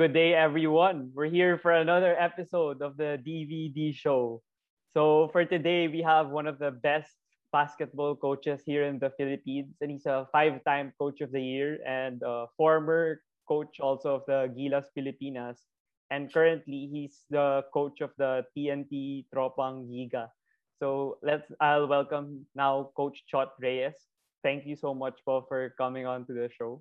good 0.00 0.14
day, 0.14 0.32
everyone. 0.32 1.12
We're 1.12 1.28
here 1.28 1.60
for 1.60 1.76
another 1.76 2.16
episode 2.16 2.80
of 2.80 2.96
the 2.96 3.20
DVD 3.20 3.92
show. 3.92 4.40
So, 4.96 5.28
for 5.28 5.44
today, 5.44 5.88
we 5.88 6.00
have 6.00 6.32
one 6.32 6.46
of 6.46 6.58
the 6.58 6.70
best 6.70 7.12
basketball 7.52 8.16
coaches 8.16 8.62
here 8.64 8.88
in 8.88 8.98
the 8.98 9.12
Philippines, 9.20 9.76
and 9.82 9.90
he's 9.90 10.06
a 10.06 10.24
five 10.32 10.64
time 10.64 10.94
coach 10.96 11.20
of 11.20 11.32
the 11.32 11.42
year 11.44 11.84
and 11.84 12.22
a 12.24 12.46
former 12.56 13.20
coach 13.46 13.76
also 13.76 14.14
of 14.14 14.22
the 14.24 14.48
Gilas 14.56 14.88
Pilipinas. 14.96 15.60
And 16.08 16.32
currently, 16.32 16.88
he's 16.90 17.20
the 17.28 17.68
coach 17.68 18.00
of 18.00 18.08
the 18.16 18.48
TNT 18.56 19.26
Tropang 19.28 19.84
Giga. 19.84 20.32
So, 20.80 21.18
let's, 21.20 21.44
I'll 21.60 21.88
welcome 21.88 22.46
now 22.56 22.88
Coach 22.96 23.20
Chot 23.28 23.52
Reyes. 23.60 24.00
Thank 24.42 24.64
you 24.64 24.76
so 24.76 24.94
much 24.94 25.20
po 25.26 25.44
for 25.46 25.74
coming 25.76 26.06
on 26.06 26.24
to 26.24 26.32
the 26.32 26.48
show. 26.56 26.80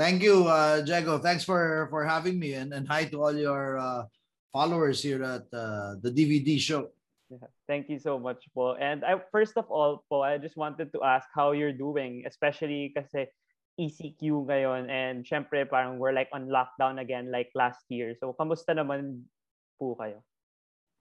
Thank 0.00 0.24
you, 0.24 0.48
uh, 0.48 0.80
Jago. 0.80 1.20
Thanks 1.20 1.44
for 1.44 1.84
for 1.92 2.08
having 2.08 2.40
me, 2.40 2.56
and, 2.56 2.72
and 2.72 2.88
hi 2.88 3.04
to 3.12 3.20
all 3.20 3.36
your 3.36 3.76
uh, 3.76 4.08
followers 4.48 5.04
here 5.04 5.20
at 5.20 5.44
uh, 5.52 6.00
the 6.00 6.08
DVD 6.08 6.56
show. 6.56 6.88
Yeah, 7.28 7.52
thank 7.68 7.92
you 7.92 8.00
so 8.00 8.16
much 8.16 8.48
po. 8.56 8.80
And 8.80 9.04
I, 9.04 9.20
first 9.28 9.60
of 9.60 9.68
all 9.68 10.00
po, 10.08 10.24
I 10.24 10.40
just 10.40 10.56
wanted 10.56 10.88
to 10.96 11.04
ask 11.04 11.28
how 11.36 11.52
you're 11.52 11.76
doing, 11.76 12.24
especially 12.24 12.96
kasi 12.96 13.28
ECQ 13.76 14.48
ngayon 14.48 14.88
and 14.88 15.20
syempre 15.20 15.68
parang 15.68 16.00
we're 16.00 16.16
like 16.16 16.32
on 16.32 16.48
lockdown 16.48 16.96
again 16.96 17.28
like 17.28 17.52
last 17.52 17.84
year. 17.92 18.16
So 18.16 18.32
kamusta 18.32 18.72
naman 18.72 19.28
po 19.76 20.00
kayo? 20.00 20.24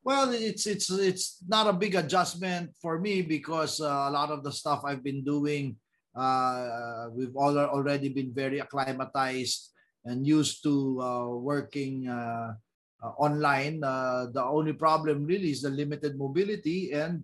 Well, 0.03 0.35
it's 0.35 0.67
it's 0.67 0.91
it's 0.91 1.39
not 1.47 1.71
a 1.71 1.75
big 1.79 1.95
adjustment 1.95 2.75
for 2.83 2.99
me 2.99 3.23
because 3.23 3.79
uh, 3.79 3.87
a 3.87 4.11
lot 4.11 4.27
of 4.27 4.43
the 4.43 4.51
stuff 4.51 4.83
I've 4.83 5.07
been 5.07 5.23
doing 5.23 5.79
uh, 6.19 7.07
we've 7.15 7.35
all 7.35 7.55
already 7.55 8.11
been 8.11 8.35
very 8.35 8.59
acclimatized 8.59 9.71
and 10.03 10.27
used 10.27 10.59
to 10.63 10.99
uh, 10.99 11.27
working 11.39 12.07
uh, 12.11 12.51
uh 12.99 13.13
online. 13.15 13.79
Uh, 13.79 14.27
the 14.27 14.43
only 14.43 14.75
problem 14.75 15.23
really 15.23 15.55
is 15.55 15.63
the 15.63 15.71
limited 15.71 16.19
mobility 16.19 16.91
and 16.91 17.23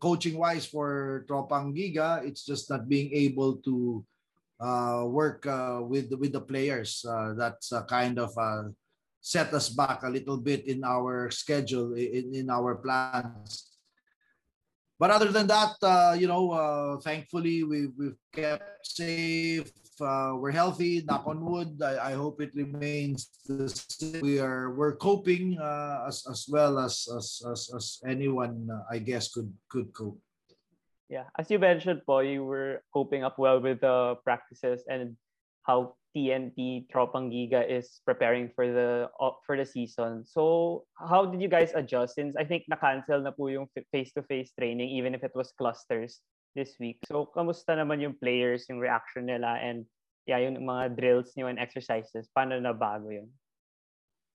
coaching 0.00 0.40
wise 0.40 0.64
for 0.64 1.24
Tropang 1.28 1.76
Giga, 1.76 2.24
it's 2.24 2.48
just 2.48 2.72
not 2.72 2.88
being 2.88 3.12
able 3.12 3.60
to 3.60 4.00
work 5.04 5.44
with 5.84 6.08
with 6.16 6.32
the 6.32 6.40
players. 6.40 7.04
that's 7.36 7.68
kind 7.84 8.16
of 8.16 8.32
set 9.20 9.52
us 9.52 9.68
back 9.68 10.00
a 10.00 10.08
little 10.08 10.40
bit 10.40 10.64
in 10.64 10.80
our 10.80 11.28
schedule 11.28 11.92
in, 11.92 12.32
in 12.32 12.48
our 12.48 12.80
plans 12.80 13.69
but 15.00 15.08
other 15.08 15.32
than 15.32 15.48
that, 15.48 15.80
uh, 15.80 16.12
you 16.12 16.28
know, 16.28 16.52
uh, 16.52 17.00
thankfully 17.00 17.64
we've, 17.64 17.96
we've 17.96 18.20
kept 18.36 18.84
safe. 18.84 19.72
Uh, 19.96 20.36
we're 20.36 20.52
healthy. 20.52 21.02
Knock 21.08 21.26
on 21.26 21.40
wood. 21.40 21.80
I, 21.80 22.10
I 22.10 22.12
hope 22.12 22.40
it 22.40 22.52
remains. 22.54 23.32
We 24.20 24.38
are 24.40 24.72
we're 24.76 24.96
coping 24.96 25.56
uh, 25.60 26.04
as 26.08 26.24
as 26.28 26.44
well 26.48 26.78
as 26.78 27.08
as 27.16 27.40
as, 27.48 27.70
as 27.74 28.00
anyone 28.04 28.68
uh, 28.68 28.84
I 28.92 29.00
guess 29.00 29.32
could 29.32 29.52
could 29.68 29.92
cope. 29.92 30.20
Yeah, 31.08 31.28
as 31.36 31.50
you 31.50 31.58
mentioned, 31.58 32.00
po, 32.06 32.20
you 32.20 32.44
were 32.44 32.84
coping 32.92 33.24
up 33.24 33.36
well 33.36 33.60
with 33.60 33.80
the 33.80 34.16
practices 34.24 34.84
and 34.88 35.16
how 35.64 35.96
TNT 36.16 36.90
Tropang 36.90 37.30
Giga 37.30 37.62
is 37.62 38.00
preparing 38.04 38.50
for 38.54 38.66
the 38.66 39.08
for 39.46 39.56
the 39.56 39.66
season. 39.66 40.26
So, 40.26 40.84
how 40.98 41.26
did 41.26 41.40
you 41.40 41.48
guys 41.48 41.70
adjust 41.74 42.18
since 42.18 42.34
I 42.34 42.44
think 42.44 42.66
na-cancel 42.66 43.22
na 43.22 43.30
po 43.30 43.48
yung 43.48 43.70
face-to-face 43.94 44.52
training 44.58 44.90
even 44.90 45.14
if 45.14 45.22
it 45.22 45.32
was 45.34 45.54
clusters 45.54 46.18
this 46.54 46.74
week. 46.82 46.98
So, 47.06 47.30
kamusta 47.30 47.78
naman 47.78 48.02
yung 48.02 48.18
players, 48.18 48.66
yung 48.66 48.82
reaction 48.82 49.30
nila 49.30 49.58
and 49.62 49.86
yeah, 50.26 50.42
yung 50.42 50.58
mga 50.58 50.98
drills 50.98 51.30
niyo 51.38 51.46
and 51.50 51.58
exercises? 51.58 52.26
Paano 52.34 52.58
na 52.58 52.74
bago 52.74 53.10
yun? 53.10 53.30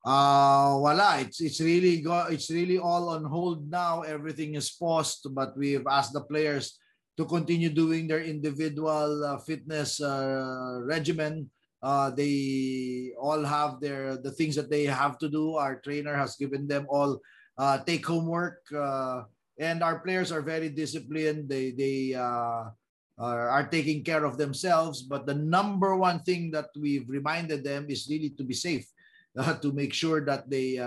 Uh, 0.05 0.77
wala. 0.85 1.25
It's 1.25 1.41
it's 1.41 1.65
really 1.65 2.05
go 2.05 2.29
it's 2.29 2.53
really 2.53 2.77
all 2.77 3.09
on 3.17 3.25
hold 3.25 3.65
now. 3.73 4.05
Everything 4.05 4.53
is 4.53 4.69
paused, 4.69 5.25
but 5.33 5.57
we've 5.57 5.87
asked 5.89 6.13
the 6.13 6.21
players 6.29 6.77
to 7.17 7.25
continue 7.25 7.73
doing 7.73 8.05
their 8.05 8.21
individual 8.21 9.25
uh, 9.25 9.41
fitness 9.41 10.05
uh, 10.05 10.85
regimen. 10.85 11.49
Uh, 11.85 12.09
they 12.09 13.13
all 13.21 13.45
have 13.45 13.77
their 13.77 14.17
the 14.17 14.33
things 14.33 14.57
that 14.57 14.73
they 14.73 14.89
have 14.89 15.21
to 15.21 15.29
do. 15.29 15.61
Our 15.61 15.85
trainer 15.85 16.17
has 16.17 16.33
given 16.33 16.65
them 16.65 16.89
all 16.89 17.21
uh, 17.61 17.85
take 17.85 18.09
home 18.09 18.25
work, 18.25 18.65
uh, 18.73 19.29
and 19.61 19.85
our 19.85 20.01
players 20.01 20.33
are 20.33 20.41
very 20.41 20.73
disciplined. 20.73 21.45
They 21.45 21.77
they 21.77 22.17
uh, 22.17 22.73
are, 23.21 23.49
are 23.53 23.69
taking 23.69 24.01
care 24.01 24.25
of 24.25 24.41
themselves. 24.41 25.05
But 25.05 25.29
the 25.29 25.37
number 25.37 25.93
one 25.93 26.25
thing 26.25 26.49
that 26.57 26.73
we've 26.73 27.05
reminded 27.05 27.61
them 27.61 27.85
is 27.93 28.09
really 28.09 28.33
to 28.41 28.45
be 28.49 28.57
safe, 28.57 28.89
to 29.37 29.69
make 29.77 29.93
sure 29.93 30.25
that 30.25 30.49
they 30.49 30.81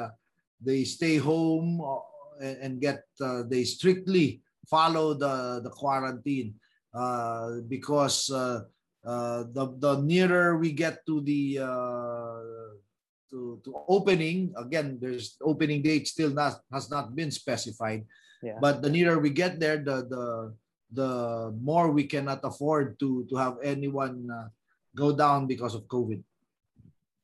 they 0.58 0.82
stay 0.82 1.22
home 1.22 1.78
and, 2.42 2.82
get 2.82 3.06
they 3.46 3.70
strictly 3.70 4.42
follow 4.66 5.14
the 5.14 5.62
the 5.62 5.70
quarantine 5.70 6.58
uh, 6.98 7.62
because 7.70 8.34
uh, 9.08 9.48
the 9.56 9.72
the 9.80 9.94
nearer 10.04 10.60
we 10.60 10.76
get 10.76 11.08
to 11.08 11.24
the 11.24 11.64
uh, 11.64 12.76
to 13.32 13.56
to 13.64 13.72
opening 13.88 14.52
again 14.60 15.00
there's 15.00 15.40
opening 15.40 15.80
date 15.80 16.08
still 16.08 16.30
not 16.30 16.60
has 16.68 16.92
not 16.92 17.16
been 17.16 17.32
specified. 17.32 18.04
Yeah. 18.38 18.62
but 18.62 18.86
the 18.86 18.92
nearer 18.94 19.18
we 19.18 19.34
get 19.34 19.58
there 19.58 19.82
the 19.82 20.06
the 20.06 20.26
the 20.94 21.12
more 21.58 21.90
we 21.90 22.06
cannot 22.06 22.46
afford 22.46 23.00
to 23.02 23.26
to 23.32 23.36
have 23.36 23.58
anyone 23.66 24.30
uh, 24.30 24.54
go 24.94 25.10
down 25.10 25.50
because 25.50 25.74
of 25.74 25.90
covid. 25.90 26.22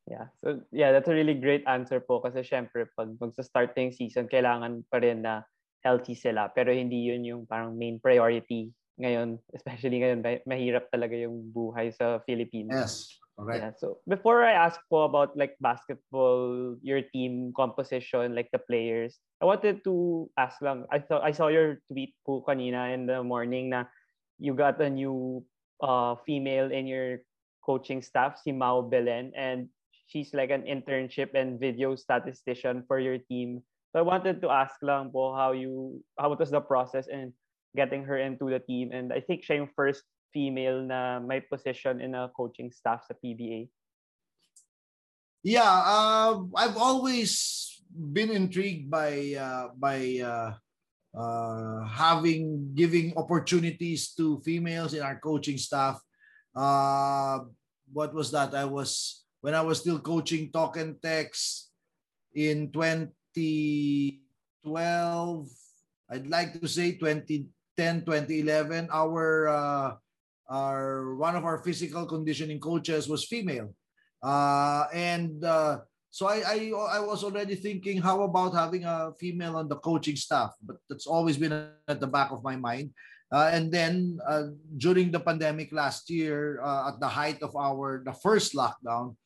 Yeah. 0.10 0.34
So 0.42 0.66
yeah 0.74 0.90
that's 0.90 1.12
a 1.12 1.14
really 1.14 1.38
great 1.38 1.68
answer 1.70 2.02
po. 2.02 2.18
Kasi 2.18 2.42
syempre 2.42 2.90
pag 2.98 3.14
magsa-starting 3.22 3.94
season 3.94 4.26
kailangan 4.26 4.88
pa 4.90 4.98
rin 4.98 5.22
na 5.22 5.46
healthy 5.86 6.18
sila. 6.18 6.50
Pero 6.50 6.74
hindi 6.74 7.14
yun 7.14 7.24
yung 7.28 7.44
parang 7.46 7.78
main 7.78 8.02
priority 8.02 8.74
ngayon 9.02 9.42
especially 9.58 10.02
ngayon 10.02 10.22
mahirap 10.46 10.90
talaga 10.94 11.18
yung 11.18 11.50
buhay 11.50 11.90
sa 11.94 12.22
Philippines. 12.26 12.70
Yes. 12.70 13.24
Correct. 13.34 13.62
Yeah, 13.66 13.74
so 13.81 13.98
before 14.06 14.46
I 14.46 14.54
ask 14.54 14.78
po 14.94 15.09
about 15.09 15.34
like 15.34 15.58
basketball, 15.58 16.78
your 16.86 17.02
team 17.02 17.50
composition, 17.58 18.38
like 18.38 18.54
the 18.54 18.62
players, 18.62 19.18
I 19.42 19.50
wanted 19.50 19.81
to 19.90 20.30
ask 20.38 20.62
lang. 20.62 20.86
I 20.94 21.02
thought 21.02 21.26
I 21.26 21.34
saw 21.34 21.50
your 21.50 21.81
tweet 21.90 22.14
po 22.30 22.46
kanina 22.46 22.94
in 22.94 23.09
the 23.09 23.26
morning 23.26 23.74
na 23.74 23.90
you 24.38 24.54
got 24.54 24.78
a 24.78 24.90
new 24.90 25.42
uh, 25.81 26.14
female 26.30 26.70
in 26.70 26.86
your 26.86 27.25
coaching 27.66 28.06
staff, 28.06 28.38
si 28.38 28.54
Mao 28.54 28.86
Belen, 28.86 29.34
and 29.34 29.66
she's 30.06 30.30
like 30.38 30.54
an 30.54 30.70
internship 30.70 31.34
and 31.34 31.58
video 31.58 31.98
statistician 31.98 32.86
for 32.86 33.02
your 33.02 33.18
team. 33.18 33.66
So 33.94 34.00
I 34.00 34.06
wanted 34.06 34.46
to 34.46 34.50
ask 34.54 34.78
lang 34.86 35.10
po 35.10 35.34
how 35.34 35.58
you 35.58 36.06
how 36.22 36.30
was 36.38 36.54
the 36.54 36.62
process 36.62 37.10
in 37.10 37.34
getting 37.76 38.06
her 38.06 38.18
into 38.18 38.50
the 38.50 38.60
team 38.60 38.92
and 38.94 39.12
I 39.12 39.20
think 39.20 39.44
siya 39.44 39.66
yung 39.66 39.72
first 39.76 40.04
female 40.34 40.82
na 40.82 41.22
may 41.22 41.42
position 41.42 42.02
in 42.02 42.18
a 42.18 42.30
coaching 42.34 42.74
staff 42.74 43.06
sa 43.06 43.14
PBA. 43.14 43.70
Yeah, 45.44 45.68
uh, 45.68 46.42
I've 46.56 46.80
always 46.80 47.70
been 47.92 48.31
intrigued 48.31 48.90
by 48.90 49.38
uh, 49.38 49.75
by 49.75 50.24
uh, 50.24 50.56
uh, 51.14 51.86
having 51.86 52.74
giving 52.74 53.14
opportunities 53.20 54.16
to 54.18 54.42
females 54.42 54.96
in 54.98 55.04
our 55.04 55.19
coaching 55.19 55.60
staff. 55.60 56.02
Uh, 56.56 57.46
what 57.92 58.16
was 58.16 58.31
that? 58.31 58.56
I 58.56 58.66
was 58.66 59.22
when 59.44 59.54
I 59.54 59.62
was 59.62 59.84
still 59.84 60.00
coaching 60.00 60.50
Talk 60.50 60.80
and 60.80 60.96
Text 61.04 61.69
in 62.34 62.72
2012, 62.72 64.16
I'd 66.10 66.28
like 66.28 66.56
to 66.60 66.68
say 66.68 66.96
2010, 67.78 68.06
2011, 68.06 68.90
our 68.92 69.48
uh, 69.48 69.90
our 70.50 71.16
one 71.16 71.36
of 71.36 71.46
our 71.46 71.58
physical 71.64 72.06
conditioning 72.06 72.60
coaches 72.60 73.10
was 73.10 73.25
female, 73.25 73.74
uh, 74.22 74.86
and 74.94 75.44
uh, 75.44 75.80
so 76.12 76.28
I, 76.28 76.44
I 76.46 76.58
I 76.70 77.00
was 77.00 77.24
already 77.24 77.56
thinking 77.56 78.02
how 78.02 78.22
about 78.22 78.54
having 78.54 78.86
a 78.86 79.14
female 79.20 79.58
on 79.58 79.68
the 79.68 79.78
coaching 79.81 80.16
staff, 80.16 80.54
but 80.62 80.78
that's 80.90 81.08
always 81.08 81.38
been 81.38 81.54
at 81.88 82.00
the 82.00 82.08
back 82.08 82.31
of 82.31 82.44
my 82.44 82.56
mind. 82.56 82.94
Uh, 83.34 83.50
and 83.50 83.74
then 83.74 84.19
uh, 84.30 84.54
during 84.78 85.10
the 85.10 85.19
pandemic 85.19 85.74
last 85.74 86.06
year, 86.14 86.62
uh, 86.62 86.94
at 86.94 87.02
the 87.02 87.10
height 87.10 87.42
of 87.42 87.56
our 87.58 88.06
the 88.06 88.14
first 88.14 88.54
lockdown, 88.54 89.18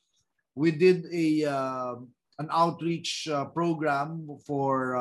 we 0.55 0.71
did 0.71 1.03
a 1.11 1.43
uh, 1.43 1.99
an 2.39 2.47
outreach 2.47 3.27
uh, 3.27 3.43
program 3.51 4.23
for 4.47 4.95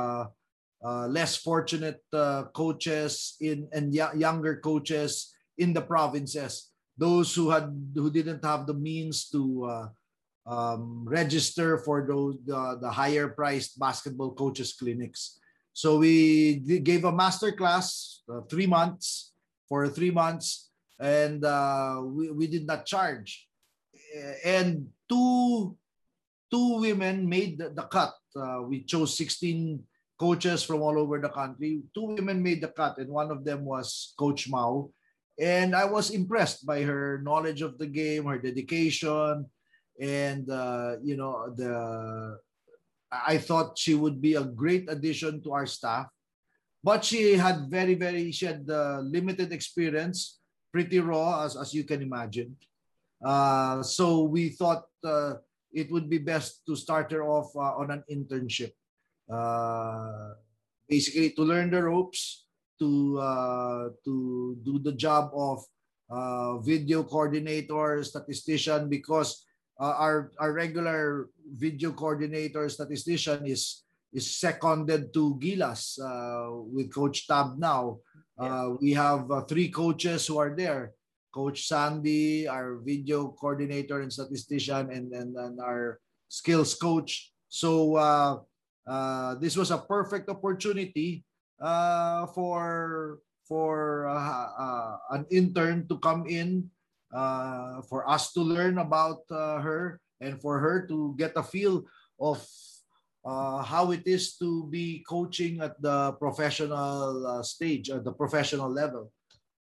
uh, 0.86 1.06
less 1.10 1.34
fortunate 1.34 1.98
uh, 2.12 2.44
coaches 2.54 3.34
in 3.40 3.66
and 3.72 3.90
y- 3.90 4.14
younger 4.14 4.62
coaches 4.62 5.34
in 5.58 5.74
the 5.74 5.82
provinces 5.82 6.70
those 6.96 7.34
who 7.34 7.50
had 7.50 7.68
who 7.94 8.10
didn't 8.10 8.44
have 8.44 8.66
the 8.66 8.74
means 8.74 9.28
to 9.28 9.64
uh, 9.64 9.88
um, 10.46 11.04
register 11.04 11.78
for 11.78 12.06
those 12.06 12.38
the, 12.46 12.90
higher 12.90 13.28
priced 13.28 13.78
basketball 13.78 14.32
coaches 14.32 14.72
clinics. 14.72 15.38
So 15.72 15.98
we 15.98 16.56
gave 16.80 17.04
a 17.04 17.12
master 17.12 17.52
class 17.52 18.22
uh, 18.30 18.40
three 18.48 18.66
months 18.66 19.34
for 19.68 19.88
three 19.88 20.10
months, 20.10 20.70
and 20.98 21.44
uh, 21.44 22.00
we, 22.02 22.30
we 22.30 22.46
did 22.46 22.66
not 22.66 22.86
charge. 22.86 23.46
And 24.44 24.88
two 25.08 25.76
two 26.50 26.80
women 26.80 27.28
made 27.28 27.58
the, 27.58 27.70
the 27.70 27.82
cut. 27.82 28.14
We 28.68 28.84
chose 28.84 29.16
16 29.16 29.82
coaches 30.18 30.62
from 30.62 30.80
all 30.82 30.98
over 30.98 31.20
the 31.20 31.28
country. 31.28 31.82
Two 31.94 32.16
women 32.16 32.42
made 32.42 32.60
the 32.60 32.68
cut, 32.72 32.98
and 32.98 33.08
one 33.08 33.30
of 33.30 33.44
them 33.44 33.64
was 33.64 34.14
Coach 34.18 34.48
Mao. 34.48 34.90
And 35.38 35.76
I 35.76 35.84
was 35.84 36.10
impressed 36.10 36.64
by 36.64 36.82
her 36.82 37.20
knowledge 37.22 37.60
of 37.60 37.76
the 37.76 37.86
game, 37.86 38.24
her 38.24 38.38
dedication, 38.38 39.44
and 40.00 40.48
uh, 40.50 40.96
you 41.04 41.16
know 41.16 41.52
the. 41.52 42.38
I 43.12 43.38
thought 43.38 43.78
she 43.78 43.94
would 43.94 44.20
be 44.20 44.34
a 44.34 44.44
great 44.44 44.90
addition 44.90 45.40
to 45.44 45.52
our 45.52 45.66
staff, 45.66 46.08
but 46.82 47.04
she 47.04 47.36
had 47.36 47.68
very 47.70 47.94
very 47.94 48.32
she 48.32 48.46
had 48.46 48.64
uh, 48.68 49.04
limited 49.04 49.52
experience, 49.52 50.40
pretty 50.72 51.00
raw 51.00 51.44
as 51.44 51.56
as 51.56 51.74
you 51.76 51.84
can 51.84 52.00
imagine. 52.00 52.56
Uh, 53.20 53.82
so 53.82 54.24
we 54.24 54.50
thought 54.56 54.84
uh, 55.04 55.34
it 55.72 55.92
would 55.92 56.08
be 56.08 56.18
best 56.18 56.64
to 56.64 56.76
start 56.76 57.12
her 57.12 57.24
off 57.24 57.52
uh, 57.56 57.76
on 57.76 57.90
an 57.92 58.04
internship 58.08 58.72
uh, 59.30 60.34
basically 60.88 61.30
to 61.30 61.42
learn 61.42 61.70
the 61.70 61.82
ropes, 61.82 62.46
to 62.78 63.18
uh, 63.18 63.88
to 64.04 64.56
do 64.62 64.78
the 64.78 64.92
job 64.92 65.30
of 65.34 65.64
uh, 66.10 66.58
video 66.58 67.02
coordinator, 67.02 68.04
statistician, 68.04 68.88
because 68.88 69.44
uh, 69.80 69.94
our 69.96 70.32
our 70.38 70.52
regular 70.52 71.28
video 71.56 71.92
coordinator, 71.92 72.68
statistician 72.68 73.46
is 73.46 73.84
is 74.12 74.38
seconded 74.38 75.12
to 75.12 75.36
Gilas 75.42 75.98
uh, 75.98 76.62
with 76.72 76.92
Coach 76.92 77.26
Tab 77.26 77.58
now. 77.58 77.98
Uh, 78.38 78.76
we 78.80 78.92
have 78.92 79.30
uh, 79.30 79.42
three 79.48 79.68
coaches 79.68 80.26
who 80.26 80.38
are 80.38 80.54
there. 80.54 80.92
Coach 81.32 81.68
Sandy, 81.68 82.48
our 82.48 82.80
video 82.80 83.28
coordinator 83.36 84.00
and 84.00 84.12
statistician, 84.12 84.88
and, 84.88 85.12
and, 85.12 85.36
and 85.36 85.60
our 85.60 86.00
skills 86.28 86.72
coach. 86.74 87.32
So 87.48 87.96
uh, 88.86 89.34
this 89.36 89.56
was 89.56 89.70
a 89.70 89.78
perfect 89.78 90.28
opportunity 90.30 91.24
uh, 91.60 92.26
for 92.30 93.18
for 93.46 94.06
uh, 94.10 94.48
uh, 94.58 94.96
an 95.10 95.24
intern 95.30 95.86
to 95.88 95.98
come 95.98 96.26
in 96.26 96.68
uh, 97.14 97.80
for 97.88 98.02
us 98.10 98.32
to 98.32 98.42
learn 98.42 98.78
about 98.78 99.22
uh, 99.30 99.58
her 99.62 100.00
and 100.20 100.40
for 100.42 100.58
her 100.58 100.86
to 100.86 101.14
get 101.16 101.32
a 101.36 101.42
feel 101.42 101.84
of 102.20 102.42
how 103.66 103.90
it 103.90 104.06
is 104.06 104.38
to 104.38 104.70
be 104.70 105.02
coaching 105.08 105.58
at 105.60 105.74
the 105.82 106.12
professional 106.22 107.42
stage 107.42 107.90
at 107.90 108.04
the 108.04 108.12
professional 108.12 108.70
level. 108.70 109.10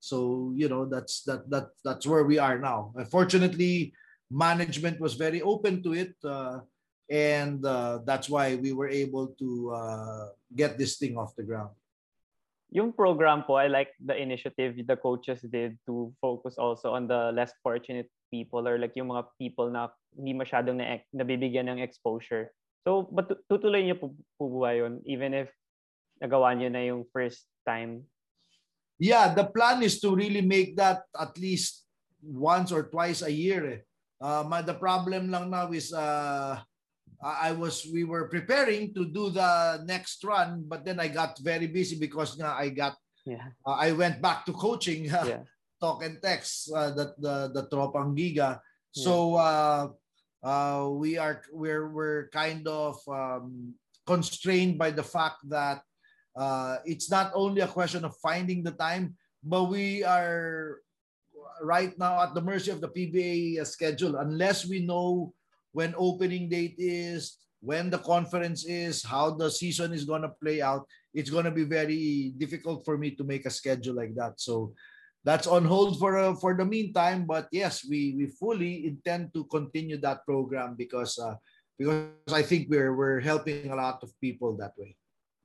So 0.00 0.52
you 0.54 0.68
know 0.68 0.84
that's 0.84 1.24
that 1.24 1.48
that 1.48 1.72
that's 1.80 2.04
where 2.06 2.24
we 2.24 2.36
are 2.36 2.58
now. 2.58 2.92
Unfortunately 2.96 3.92
management 4.30 5.00
was 5.00 5.14
very 5.14 5.40
open 5.40 5.82
to 5.84 5.92
it 5.96 6.12
and 7.10 7.64
uh, 7.64 8.00
that's 8.04 8.28
why 8.28 8.56
we 8.56 8.72
were 8.72 8.88
able 8.88 9.28
to 9.38 9.72
uh, 9.74 10.26
get 10.54 10.78
this 10.78 10.96
thing 10.96 11.16
off 11.16 11.36
the 11.36 11.42
ground. 11.42 11.70
Yung 12.74 12.92
program 12.92 13.44
po, 13.46 13.54
I 13.54 13.68
like 13.68 13.94
the 14.02 14.16
initiative 14.16 14.74
the 14.74 14.96
coaches 14.96 15.44
did 15.46 15.78
to 15.86 16.10
focus 16.20 16.58
also 16.58 16.90
on 16.90 17.06
the 17.06 17.30
less 17.30 17.52
fortunate 17.62 18.10
people 18.32 18.66
or 18.66 18.78
like 18.78 18.98
yung 18.98 19.14
mga 19.14 19.30
people 19.38 19.70
na 19.70 19.94
hindi 20.16 20.34
masyadong 20.34 20.82
na 20.82 20.98
nabibigyan 21.14 21.70
ng 21.70 21.78
exposure. 21.78 22.50
So, 22.82 23.06
but 23.14 23.30
tutuloy 23.46 23.86
niyo 23.86 23.96
po, 24.00 24.06
po 24.36 24.50
ba 24.58 24.74
yun 24.74 25.00
even 25.06 25.32
if 25.32 25.48
nagawa 26.18 26.52
niyo 26.58 26.68
na 26.72 26.82
yung 26.82 27.06
first 27.14 27.46
time? 27.62 28.02
Yeah, 28.98 29.30
the 29.34 29.46
plan 29.46 29.82
is 29.82 30.02
to 30.02 30.14
really 30.14 30.42
make 30.42 30.74
that 30.76 31.06
at 31.14 31.38
least 31.38 31.86
once 32.22 32.70
or 32.74 32.90
twice 32.90 33.22
a 33.22 33.30
year. 33.30 33.62
Eh. 33.66 33.80
Uh, 34.18 34.46
the 34.62 34.74
problem 34.74 35.30
lang 35.30 35.50
now 35.50 35.70
is 35.70 35.92
uh, 35.92 36.58
I 37.22 37.52
was 37.52 37.86
we 37.92 38.04
were 38.04 38.28
preparing 38.28 38.92
to 38.94 39.04
do 39.04 39.30
the 39.30 39.82
next 39.86 40.22
run, 40.24 40.64
but 40.66 40.84
then 40.84 41.00
I 41.00 41.08
got 41.08 41.38
very 41.38 41.66
busy 41.66 41.96
because 41.96 42.36
nga 42.36 42.56
I 42.56 42.68
got 42.68 42.96
yeah. 43.24 43.54
uh, 43.66 43.76
I 43.78 43.92
went 43.92 44.20
back 44.20 44.44
to 44.46 44.52
coaching 44.52 45.08
uh, 45.12 45.24
yeah. 45.24 45.42
talk 45.80 46.04
and 46.04 46.20
text 46.20 46.70
uh, 46.72 46.90
the 46.92 47.14
the 47.18 47.34
the 47.54 47.62
Tropang 47.72 48.12
Giga. 48.12 48.36
Yeah. 48.36 48.58
So 48.92 49.34
uh, 49.36 49.88
uh, 50.44 50.88
we 50.92 51.16
are 51.16 51.42
we're 51.52 51.88
we're 51.88 52.28
kind 52.28 52.68
of 52.68 53.00
um, 53.08 53.74
constrained 54.06 54.76
by 54.76 54.90
the 54.90 55.02
fact 55.02 55.40
that 55.48 55.80
uh, 56.36 56.78
it's 56.84 57.10
not 57.10 57.32
only 57.34 57.62
a 57.62 57.70
question 57.70 58.04
of 58.04 58.16
finding 58.20 58.62
the 58.62 58.76
time, 58.76 59.16
but 59.42 59.64
we 59.72 60.04
are 60.04 60.84
right 61.62 61.96
now 61.98 62.20
at 62.22 62.34
the 62.34 62.42
mercy 62.42 62.70
of 62.70 62.80
the 62.80 62.88
PBA 62.88 63.64
schedule 63.66 64.16
unless 64.16 64.66
we 64.66 64.80
know 64.80 65.32
when 65.74 65.92
opening 65.98 66.48
date 66.48 66.78
is, 66.78 67.42
when 67.60 67.90
the 67.90 67.98
conference 67.98 68.64
is, 68.64 69.02
how 69.02 69.34
the 69.34 69.50
season 69.50 69.92
is 69.92 70.06
going 70.06 70.22
to 70.22 70.32
play 70.40 70.62
out, 70.62 70.86
it's 71.12 71.30
going 71.30 71.44
to 71.44 71.50
be 71.50 71.66
very 71.66 72.32
difficult 72.38 72.86
for 72.86 72.96
me 72.96 73.10
to 73.18 73.24
make 73.26 73.44
a 73.44 73.50
schedule 73.50 73.98
like 73.98 74.14
that. 74.14 74.38
So 74.38 74.72
that's 75.26 75.50
on 75.50 75.64
hold 75.64 75.98
for 75.98 76.16
uh, 76.16 76.36
for 76.38 76.54
the 76.54 76.64
meantime. 76.64 77.26
But 77.26 77.50
yes, 77.50 77.82
we 77.82 78.14
we 78.14 78.30
fully 78.38 78.86
intend 78.86 79.34
to 79.34 79.44
continue 79.50 79.98
that 80.04 80.22
program 80.24 80.78
because 80.78 81.18
uh, 81.18 81.34
because 81.74 82.30
I 82.30 82.46
think 82.46 82.70
we're 82.70 82.94
we're 82.94 83.20
helping 83.20 83.72
a 83.72 83.76
lot 83.76 84.04
of 84.04 84.14
people 84.20 84.54
that 84.62 84.78
way. 84.78 84.94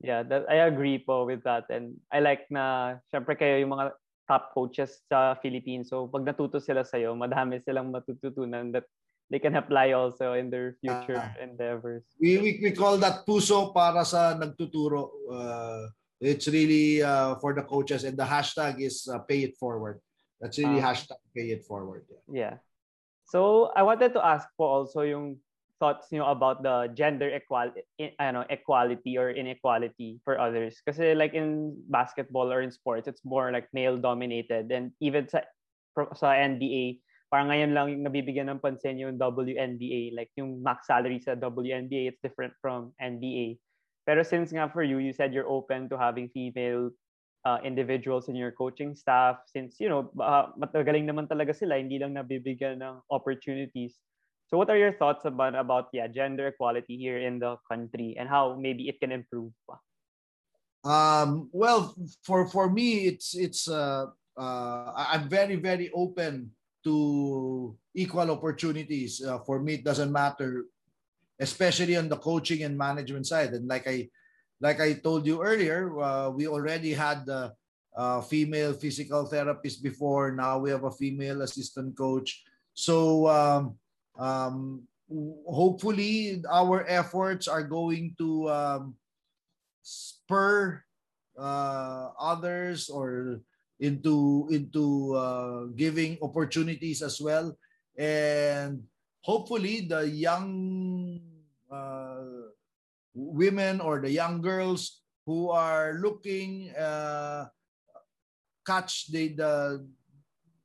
Yeah, 0.04 0.24
that 0.28 0.46
I 0.52 0.68
agree 0.68 1.00
po 1.00 1.26
with 1.26 1.44
that. 1.44 1.72
And 1.72 1.98
I 2.12 2.20
like 2.20 2.46
na 2.52 3.00
syempre 3.10 3.40
kayo 3.40 3.60
yung 3.64 3.74
mga 3.74 3.96
top 4.28 4.54
coaches 4.54 5.02
sa 5.10 5.40
Philippines. 5.42 5.90
So 5.90 6.06
pag 6.12 6.28
natuto 6.28 6.62
sila 6.62 6.84
sa 6.86 7.00
iyo, 7.00 7.16
madami 7.18 7.64
silang 7.64 7.90
matututunan 7.90 8.76
that 8.76 8.86
they 9.30 9.40
can 9.40 9.56
apply 9.56 9.94
also 9.94 10.34
in 10.34 10.50
their 10.50 10.76
future 10.82 11.18
uh, 11.18 11.34
endeavors. 11.42 12.04
We, 12.20 12.38
we 12.38 12.60
we 12.62 12.72
call 12.74 12.98
that 12.98 13.26
puso 13.26 13.74
para 13.74 14.04
sa 14.06 14.34
nagtuturo. 14.34 15.10
Uh, 15.30 15.94
it's 16.20 16.50
really 16.50 17.02
uh, 17.02 17.38
for 17.38 17.54
the 17.54 17.64
coaches 17.64 18.04
and 18.04 18.18
the 18.18 18.26
hashtag 18.26 18.82
is 18.82 19.08
uh, 19.08 19.20
pay 19.24 19.46
it 19.46 19.56
forward. 19.58 20.02
That's 20.42 20.58
really 20.58 20.82
uh, 20.82 20.90
hashtag 20.90 21.22
pay 21.36 21.54
it 21.54 21.64
forward. 21.66 22.06
Yeah. 22.10 22.26
yeah. 22.34 22.56
So 23.30 23.70
I 23.78 23.84
wanted 23.86 24.18
to 24.18 24.22
ask 24.26 24.50
po 24.58 24.66
also 24.66 25.06
yung 25.06 25.38
thoughts 25.80 26.12
niyo 26.12 26.28
about 26.28 26.62
the 26.62 26.92
gender 26.92 27.32
equality, 27.32 27.86
I 28.20 28.32
know, 28.34 28.44
equality 28.50 29.16
or 29.16 29.32
inequality 29.32 30.20
for 30.26 30.42
others. 30.42 30.82
Kasi 30.84 31.16
like 31.16 31.34
in 31.34 31.78
basketball 31.88 32.52
or 32.52 32.62
in 32.62 32.74
sports, 32.74 33.08
it's 33.08 33.24
more 33.24 33.54
like 33.54 33.70
male 33.72 33.96
dominated 33.96 34.74
and 34.74 34.92
even 35.00 35.30
sa 35.30 35.46
sa 36.18 36.36
NBA, 36.36 37.00
parang 37.30 37.54
ngayon 37.54 37.72
lang 37.78 37.86
yung 37.94 38.04
nabibigyan 38.06 38.50
ng 38.50 38.60
pansin 38.62 38.98
yung 38.98 39.18
WNBA. 39.22 40.18
Like 40.18 40.34
yung 40.36 40.66
max 40.66 40.90
salary 40.90 41.22
sa 41.22 41.38
WNBA, 41.38 42.10
it's 42.10 42.22
different 42.26 42.54
from 42.58 42.92
NBA. 42.98 43.62
Pero 44.10 44.26
since 44.26 44.50
nga 44.50 44.66
for 44.66 44.82
you, 44.82 44.98
you 44.98 45.14
said 45.14 45.32
you're 45.32 45.50
open 45.50 45.86
to 45.94 45.96
having 45.96 46.34
female 46.34 46.90
uh, 47.46 47.62
individuals 47.62 48.28
in 48.28 48.36
your 48.36 48.52
coaching 48.52 48.98
staff 48.98 49.38
since, 49.46 49.78
you 49.78 49.88
know, 49.88 50.10
uh, 50.18 50.50
matagaling 50.58 51.06
naman 51.06 51.30
talaga 51.30 51.54
sila, 51.54 51.78
hindi 51.78 52.02
lang 52.02 52.18
nabibigyan 52.18 52.82
ng 52.82 53.06
opportunities. 53.14 54.02
So 54.50 54.58
what 54.58 54.74
are 54.74 54.82
your 54.82 54.98
thoughts 54.98 55.30
about, 55.30 55.54
about 55.54 55.94
yeah, 55.94 56.10
gender 56.10 56.50
equality 56.50 56.98
here 56.98 57.22
in 57.22 57.38
the 57.38 57.62
country 57.70 58.18
and 58.18 58.26
how 58.26 58.58
maybe 58.58 58.90
it 58.90 58.98
can 58.98 59.14
improve 59.14 59.54
pa? 59.70 59.78
Um, 60.82 61.50
well, 61.52 61.94
for 62.24 62.48
for 62.48 62.72
me, 62.72 63.04
it's 63.12 63.36
it's 63.36 63.68
uh, 63.68 64.08
uh, 64.40 64.86
I'm 64.96 65.28
very 65.28 65.60
very 65.60 65.92
open 65.92 66.56
to 66.84 67.76
equal 67.94 68.32
opportunities. 68.32 69.24
Uh, 69.24 69.40
for 69.40 69.60
me, 69.60 69.76
it 69.76 69.84
doesn't 69.84 70.12
matter, 70.12 70.66
especially 71.40 71.96
on 71.98 72.10
the 72.10 72.18
coaching 72.18 72.64
and 72.64 72.78
management 72.78 73.28
side. 73.28 73.54
And 73.54 73.68
like 73.68 73.88
I, 73.88 74.10
like 74.62 74.80
I 74.80 74.94
told 74.94 75.26
you 75.26 75.42
earlier, 75.42 76.00
uh, 76.00 76.30
we 76.30 76.48
already 76.48 76.94
had 76.94 77.26
the 77.26 77.54
uh, 77.96 78.22
female 78.22 78.74
physical 78.74 79.26
therapist 79.26 79.84
before. 79.84 80.32
Now 80.32 80.60
we 80.60 80.70
have 80.70 80.84
a 80.84 80.92
female 80.92 81.42
assistant 81.42 81.98
coach. 81.98 82.44
So 82.74 83.28
um, 83.28 83.76
um, 84.18 84.84
hopefully, 85.48 86.44
our 86.52 86.86
efforts 86.88 87.48
are 87.48 87.64
going 87.64 88.16
to 88.20 88.50
um, 88.50 88.96
spur 89.82 90.84
uh, 91.38 92.10
others 92.20 92.90
or 92.90 93.42
into 93.80 94.48
into 94.52 95.16
uh, 95.16 95.66
giving 95.76 96.18
opportunities 96.22 97.02
as 97.02 97.20
well 97.22 97.56
and 97.98 98.84
hopefully 99.22 99.88
the 99.88 100.08
young 100.08 101.20
uh, 101.72 102.52
women 103.14 103.82
or 103.82 104.00
the 104.00 104.12
young 104.12 104.42
girls 104.42 105.02
who 105.26 105.50
are 105.50 105.94
looking 106.02 106.72
uh, 106.76 107.46
catch 108.66 109.08
the, 109.12 109.36
the 109.36 109.86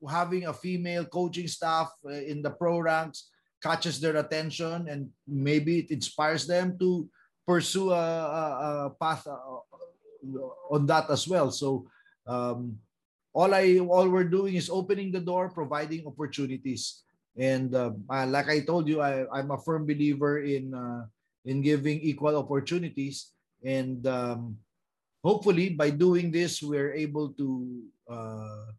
having 0.08 0.46
a 0.46 0.52
female 0.52 1.04
coaching 1.04 1.48
staff 1.48 1.90
uh, 2.04 2.12
in 2.12 2.42
the 2.42 2.50
pro 2.50 2.78
ranks 2.78 3.30
catches 3.62 3.98
their 4.00 4.16
attention 4.16 4.88
and 4.88 5.08
maybe 5.26 5.80
it 5.80 5.90
inspires 5.90 6.46
them 6.46 6.76
to 6.78 7.08
pursue 7.46 7.90
a, 7.92 8.04
a, 8.04 8.44
a 8.86 8.90
path 9.00 9.26
uh, 9.26 9.60
on 10.70 10.86
that 10.86 11.08
as 11.10 11.26
well. 11.28 11.50
So 11.50 11.88
um, 12.26 12.78
all 13.34 13.52
I 13.52 13.78
all 13.82 14.08
we're 14.08 14.30
doing 14.30 14.54
is 14.54 14.70
opening 14.70 15.10
the 15.10 15.20
door, 15.20 15.50
providing 15.50 16.06
opportunities. 16.06 17.02
And 17.36 17.74
uh, 17.74 17.90
like 18.30 18.48
I 18.48 18.62
told 18.62 18.86
you, 18.86 19.02
I, 19.02 19.26
I'm 19.34 19.50
a 19.50 19.58
firm 19.58 19.84
believer 19.84 20.46
in 20.46 20.72
uh, 20.72 21.10
in 21.44 21.60
giving 21.60 21.98
equal 22.00 22.38
opportunities. 22.38 23.34
And 23.66 24.06
um, 24.06 24.56
hopefully, 25.22 25.74
by 25.74 25.90
doing 25.90 26.30
this, 26.30 26.62
we're 26.62 26.94
able 26.94 27.34
to 27.34 27.82
uh, 28.06 28.70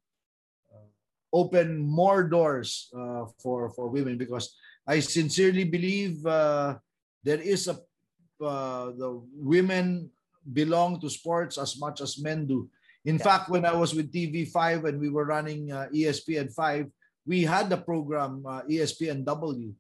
open 1.36 1.84
more 1.84 2.24
doors 2.24 2.88
uh, 2.96 3.28
for 3.44 3.68
for 3.76 3.92
women 3.92 4.16
because 4.16 4.56
I 4.88 5.04
sincerely 5.04 5.68
believe 5.68 6.24
uh, 6.24 6.80
there 7.28 7.44
is 7.44 7.68
a 7.68 7.76
uh, 8.40 8.96
the 8.96 9.20
women 9.36 10.10
belong 10.48 11.00
to 11.04 11.10
sports 11.10 11.58
as 11.58 11.76
much 11.76 12.00
as 12.00 12.16
men 12.22 12.48
do. 12.48 12.70
In 13.06 13.18
yeah. 13.18 13.24
fact, 13.24 13.50
when 13.50 13.66
I 13.66 13.74
was 13.74 13.94
with 13.94 14.12
TV5 14.12 14.90
and 14.90 15.00
we 15.00 15.10
were 15.10 15.26
running 15.26 15.72
uh, 15.72 15.88
ESPN 15.94 16.52
5, 16.52 16.90
we 17.26 17.44
had 17.44 17.70
the 17.70 17.78
program 17.78 18.44
uh, 18.46 18.62
ESPNW. 18.66 19.74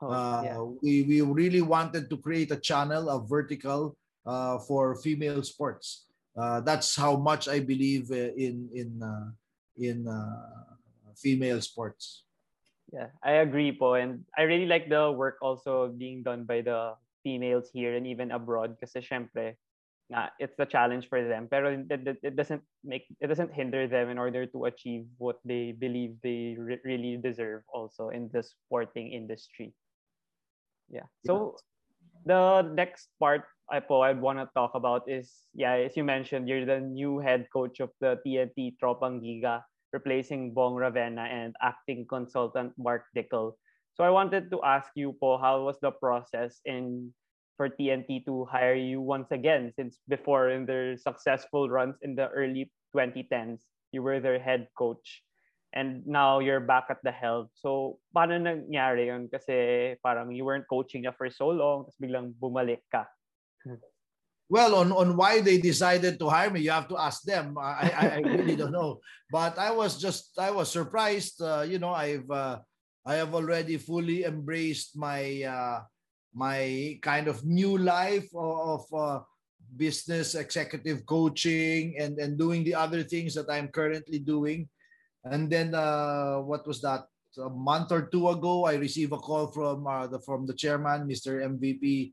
Oh, 0.00 0.08
uh, 0.08 0.42
yeah. 0.44 0.60
we, 0.82 1.02
we 1.04 1.20
really 1.20 1.60
wanted 1.60 2.08
to 2.08 2.16
create 2.16 2.50
a 2.50 2.56
channel, 2.56 3.10
a 3.10 3.20
vertical 3.20 3.96
uh, 4.24 4.58
for 4.58 4.96
female 4.96 5.42
sports. 5.42 6.06
Uh, 6.36 6.60
that's 6.60 6.96
how 6.96 7.16
much 7.16 7.48
I 7.48 7.60
believe 7.60 8.10
uh, 8.10 8.32
in 8.32 8.70
in 8.72 9.02
uh, 9.02 9.28
in 9.76 10.08
uh, 10.08 10.72
female 11.16 11.60
sports. 11.60 12.24
Yeah, 12.92 13.12
I 13.22 13.44
agree 13.44 13.76
po. 13.76 13.94
And 13.94 14.24
I 14.38 14.48
really 14.48 14.66
like 14.66 14.88
the 14.88 15.12
work 15.12 15.38
also 15.42 15.92
being 15.92 16.22
done 16.22 16.44
by 16.44 16.62
the 16.62 16.94
females 17.22 17.68
here 17.72 17.94
and 17.94 18.06
even 18.06 18.32
abroad 18.32 18.80
kasi 18.80 19.04
syempre 19.04 19.60
nga, 20.10 20.30
it's 20.38 20.58
a 20.58 20.66
challenge 20.66 21.08
for 21.08 21.22
them 21.22 21.46
pero 21.46 21.70
it, 21.70 22.18
it, 22.22 22.36
doesn't 22.36 22.62
make 22.82 23.06
it 23.20 23.28
doesn't 23.30 23.54
hinder 23.54 23.86
them 23.86 24.10
in 24.10 24.18
order 24.18 24.44
to 24.44 24.66
achieve 24.66 25.06
what 25.18 25.38
they 25.44 25.72
believe 25.72 26.18
they 26.22 26.58
re- 26.58 26.82
really 26.84 27.16
deserve 27.16 27.62
also 27.72 28.10
in 28.10 28.28
the 28.34 28.42
sporting 28.42 29.12
industry. 29.14 29.72
Yeah. 30.90 31.06
So 31.24 31.56
the 32.26 32.66
next 32.74 33.08
part 33.22 33.46
I 33.70 33.78
po 33.78 34.02
I'd 34.02 34.20
want 34.20 34.42
to 34.42 34.50
talk 34.52 34.74
about 34.74 35.06
is 35.06 35.30
yeah 35.54 35.78
as 35.78 35.96
you 35.96 36.02
mentioned 36.02 36.50
you're 36.50 36.66
the 36.66 36.82
new 36.82 37.22
head 37.22 37.46
coach 37.54 37.78
of 37.78 37.94
the 38.02 38.18
TNT 38.26 38.74
Tropang 38.82 39.22
Giga 39.22 39.62
replacing 39.94 40.54
Bong 40.54 40.74
Ravena 40.74 41.26
and 41.30 41.54
acting 41.62 42.06
consultant 42.06 42.74
Mark 42.78 43.06
Dickel. 43.14 43.54
So 43.94 44.04
I 44.04 44.10
wanted 44.10 44.50
to 44.50 44.62
ask 44.62 44.90
you 44.94 45.14
po 45.18 45.38
how 45.38 45.62
was 45.62 45.78
the 45.82 45.90
process 45.90 46.58
in 46.66 47.14
for 47.60 47.68
TNT 47.68 48.24
to 48.24 48.48
hire 48.48 48.72
you 48.72 49.04
once 49.04 49.28
again 49.36 49.68
since 49.76 50.00
before 50.08 50.48
in 50.48 50.64
their 50.64 50.96
successful 50.96 51.68
runs 51.68 52.00
in 52.00 52.16
the 52.16 52.32
early 52.32 52.72
2010s, 52.96 53.60
you 53.92 54.00
were 54.00 54.16
their 54.16 54.40
head 54.40 54.72
coach. 54.72 55.20
And 55.76 56.00
now 56.08 56.40
you're 56.40 56.64
back 56.64 56.88
at 56.88 57.04
the 57.04 57.12
helm. 57.12 57.52
So, 57.52 58.00
paano 58.16 58.40
nangyari 58.40 59.12
yun? 59.12 59.28
Kasi 59.28 59.92
parang 60.00 60.32
you 60.32 60.48
weren't 60.48 60.64
coaching 60.72 61.04
na 61.04 61.12
for 61.12 61.28
so 61.28 61.52
long, 61.52 61.84
tapos 61.84 62.00
biglang 62.00 62.32
bumalik 62.40 62.80
ka. 62.88 63.04
Well, 64.48 64.80
on, 64.80 64.90
on 64.90 65.14
why 65.14 65.44
they 65.44 65.60
decided 65.60 66.18
to 66.18 66.26
hire 66.32 66.50
me, 66.50 66.64
you 66.64 66.72
have 66.72 66.88
to 66.88 66.98
ask 66.98 67.22
them. 67.22 67.54
I, 67.60 67.92
I, 67.94 68.04
I 68.08 68.18
really 68.24 68.56
don't 68.56 68.74
know. 68.74 68.98
But 69.30 69.60
I 69.60 69.70
was 69.70 70.00
just, 70.00 70.34
I 70.40 70.50
was 70.50 70.72
surprised. 70.72 71.38
Uh, 71.38 71.62
you 71.68 71.78
know, 71.78 71.92
I've, 71.92 72.26
uh, 72.26 72.58
I 73.06 73.20
have 73.20 73.30
already 73.30 73.76
fully 73.76 74.24
embraced 74.24 74.98
my 74.98 75.44
uh, 75.46 75.86
my 76.34 76.98
kind 77.02 77.28
of 77.28 77.44
new 77.44 77.78
life 77.78 78.28
of, 78.34 78.84
uh, 78.92 79.20
business 79.76 80.34
executive 80.34 81.06
coaching 81.06 81.94
and 81.98 82.18
and 82.18 82.38
doing 82.38 82.64
the 82.64 82.74
other 82.74 83.02
things 83.02 83.34
that 83.34 83.50
I'm 83.50 83.68
currently 83.68 84.18
doing. 84.18 84.68
And 85.24 85.50
then 85.50 85.74
uh, 85.74 86.40
what 86.40 86.66
was 86.66 86.80
that? 86.82 87.06
A 87.38 87.48
month 87.48 87.92
or 87.92 88.10
two 88.10 88.26
ago, 88.28 88.66
I 88.66 88.74
received 88.74 89.12
a 89.12 89.22
call 89.22 89.54
from 89.54 89.86
uh, 89.86 90.10
the 90.10 90.18
from 90.26 90.46
the 90.46 90.54
chairman, 90.54 91.06
Mr. 91.06 91.38
MVP, 91.38 92.10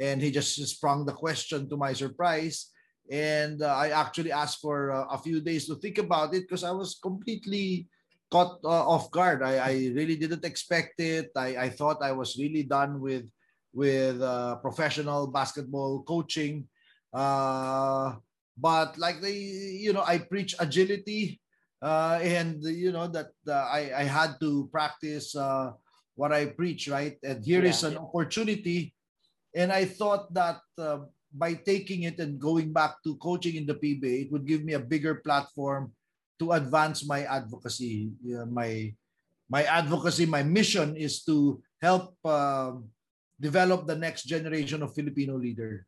and 0.00 0.18
he 0.18 0.34
just 0.34 0.58
sprung 0.58 1.06
the 1.06 1.14
question 1.14 1.70
to 1.70 1.76
my 1.76 1.92
surprise. 1.92 2.74
And 3.06 3.62
uh, 3.62 3.70
I 3.70 3.94
actually 3.94 4.34
asked 4.34 4.58
for 4.58 4.90
uh, 4.90 5.06
a 5.14 5.18
few 5.22 5.38
days 5.38 5.70
to 5.70 5.78
think 5.78 5.98
about 6.02 6.34
it 6.34 6.50
because 6.50 6.66
I 6.66 6.74
was 6.74 6.98
completely 6.98 7.86
caught 8.26 8.58
uh, 8.66 8.82
off 8.90 9.06
guard. 9.14 9.46
I, 9.46 9.62
I 9.62 9.72
really 9.94 10.18
didn't 10.18 10.44
expect 10.44 10.98
it. 10.98 11.30
I, 11.36 11.56
I 11.56 11.68
thought 11.70 12.02
I 12.02 12.10
was 12.10 12.34
really 12.34 12.64
done 12.66 12.98
with 12.98 13.30
with 13.76 14.24
uh, 14.24 14.56
professional 14.64 15.28
basketball 15.28 16.00
coaching. 16.08 16.64
Uh, 17.12 18.16
but 18.56 18.96
like 18.96 19.20
they, 19.20 19.36
you 19.84 19.92
know, 19.92 20.00
I 20.00 20.16
preach 20.16 20.56
agility, 20.58 21.38
uh, 21.84 22.18
and 22.24 22.64
you 22.64 22.90
know 22.90 23.06
that 23.12 23.36
uh, 23.44 23.68
I 23.68 23.92
I 23.92 24.04
had 24.08 24.40
to 24.40 24.72
practice 24.72 25.36
uh, 25.36 25.76
what 26.16 26.32
I 26.32 26.56
preach, 26.56 26.88
right? 26.88 27.20
And 27.20 27.44
here 27.44 27.60
yeah, 27.60 27.76
is 27.76 27.84
an 27.84 28.00
opportunity, 28.00 28.96
and 29.52 29.68
I 29.68 29.84
thought 29.84 30.32
that 30.32 30.64
uh, 30.80 31.04
by 31.28 31.52
taking 31.52 32.08
it 32.08 32.16
and 32.16 32.40
going 32.40 32.72
back 32.72 33.04
to 33.04 33.20
coaching 33.20 33.60
in 33.60 33.68
the 33.68 33.76
PBA, 33.76 34.26
it 34.26 34.32
would 34.32 34.48
give 34.48 34.64
me 34.64 34.72
a 34.72 34.80
bigger 34.80 35.20
platform 35.20 35.92
to 36.40 36.56
advance 36.56 37.04
my 37.04 37.28
advocacy. 37.28 38.08
my 38.48 38.88
my 39.52 39.68
advocacy, 39.68 40.24
my 40.24 40.42
mission 40.42 40.96
is 40.96 41.20
to 41.28 41.60
help. 41.84 42.16
Um, 42.24 42.88
develop 43.40 43.86
the 43.86 43.96
next 43.96 44.24
generation 44.24 44.82
of 44.82 44.94
Filipino 44.94 45.36
leader. 45.36 45.86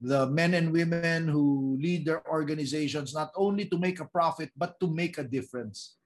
The 0.00 0.26
men 0.26 0.54
and 0.54 0.72
women 0.72 1.28
who 1.28 1.78
lead 1.80 2.04
their 2.04 2.26
organizations 2.28 3.14
not 3.14 3.30
only 3.36 3.66
to 3.66 3.78
make 3.78 4.00
a 4.00 4.10
profit 4.10 4.50
but 4.56 4.78
to 4.80 4.90
make 4.90 5.18
a 5.18 5.24
difference. 5.24 5.96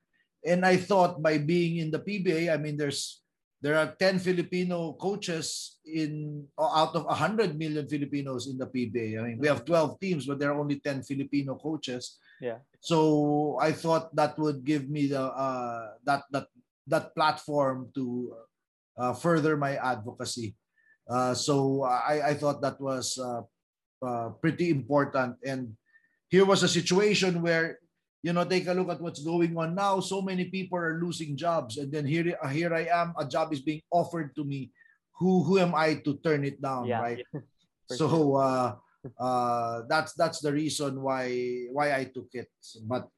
And 0.45 0.65
I 0.65 0.77
thought 0.77 1.23
by 1.23 1.39
being 1.39 1.79
in 1.79 1.91
the 1.91 1.99
PBA, 1.99 2.53
I 2.53 2.57
mean 2.57 2.77
there's 2.77 3.23
there 3.61 3.75
are 3.75 3.91
10 3.99 4.21
Filipino 4.21 4.95
coaches 4.95 5.79
in 5.83 6.47
out 6.59 6.95
of 6.95 7.05
100 7.07 7.59
million 7.59 7.89
Filipinos 7.89 8.47
in 8.47 8.57
the 8.57 8.67
PBA. 8.67 9.19
I 9.19 9.23
mean, 9.23 9.39
we 9.39 9.49
have 9.49 9.65
12 9.65 9.99
teams, 9.99 10.27
but 10.27 10.39
there 10.39 10.53
are 10.53 10.61
only 10.61 10.79
10 10.79 11.03
Filipino 11.03 11.57
coaches. 11.57 12.19
Yeah. 12.41 12.63
So 12.79 13.59
I 13.61 13.73
thought 13.73 14.15
that 14.15 14.39
would 14.39 14.63
give 14.63 14.89
me 14.89 15.09
the 15.09 15.23
uh, 15.23 15.99
that 16.05 16.23
that 16.31 16.47
that 16.87 17.15
platform 17.15 17.91
to 17.95 18.35
uh, 18.99 19.15
further 19.15 19.57
my 19.57 19.77
advocacy. 19.77 20.55
Uh, 21.09 21.33
so 21.33 21.85
I, 21.85 22.31
I 22.31 22.35
thought 22.35 22.61
that 22.61 22.81
was 22.81 23.17
uh, 23.17 23.43
uh, 24.05 24.29
pretty 24.43 24.71
important. 24.71 25.37
And 25.45 25.73
here 26.29 26.45
was 26.45 26.63
a 26.63 26.69
situation 26.69 27.41
where, 27.41 27.79
you 28.23 28.33
know, 28.33 28.45
take 28.45 28.67
a 28.67 28.75
look 28.75 28.91
at 28.91 29.01
what's 29.01 29.23
going 29.23 29.57
on 29.57 29.75
now. 29.75 30.01
So 30.01 30.21
many 30.21 30.47
people 30.47 30.79
are 30.79 31.01
losing 31.01 31.37
jobs, 31.37 31.79
and 31.79 31.91
then 31.91 32.05
here, 32.05 32.37
here 32.51 32.75
I 32.75 32.91
am. 32.93 33.15
A 33.17 33.25
job 33.25 33.53
is 33.53 33.63
being 33.63 33.81
offered 33.91 34.35
to 34.37 34.45
me. 34.45 34.71
Who 35.19 35.43
who 35.43 35.59
am 35.59 35.75
I 35.75 35.95
to 36.05 36.19
turn 36.23 36.45
it 36.45 36.61
down, 36.61 36.87
yeah. 36.87 37.01
right? 37.01 37.25
so 37.91 38.09
sure. 38.09 38.43
uh, 38.43 38.75
uh, 39.19 39.83
that's 39.89 40.13
that's 40.15 40.41
the 40.41 40.53
reason 40.53 41.01
why 41.01 41.71
why 41.73 41.95
I 41.95 42.05
took 42.11 42.29
it. 42.35 42.51
But 42.83 43.09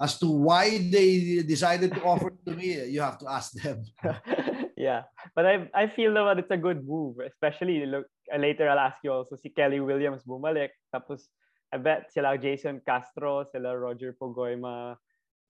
as 0.00 0.18
to 0.18 0.26
why 0.26 0.78
they 0.78 1.42
decided 1.46 1.94
to 1.94 2.02
offer 2.02 2.30
to 2.30 2.52
me, 2.54 2.86
you 2.86 3.00
have 3.00 3.18
to 3.18 3.30
ask 3.30 3.52
them. 3.52 3.82
yeah, 4.80 5.04
but 5.36 5.44
I 5.44 5.68
I 5.76 5.84
feel 5.92 6.16
that 6.16 6.40
it's 6.40 6.50
a 6.50 6.56
good 6.56 6.88
move, 6.88 7.20
especially 7.20 7.84
look 7.84 8.08
later 8.32 8.64
I'll 8.64 8.80
ask 8.80 8.96
you 9.04 9.12
also 9.12 9.36
si 9.36 9.52
Kelly 9.52 9.84
Williams 9.84 10.24
bumalik 10.24 10.72
tapos 10.88 11.28
I 11.68 11.76
bet 11.76 12.08
sila 12.08 12.40
Jason 12.40 12.80
Castro, 12.80 13.44
sila 13.52 13.76
Roger 13.76 14.16
Pugoy 14.16 14.56
ma 14.56 14.96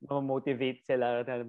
motivate 0.08 0.82
sila 0.82 1.22
na 1.22 1.44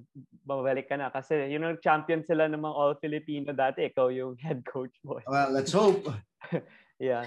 babalik 0.46 0.92
ka 0.92 1.00
na 1.00 1.10
kasi 1.10 1.50
you 1.50 1.58
know 1.58 1.74
champion 1.82 2.22
sila 2.22 2.46
ng 2.52 2.62
mga 2.62 2.78
all 2.78 2.94
Filipino 3.02 3.50
dati 3.56 3.90
ikaw 3.90 4.14
yung 4.14 4.38
head 4.46 4.62
coach 4.70 4.94
mo. 5.02 5.18
Well, 5.26 5.50
let's 5.50 5.74
hope. 5.74 6.06
yeah. 7.02 7.26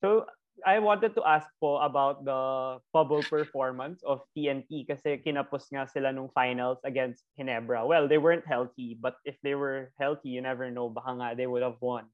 So 0.00 0.24
I 0.66 0.78
wanted 0.78 1.14
to 1.16 1.22
ask 1.24 1.46
po 1.60 1.78
about 1.80 2.24
the 2.24 2.78
bubble 2.92 3.22
performance 3.22 4.02
of 4.04 4.20
TNT 4.36 4.86
kasi 4.88 5.20
kinapos 5.20 5.68
nga 5.72 5.86
sila 5.88 6.12
nung 6.12 6.32
finals 6.32 6.78
against 6.84 7.24
Ginebra. 7.38 7.86
Well, 7.86 8.08
they 8.08 8.18
weren't 8.18 8.46
healthy, 8.46 8.96
but 8.98 9.16
if 9.24 9.36
they 9.42 9.54
were 9.54 9.92
healthy, 10.00 10.32
you 10.34 10.42
never 10.42 10.70
know, 10.70 10.88
baka 10.88 11.12
nga 11.16 11.28
they 11.36 11.46
would 11.46 11.62
have 11.62 11.80
won. 11.80 12.08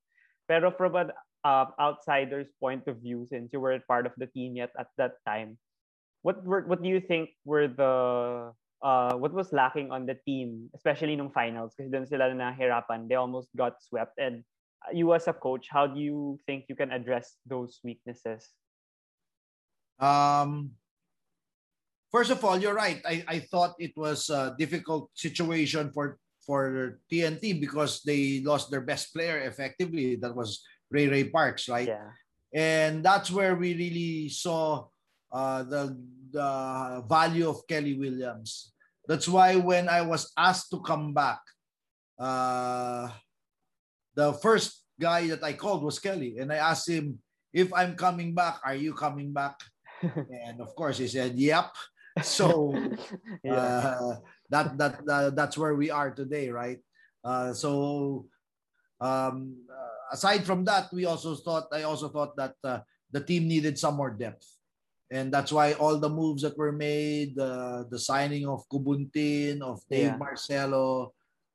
Pero 0.47 0.71
from 0.71 0.95
an 0.97 1.11
uh, 1.43 1.67
outsider's 1.79 2.51
point 2.59 2.87
of 2.87 3.03
view, 3.03 3.27
since 3.27 3.53
you 3.53 3.61
weren't 3.61 3.87
part 3.87 4.07
of 4.07 4.15
the 4.19 4.27
team 4.31 4.57
yet 4.57 4.71
at 4.79 4.91
that 4.99 5.19
time, 5.27 5.59
what 6.27 6.43
were 6.43 6.67
what 6.67 6.83
do 6.83 6.89
you 6.91 6.99
think 6.99 7.31
were 7.47 7.71
the 7.71 7.95
uh, 8.83 9.15
what 9.15 9.33
was 9.33 9.53
lacking 9.53 9.91
on 9.91 10.07
the 10.07 10.19
team, 10.27 10.71
especially 10.75 11.15
nung 11.15 11.31
finals? 11.31 11.75
Kasi 11.79 11.91
doon 11.91 12.07
sila 12.07 12.31
nahirapan. 12.35 13.07
They 13.07 13.19
almost 13.19 13.51
got 13.55 13.79
swept 13.83 14.19
and 14.19 14.43
you 14.93 15.15
as 15.15 15.27
a 15.29 15.33
coach, 15.33 15.67
how 15.71 15.87
do 15.87 16.01
you 16.01 16.39
think 16.47 16.67
you 16.69 16.77
can 16.77 16.91
address 16.93 17.37
those 17.47 17.81
weaknesses? 17.83 18.49
Um, 19.99 20.73
first 22.13 22.31
of 22.31 22.45
all, 22.45 22.59
you're 22.59 22.75
right. 22.75 23.01
I, 23.05 23.25
I 23.27 23.39
thought 23.41 23.75
it 23.79 23.97
was 23.97 24.31
a 24.31 24.55
difficult 24.59 25.11
situation 25.15 25.91
for 25.93 26.19
for 26.47 27.01
TNT 27.11 27.59
because 27.59 28.03
they 28.07 28.41
lost 28.47 28.71
their 28.71 28.81
best 28.81 29.13
player 29.13 29.43
effectively. 29.43 30.15
That 30.15 30.37
was 30.37 30.63
Ray 30.91 31.09
Ray 31.09 31.25
Parks, 31.27 31.69
right? 31.69 31.89
Yeah. 31.89 32.15
And 32.55 33.03
that's 33.03 33.31
where 33.31 33.57
we 33.57 33.75
really 33.75 34.29
saw 34.29 34.87
uh, 35.33 35.65
the 35.65 35.99
the 36.31 37.03
value 37.09 37.49
of 37.49 37.67
Kelly 37.67 37.99
Williams. 37.99 38.73
That's 39.09 39.29
why 39.29 39.57
when 39.57 39.89
I 39.89 40.03
was 40.03 40.31
asked 40.37 40.71
to 40.71 40.81
come 40.83 41.15
back, 41.15 41.41
uh, 42.19 43.11
the 44.17 44.33
first 44.41 44.83
guy 44.99 45.29
that 45.29 45.45
I 45.45 45.53
called 45.53 45.85
was 45.85 46.01
Kelly, 46.01 46.39
and 46.41 46.51
I 46.51 46.57
asked 46.57 46.89
him 46.89 47.21
if 47.53 47.73
I'm 47.73 47.95
coming 47.95 48.35
back. 48.35 48.59
Are 48.65 48.75
you 48.75 48.97
coming 48.97 49.33
back? 49.33 49.61
and 50.03 50.61
of 50.61 50.75
course, 50.75 50.99
he 50.99 51.07
said, 51.07 51.37
"Yep." 51.37 51.71
So 52.25 52.73
yeah. 53.45 53.93
uh, 54.01 54.17
that 54.49 54.77
that 54.81 54.95
uh, 55.05 55.31
that's 55.31 55.57
where 55.61 55.77
we 55.77 55.93
are 55.93 56.11
today, 56.11 56.49
right? 56.49 56.81
Uh, 57.23 57.53
so 57.53 58.27
um, 59.01 59.61
uh, 59.69 60.17
aside 60.17 60.45
from 60.49 60.65
that, 60.65 60.89
we 60.93 61.05
also 61.05 61.37
thought 61.37 61.69
I 61.73 61.85
also 61.85 62.09
thought 62.09 62.37
that 62.41 62.57
uh, 62.65 62.81
the 63.13 63.21
team 63.21 63.47
needed 63.47 63.79
some 63.79 63.97
more 64.01 64.11
depth, 64.11 64.49
and 65.13 65.29
that's 65.29 65.53
why 65.53 65.77
all 65.77 66.01
the 66.01 66.09
moves 66.09 66.41
that 66.41 66.57
were 66.57 66.73
made, 66.73 67.39
uh, 67.39 67.85
the 67.93 68.01
signing 68.01 68.49
of 68.49 68.65
Kubuntin, 68.73 69.61
of 69.61 69.85
Dave 69.93 70.17
Yeah. 70.17 70.17
Marcelo, 70.17 71.13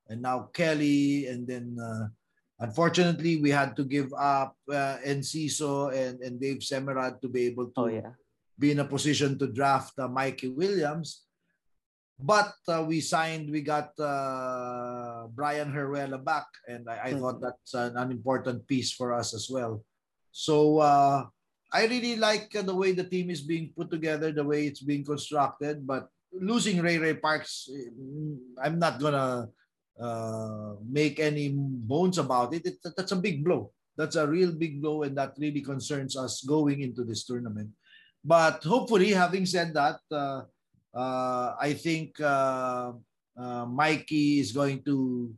and 0.10 0.22
now 0.22 0.50
Kelly, 0.54 1.26
and 1.26 1.48
then 1.48 1.74
uh, 1.82 2.14
unfortunately 2.62 3.42
we 3.42 3.50
had 3.50 3.76
to 3.76 3.84
give 3.84 4.14
up 4.14 4.54
uh, 4.70 5.02
Enciso 5.04 5.90
and 5.90 6.22
and 6.22 6.40
Dave 6.40 6.62
Semerad 6.62 7.20
to 7.22 7.28
be 7.28 7.50
able 7.50 7.74
to 7.74 7.82
oh 7.82 7.90
yeah. 7.90 8.14
be 8.58 8.72
in 8.72 8.80
a 8.80 8.88
position 8.88 9.36
to 9.42 9.50
draft 9.50 9.98
uh, 9.98 10.08
Mikey 10.08 10.54
Williams. 10.54 11.26
But 12.22 12.54
uh, 12.70 12.86
we 12.86 13.02
signed, 13.02 13.50
we 13.50 13.66
got 13.66 13.98
uh, 13.98 15.26
Brian 15.34 15.74
Heruela 15.74 16.22
back, 16.22 16.46
and 16.70 16.86
I, 16.86 17.10
I 17.10 17.10
Mhm. 17.12 17.20
thought 17.20 17.42
that's 17.42 17.74
an, 17.74 17.98
an 17.98 18.14
important 18.14 18.62
piece 18.70 18.94
for 18.94 19.10
us 19.10 19.34
as 19.34 19.50
well. 19.50 19.82
So 20.30 20.78
uh, 20.78 21.26
I 21.74 21.90
really 21.90 22.22
like 22.22 22.54
uh, 22.54 22.62
the 22.62 22.78
way 22.78 22.94
the 22.94 23.10
team 23.10 23.34
is 23.34 23.42
being 23.42 23.74
put 23.74 23.90
together, 23.90 24.30
the 24.30 24.46
way 24.46 24.70
it's 24.70 24.86
being 24.86 25.02
constructed. 25.02 25.82
But 25.82 26.14
losing 26.30 26.78
Ray 26.86 27.02
Ray 27.02 27.18
Parks, 27.18 27.66
mm, 27.74 28.38
I'm 28.62 28.78
not 28.78 29.02
gonna 29.02 29.50
uh, 30.00 30.76
make 30.88 31.20
any 31.20 31.50
bones 31.54 32.18
about 32.18 32.54
it. 32.54 32.66
it. 32.66 32.78
That's 32.96 33.12
a 33.12 33.16
big 33.16 33.44
blow. 33.44 33.72
That's 33.98 34.16
a 34.16 34.28
real 34.28 34.52
big 34.52 34.82
blow, 34.82 35.04
and 35.04 35.18
that 35.18 35.36
really 35.38 35.62
concerns 35.62 36.16
us 36.16 36.42
going 36.42 36.82
into 36.82 37.04
this 37.04 37.26
tournament. 37.26 37.70
But 38.24 38.64
hopefully, 38.64 39.12
having 39.12 39.46
said 39.46 39.74
that, 39.74 40.00
uh, 40.12 40.44
uh, 40.94 41.56
I 41.60 41.74
think 41.74 42.20
uh, 42.20 42.94
uh, 43.38 43.66
Mikey 43.66 44.40
is 44.40 44.52
going 44.52 44.84
to 44.84 45.34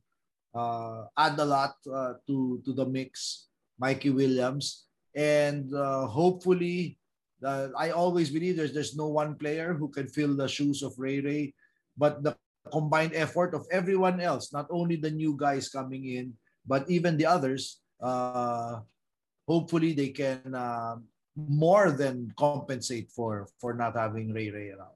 uh, 0.53 1.05
add 1.17 1.39
a 1.39 1.45
lot 1.45 1.75
to 1.83 2.61
to 2.63 2.73
the 2.73 2.85
mix. 2.85 3.47
Mikey 3.79 4.11
Williams, 4.11 4.85
and 5.15 5.73
hopefully, 6.07 6.95
I 7.43 7.89
always 7.89 8.29
believe 8.29 8.55
there's 8.55 8.71
there's 8.71 8.95
no 8.95 9.09
one 9.09 9.35
player 9.35 9.73
who 9.73 9.89
can 9.89 10.07
fill 10.07 10.37
the 10.37 10.47
shoes 10.47 10.83
of 10.83 10.93
Ray 10.95 11.19
Ray, 11.19 11.53
but 11.97 12.21
the 12.21 12.37
combined 12.71 13.11
effort 13.15 13.53
of 13.53 13.67
everyone 13.71 14.21
else, 14.21 14.53
not 14.53 14.67
only 14.69 14.95
the 14.95 15.11
new 15.11 15.35
guys 15.35 15.69
coming 15.69 16.05
in, 16.05 16.33
but 16.65 16.87
even 16.89 17.17
the 17.17 17.25
others. 17.25 17.81
Uh, 17.99 18.79
hopefully, 19.47 19.93
they 19.93 20.09
can. 20.09 20.53
Uh, 20.53 20.95
more 21.35 21.91
than 21.91 22.31
compensate 22.37 23.09
for 23.09 23.47
for 23.59 23.73
not 23.73 23.97
having 23.97 24.33
Ray 24.33 24.49
Ray 24.51 24.69
around. 24.69 24.93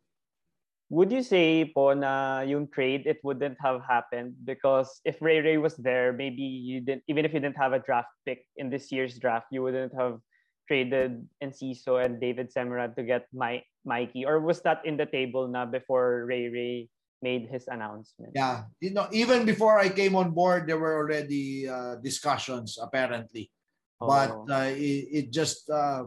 Would 0.89 1.11
you 1.11 1.19
say 1.19 1.67
po 1.67 1.91
na 1.91 2.41
yung 2.47 2.71
trade 2.71 3.03
it 3.03 3.19
wouldn't 3.19 3.59
have 3.59 3.83
happened 3.83 4.39
because 4.45 5.01
if 5.03 5.19
Ray 5.19 5.43
Ray 5.43 5.57
was 5.57 5.75
there, 5.75 6.13
maybe 6.13 6.43
you 6.43 6.79
didn't 6.79 7.03
even 7.11 7.25
if 7.25 7.33
you 7.33 7.41
didn't 7.41 7.59
have 7.59 7.73
a 7.73 7.83
draft 7.83 8.13
pick 8.23 8.45
in 8.55 8.69
this 8.69 8.91
year's 8.91 9.19
draft, 9.19 9.51
you 9.51 9.61
wouldn't 9.61 9.91
have 9.97 10.21
traded 10.67 11.27
Enciso 11.43 11.99
and 11.99 12.21
David 12.21 12.53
Semerad 12.53 12.95
to 12.95 13.03
get 13.03 13.27
my 13.33 13.63
Mikey, 13.83 14.23
or 14.23 14.39
was 14.39 14.61
that 14.63 14.83
in 14.85 14.95
the 14.95 15.07
table 15.07 15.47
na 15.47 15.65
before 15.65 16.23
Ray 16.23 16.47
Ray 16.47 16.75
made 17.21 17.49
his 17.49 17.67
announcement? 17.67 18.31
Yeah, 18.35 18.69
you 18.79 18.93
know, 18.93 19.07
even 19.11 19.45
before 19.45 19.79
I 19.79 19.89
came 19.89 20.15
on 20.15 20.31
board, 20.31 20.67
there 20.67 20.77
were 20.77 20.95
already 20.97 21.67
uh, 21.67 21.95
discussions 22.01 22.77
apparently, 22.81 23.51
but 23.99 24.31
Oh. 24.31 24.45
uh, 24.49 24.69
it, 24.71 25.07
it 25.11 25.25
just 25.31 25.69
uh, 25.69 26.05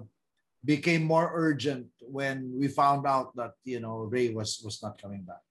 became 0.65 1.05
more 1.05 1.31
urgent 1.35 1.89
when 2.01 2.53
we 2.55 2.69
found 2.69 3.07
out 3.07 3.35
that 3.37 3.57
you 3.65 3.81
know 3.81 4.05
Ray 4.07 4.31
was 4.31 4.61
was 4.65 4.83
not 4.83 5.01
coming 5.01 5.23
back. 5.23 5.43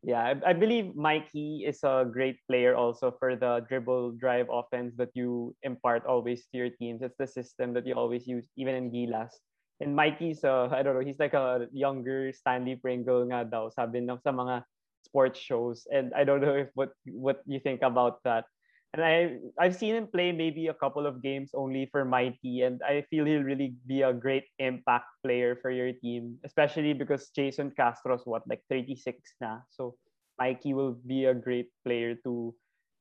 Yeah, 0.00 0.32
I, 0.32 0.50
I 0.50 0.52
believe 0.56 0.96
Mikey 0.96 1.68
is 1.68 1.84
a 1.84 2.08
great 2.08 2.40
player 2.48 2.72
also 2.72 3.12
for 3.12 3.36
the 3.36 3.60
dribble 3.68 4.16
drive 4.16 4.48
offense 4.48 4.96
that 4.96 5.12
you 5.12 5.52
impart 5.62 6.08
always 6.08 6.48
to 6.48 6.56
your 6.56 6.72
teams. 6.72 7.04
It's 7.04 7.20
the 7.20 7.28
system 7.28 7.76
that 7.76 7.84
you 7.84 7.92
always 7.92 8.24
use, 8.24 8.48
even 8.56 8.74
in 8.74 8.88
Gilas. 8.88 9.36
And 9.80 9.92
Mikey's, 9.96 10.40
uh, 10.44 10.72
I 10.72 10.80
don't 10.82 10.96
know, 10.96 11.04
he's 11.04 11.20
like 11.20 11.36
a 11.36 11.68
younger 11.72 12.32
Stanley 12.32 12.76
Pringle 12.76 13.28
nga 13.28 13.44
daw, 13.44 13.68
sabi 13.68 14.00
ng 14.00 14.20
sa 14.24 14.32
mga 14.32 14.64
sports 15.02 15.38
shows. 15.38 15.86
And 15.90 16.12
I 16.14 16.24
don't 16.24 16.40
know 16.40 16.54
if 16.66 16.68
what 16.74 16.90
what 17.06 17.40
you 17.46 17.60
think 17.60 17.82
about 17.82 18.22
that. 18.24 18.44
And 18.92 19.04
I 19.04 19.38
I've 19.58 19.76
seen 19.76 19.94
him 19.94 20.08
play 20.10 20.32
maybe 20.32 20.66
a 20.66 20.74
couple 20.74 21.06
of 21.06 21.22
games 21.22 21.54
only 21.54 21.86
for 21.92 22.04
Mikey, 22.04 22.62
and 22.62 22.82
I 22.82 23.06
feel 23.10 23.24
he'll 23.24 23.46
really 23.46 23.74
be 23.86 24.02
a 24.02 24.12
great 24.12 24.44
impact 24.58 25.06
player 25.22 25.54
for 25.62 25.70
your 25.70 25.92
team, 25.94 26.38
especially 26.44 26.92
because 26.92 27.30
Jason 27.30 27.70
Castro's 27.70 28.26
what 28.26 28.42
like 28.50 28.62
36 28.68 29.22
now 29.40 29.62
So 29.70 29.94
Mikey 30.38 30.74
will 30.74 30.98
be 31.06 31.26
a 31.26 31.34
great 31.34 31.70
player 31.84 32.16
to 32.24 32.54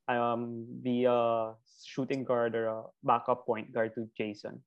um 0.07 0.65
be 0.83 1.05
a 1.05 1.53
shooting 1.85 2.23
guard 2.23 2.55
or 2.55 2.65
a 2.67 2.83
backup 3.03 3.45
point 3.45 3.73
guard 3.73 3.93
to 3.95 4.09
Jason. 4.17 4.61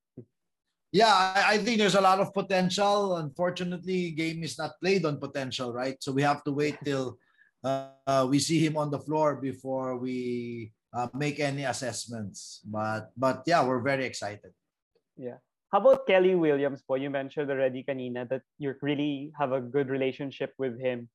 Yeah, 0.92 1.08
I, 1.08 1.56
I 1.56 1.58
think 1.58 1.78
there's 1.78 1.96
a 1.96 2.04
lot 2.04 2.20
of 2.20 2.34
potential. 2.36 3.16
Unfortunately, 3.16 4.12
game 4.12 4.44
is 4.44 4.58
not 4.58 4.76
played 4.78 5.04
on 5.08 5.16
potential, 5.16 5.72
right? 5.72 5.96
So 6.04 6.12
we 6.12 6.20
have 6.20 6.44
to 6.44 6.52
wait 6.52 6.76
till 6.84 7.16
uh, 7.64 8.28
we 8.28 8.38
see 8.38 8.60
him 8.60 8.76
on 8.76 8.90
the 8.90 9.00
floor 9.00 9.40
before 9.40 9.96
we 9.96 10.72
uh, 10.92 11.08
make 11.14 11.40
any 11.40 11.64
assessments. 11.64 12.60
But 12.68 13.10
but 13.16 13.42
yeah, 13.46 13.64
we're 13.64 13.80
very 13.80 14.04
excited. 14.04 14.52
Yeah. 15.16 15.40
How 15.72 15.80
about 15.80 16.06
Kelly 16.06 16.36
Williams 16.36 16.84
po? 16.84 17.00
You 17.00 17.08
mentioned 17.08 17.48
already 17.48 17.80
kanina 17.80 18.28
that 18.28 18.44
you 18.60 18.76
really 18.84 19.32
have 19.40 19.56
a 19.56 19.60
good 19.64 19.88
relationship 19.88 20.52
with 20.60 20.76
him. 20.76 21.08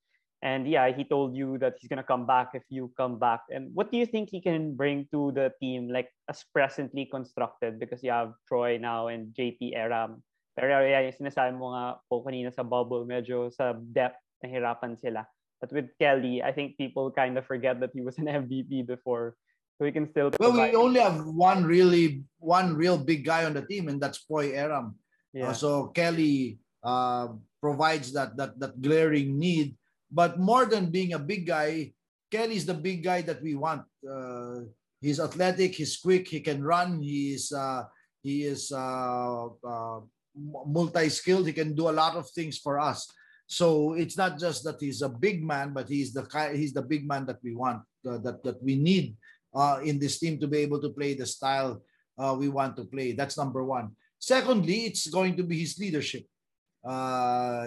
And 0.43 0.69
yeah, 0.69 0.93
he 0.93 1.03
told 1.03 1.35
you 1.35 1.57
that 1.57 1.81
he's 1.81 1.89
gonna 1.89 2.05
come 2.05 2.25
back 2.25 2.53
if 2.53 2.63
you 2.69 2.93
come 2.95 3.17
back. 3.17 3.41
And 3.49 3.73
what 3.73 3.89
do 3.91 3.97
you 3.97 4.05
think 4.05 4.29
he 4.29 4.41
can 4.41 4.75
bring 4.77 5.09
to 5.11 5.33
the 5.33 5.51
team, 5.59 5.89
like 5.89 6.13
as 6.29 6.45
presently 6.53 7.09
constructed? 7.09 7.79
Because 7.79 8.03
you 8.03 8.11
have 8.11 8.37
Troy 8.47 8.77
now 8.77 9.07
and 9.09 9.33
JT 9.33 9.73
Erram. 9.73 10.21
Pero 10.53 10.85
yeah, 10.85 11.01
yung 11.01 11.17
sinasabi 11.17 11.57
mo 11.57 11.73
nga 11.73 11.97
po 12.09 12.21
kanina 12.21 12.53
sa 12.53 12.61
bubble, 12.61 13.05
medyo 13.05 13.49
sa 13.49 13.73
depth, 13.73 14.21
nahirapan 14.45 14.97
sila. 14.97 15.25
But 15.61 15.73
with 15.73 15.89
Kelly, 15.97 16.45
I 16.45 16.53
think 16.53 16.77
people 16.77 17.09
kind 17.09 17.37
of 17.37 17.45
forget 17.45 17.81
that 17.81 17.93
he 17.93 18.01
was 18.01 18.17
an 18.17 18.29
MVP 18.45 18.85
before. 18.85 19.33
So 19.77 19.85
he 19.85 19.93
can 19.93 20.09
still 20.09 20.33
Well, 20.41 20.53
we 20.53 20.73
only 20.73 21.01
have 21.01 21.21
one 21.25 21.65
really 21.65 22.25
one 22.41 22.73
real 22.73 22.97
big 22.97 23.25
guy 23.25 23.45
on 23.45 23.53
the 23.53 23.61
team, 23.61 23.89
and 23.89 24.01
that's 24.01 24.17
Poy 24.17 24.53
Erram. 24.57 24.97
Uh, 25.37 25.53
yeah. 25.53 25.53
so 25.53 25.93
Kelly 25.93 26.57
uh, 26.81 27.37
provides 27.61 28.09
that 28.13 28.33
that 28.37 28.57
that 28.57 28.81
glaring 28.81 29.37
need. 29.37 29.77
But 30.11 30.39
more 30.39 30.65
than 30.65 30.91
being 30.91 31.13
a 31.13 31.19
big 31.19 31.47
guy, 31.47 31.91
Kelly's 32.31 32.65
the 32.65 32.73
big 32.73 33.03
guy 33.03 33.21
that 33.21 33.41
we 33.41 33.55
want. 33.55 33.83
Uh, 34.03 34.67
he's 35.01 35.19
athletic. 35.19 35.75
He's 35.75 35.97
quick. 35.97 36.27
He 36.27 36.39
can 36.39 36.63
run. 36.63 37.01
He's 37.01 37.51
uh, 37.51 37.83
he 38.23 38.43
is 38.43 38.71
uh, 38.71 39.47
uh, 39.47 39.99
multi-skilled. 40.35 41.47
He 41.47 41.53
can 41.53 41.75
do 41.75 41.89
a 41.89 41.95
lot 41.95 42.15
of 42.15 42.29
things 42.31 42.57
for 42.57 42.79
us. 42.79 43.07
So 43.47 43.93
it's 43.93 44.17
not 44.17 44.37
just 44.39 44.63
that 44.65 44.79
he's 44.79 45.01
a 45.01 45.09
big 45.09 45.43
man, 45.43 45.71
but 45.73 45.87
he's 45.87 46.11
the 46.11 46.27
he's 46.53 46.73
the 46.73 46.81
big 46.81 47.07
man 47.07 47.25
that 47.27 47.39
we 47.43 47.55
want, 47.55 47.83
that 48.03 48.43
that 48.43 48.61
we 48.61 48.75
need 48.75 49.15
uh, 49.55 49.79
in 49.83 49.99
this 49.99 50.19
team 50.19 50.39
to 50.39 50.47
be 50.47 50.59
able 50.59 50.81
to 50.81 50.89
play 50.89 51.13
the 51.13 51.25
style 51.25 51.81
uh, 52.17 52.35
we 52.37 52.49
want 52.49 52.75
to 52.75 52.83
play. 52.83 53.13
That's 53.13 53.37
number 53.37 53.63
one. 53.63 53.95
Secondly, 54.19 54.85
it's 54.85 55.07
going 55.07 55.37
to 55.37 55.43
be 55.43 55.59
his 55.59 55.79
leadership. 55.79 56.25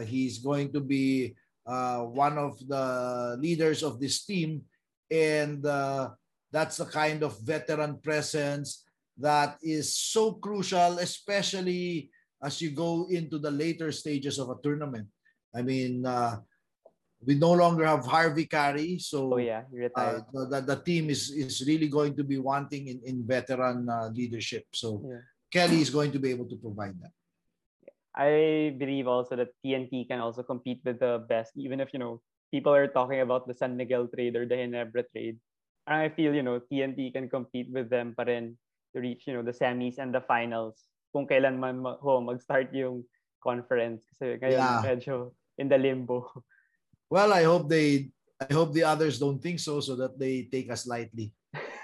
He's 0.04 0.38
going 0.38 0.72
to 0.72 0.80
be 0.80 1.34
uh, 1.66 2.02
one 2.04 2.38
of 2.38 2.58
the 2.66 3.36
leaders 3.40 3.82
of 3.82 4.00
this 4.00 4.24
team, 4.24 4.62
and 5.10 5.64
uh, 5.66 6.10
that's 6.52 6.76
the 6.78 6.86
kind 6.86 7.22
of 7.22 7.38
veteran 7.40 7.98
presence 8.02 8.84
that 9.18 9.58
is 9.62 9.96
so 9.96 10.32
crucial, 10.32 10.98
especially 10.98 12.10
as 12.42 12.60
you 12.60 12.70
go 12.70 13.06
into 13.10 13.38
the 13.38 13.50
later 13.50 13.92
stages 13.92 14.38
of 14.38 14.48
a 14.48 14.56
tournament. 14.62 15.06
I 15.54 15.62
mean, 15.62 16.06
uh, 16.06 16.40
we 17.24 17.34
no 17.34 17.52
longer 17.52 17.84
have 17.84 18.06
Harvey 18.06 18.46
Carey, 18.46 18.98
so 18.98 19.34
oh 19.34 19.36
yeah, 19.36 19.62
retired. 19.70 20.24
uh, 20.34 20.48
the, 20.48 20.60
the 20.64 20.80
team 20.80 21.10
is 21.10 21.30
is 21.30 21.60
really 21.66 21.88
going 21.88 22.16
to 22.16 22.24
be 22.24 22.38
wanting 22.38 22.88
in, 22.88 23.00
in 23.04 23.26
veteran 23.26 23.88
uh, 23.88 24.08
leadership. 24.14 24.64
So 24.72 25.04
Yeah. 25.04 25.20
Kelly 25.52 25.80
is 25.82 25.90
going 25.90 26.12
to 26.12 26.18
be 26.18 26.30
able 26.30 26.48
to 26.48 26.56
provide 26.56 26.94
that. 27.02 27.12
I 28.16 28.74
believe 28.76 29.06
also 29.06 29.36
that 29.36 29.54
TNT 29.64 30.08
can 30.08 30.18
also 30.20 30.42
compete 30.42 30.82
with 30.84 30.98
the 30.98 31.24
best, 31.28 31.52
even 31.56 31.78
if 31.80 31.92
you 31.92 31.98
know 31.98 32.20
people 32.50 32.74
are 32.74 32.90
talking 32.90 33.20
about 33.22 33.46
the 33.46 33.54
San 33.54 33.76
Miguel 33.76 34.08
trade 34.10 34.34
or 34.34 34.46
the 34.46 34.58
Ginebra 34.58 35.04
trade. 35.14 35.38
I 35.86 36.08
feel, 36.10 36.34
you 36.34 36.42
know, 36.42 36.60
TNT 36.60 37.12
can 37.12 37.28
compete 37.28 37.70
with 37.70 37.90
them 37.90 38.14
pa 38.14 38.22
rin 38.22 38.54
to 38.94 39.00
reach, 39.00 39.26
you 39.26 39.34
know, 39.34 39.42
the 39.42 39.54
semis 39.54 39.98
and 39.98 40.14
the 40.14 40.20
finals. 40.22 40.86
Kung 41.10 41.26
kailan 41.26 41.58
man 41.58 41.82
ma- 41.82 41.98
ho, 41.98 42.20
mag-start 42.20 42.70
yung 42.74 43.02
conference. 43.42 44.06
Kasi 44.14 44.38
ngayon 44.38 44.54
Yeah. 44.54 44.82
medyo 44.82 45.34
in 45.58 45.66
the 45.68 45.78
limbo. 45.78 46.26
Well, 47.10 47.34
I 47.34 47.42
hope 47.42 47.66
they 47.66 48.14
I 48.38 48.54
hope 48.54 48.70
the 48.70 48.86
others 48.86 49.18
don't 49.18 49.42
think 49.42 49.58
so 49.58 49.82
so 49.82 49.98
that 49.98 50.14
they 50.14 50.46
take 50.46 50.70
us 50.70 50.86
lightly. 50.86 51.34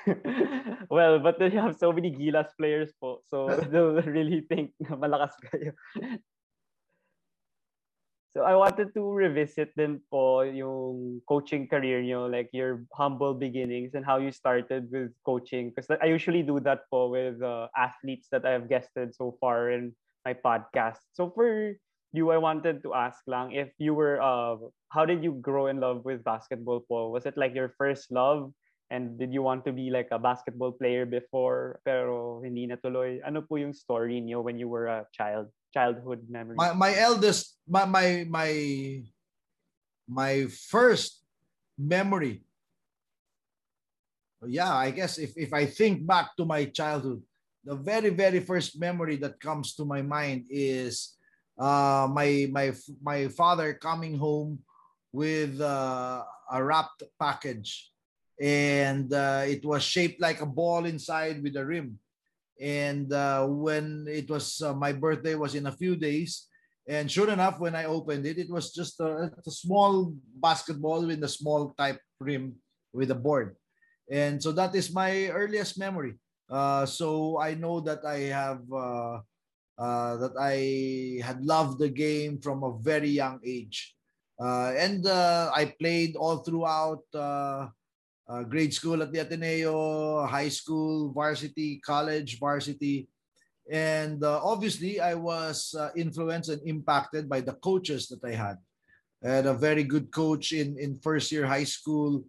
well, 0.90 1.18
but 1.18 1.38
they 1.38 1.50
have 1.50 1.76
so 1.78 1.92
many 1.92 2.10
Gilas 2.10 2.50
players 2.58 2.92
po. 3.00 3.20
So 3.26 3.46
they'll 3.70 4.02
really 4.02 4.46
think 4.46 4.72
na 4.78 4.96
malakas 4.96 5.34
kayo. 5.50 5.72
So 8.36 8.44
I 8.44 8.52
wanted 8.52 8.92
to 8.92 9.00
revisit 9.00 9.72
din 9.80 9.96
po 10.12 10.44
yung 10.44 11.24
coaching 11.24 11.64
career 11.72 12.04
nyo, 12.04 12.28
like 12.28 12.52
your 12.52 12.84
humble 12.92 13.32
beginnings 13.32 13.96
and 13.96 14.04
how 14.04 14.20
you 14.20 14.28
started 14.28 14.92
with 14.92 15.16
coaching. 15.24 15.72
Because 15.72 15.88
I 15.88 16.12
usually 16.12 16.44
do 16.44 16.60
that 16.60 16.84
po 16.92 17.08
with 17.08 17.40
uh, 17.40 17.72
athletes 17.72 18.28
that 18.36 18.44
I 18.44 18.52
have 18.52 18.68
guested 18.68 19.16
so 19.16 19.40
far 19.40 19.72
in 19.72 19.96
my 20.28 20.36
podcast. 20.36 21.00
So 21.16 21.32
for 21.32 21.80
you, 22.12 22.28
I 22.28 22.36
wanted 22.36 22.84
to 22.84 22.92
ask 22.92 23.24
lang 23.24 23.56
if 23.56 23.72
you 23.80 23.96
were, 23.96 24.20
uh, 24.20 24.60
how 24.92 25.08
did 25.08 25.24
you 25.24 25.40
grow 25.40 25.72
in 25.72 25.80
love 25.80 26.04
with 26.04 26.20
basketball 26.20 26.84
po? 26.84 27.08
Was 27.08 27.24
it 27.24 27.40
like 27.40 27.56
your 27.56 27.72
first 27.80 28.12
love? 28.12 28.52
And 28.90 29.18
did 29.18 29.34
you 29.34 29.42
want 29.42 29.64
to 29.66 29.72
be 29.72 29.90
like 29.90 30.08
a 30.12 30.18
basketball 30.18 30.70
player 30.70 31.06
before 31.06 31.82
pero 31.82 32.38
hindi 32.42 32.70
natuloy? 32.70 33.18
Ano 33.26 33.42
po 33.42 33.58
yung 33.58 33.74
story 33.74 34.22
niyo 34.22 34.46
when 34.46 34.58
you 34.58 34.70
were 34.70 34.86
a 34.86 35.06
child? 35.10 35.50
Childhood 35.74 36.30
memory? 36.30 36.54
My 36.54 36.72
my 36.72 36.92
eldest 36.94 37.58
my 37.66 37.84
my 37.84 38.24
my 38.30 38.50
my 40.06 40.46
first 40.70 41.26
memory. 41.74 42.46
Yeah, 44.46 44.70
I 44.70 44.94
guess 44.94 45.18
if 45.18 45.34
if 45.34 45.50
I 45.50 45.66
think 45.66 46.06
back 46.06 46.38
to 46.38 46.46
my 46.46 46.70
childhood, 46.70 47.26
the 47.66 47.74
very 47.74 48.14
very 48.14 48.38
first 48.38 48.78
memory 48.78 49.18
that 49.18 49.42
comes 49.42 49.74
to 49.76 49.84
my 49.84 50.00
mind 50.00 50.46
is 50.46 51.18
uh 51.58 52.06
my 52.06 52.46
my 52.54 52.70
my 53.02 53.26
father 53.34 53.74
coming 53.74 54.14
home 54.14 54.62
with 55.10 55.58
uh, 55.60 56.22
a 56.52 56.58
wrapped 56.62 57.02
package 57.18 57.90
and 58.40 59.12
uh, 59.12 59.44
it 59.46 59.64
was 59.64 59.82
shaped 59.82 60.20
like 60.20 60.40
a 60.40 60.46
ball 60.46 60.84
inside 60.84 61.42
with 61.42 61.56
a 61.56 61.64
rim. 61.64 61.98
And 62.60 63.12
uh, 63.12 63.46
when 63.46 64.06
it 64.08 64.30
was 64.30 64.60
uh, 64.62 64.74
my 64.74 64.92
birthday 64.92 65.34
was 65.34 65.54
in 65.54 65.66
a 65.66 65.72
few 65.76 65.96
days 65.96 66.48
and 66.88 67.10
sure 67.10 67.28
enough 67.28 67.58
when 67.58 67.74
i 67.74 67.84
opened 67.84 68.24
it 68.24 68.38
it 68.38 68.48
was 68.48 68.72
just 68.72 69.00
a, 69.00 69.30
a 69.44 69.50
small 69.50 70.14
basketball 70.38 71.04
with 71.04 71.22
a 71.24 71.28
small 71.28 71.74
type 71.76 72.00
rim 72.20 72.54
with 72.92 73.10
a 73.10 73.14
board. 73.14 73.56
And 74.10 74.42
so 74.42 74.52
that 74.52 74.74
is 74.74 74.94
my 74.94 75.28
earliest 75.28 75.78
memory. 75.78 76.14
Uh, 76.48 76.86
so 76.86 77.38
i 77.42 77.54
know 77.54 77.80
that 77.80 78.06
i 78.06 78.30
have 78.30 78.62
uh, 78.70 79.18
uh, 79.76 80.16
that 80.16 80.34
i 80.38 81.20
had 81.20 81.44
loved 81.44 81.78
the 81.78 81.90
game 81.90 82.38
from 82.38 82.62
a 82.62 82.78
very 82.78 83.10
young 83.10 83.40
age. 83.44 83.94
And 84.38 85.02
i 85.08 85.74
played 85.78 86.14
all 86.14 86.38
throughout 86.46 87.02
uh, 88.28 88.42
grade 88.42 88.74
school 88.74 89.02
at 89.02 89.12
the 89.12 89.20
Ateneo, 89.20 90.26
high 90.26 90.48
school, 90.48 91.12
varsity, 91.12 91.78
college, 91.78 92.38
varsity. 92.38 93.08
And 93.70 94.22
uh, 94.22 94.40
obviously, 94.42 95.00
I 95.00 95.14
was 95.14 95.74
uh, 95.78 95.90
influenced 95.96 96.50
and 96.50 96.62
impacted 96.66 97.28
by 97.28 97.40
the 97.40 97.54
coaches 97.54 98.08
that 98.08 98.22
I 98.24 98.34
had. 98.34 98.56
I 99.24 99.28
had 99.28 99.46
a 99.46 99.54
very 99.54 99.82
good 99.82 100.12
coach 100.12 100.52
in, 100.52 100.78
in 100.78 100.98
first 100.98 101.32
year 101.32 101.46
high 101.46 101.64
school 101.64 102.22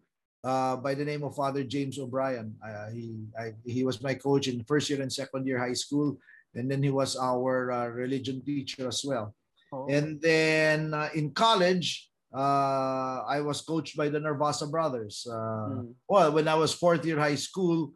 uh, 0.44 0.78
by 0.78 0.94
the 0.94 1.06
name 1.06 1.24
of 1.24 1.36
Father 1.36 1.64
James 1.64 2.00
O'Brien. 2.00 2.56
Uh, 2.64 2.90
he, 2.90 3.26
I, 3.38 3.54
he 3.66 3.84
was 3.84 4.02
my 4.02 4.14
coach 4.14 4.48
in 4.48 4.64
first 4.64 4.90
year 4.90 5.02
and 5.02 5.12
second 5.12 5.46
year 5.46 5.60
high 5.60 5.74
school. 5.78 6.18
And 6.56 6.72
then 6.72 6.82
he 6.82 6.90
was 6.90 7.16
our 7.16 7.72
uh, 7.72 7.88
religion 7.88 8.42
teacher 8.42 8.88
as 8.88 9.04
well. 9.06 9.36
Oh. 9.72 9.86
And 9.90 10.22
then 10.22 10.94
uh, 10.94 11.10
in 11.14 11.32
college, 11.32 12.10
uh, 12.38 13.26
I 13.26 13.42
was 13.42 13.62
coached 13.62 13.98
by 13.98 14.10
the 14.10 14.22
Narvasa 14.22 14.70
brothers. 14.70 15.26
Uh, 15.26 15.82
Mm. 15.82 15.94
Well, 16.08 16.32
when 16.32 16.48
I 16.48 16.54
was 16.54 16.72
fourth 16.74 17.04
year 17.06 17.18
high 17.18 17.36
school, 17.36 17.94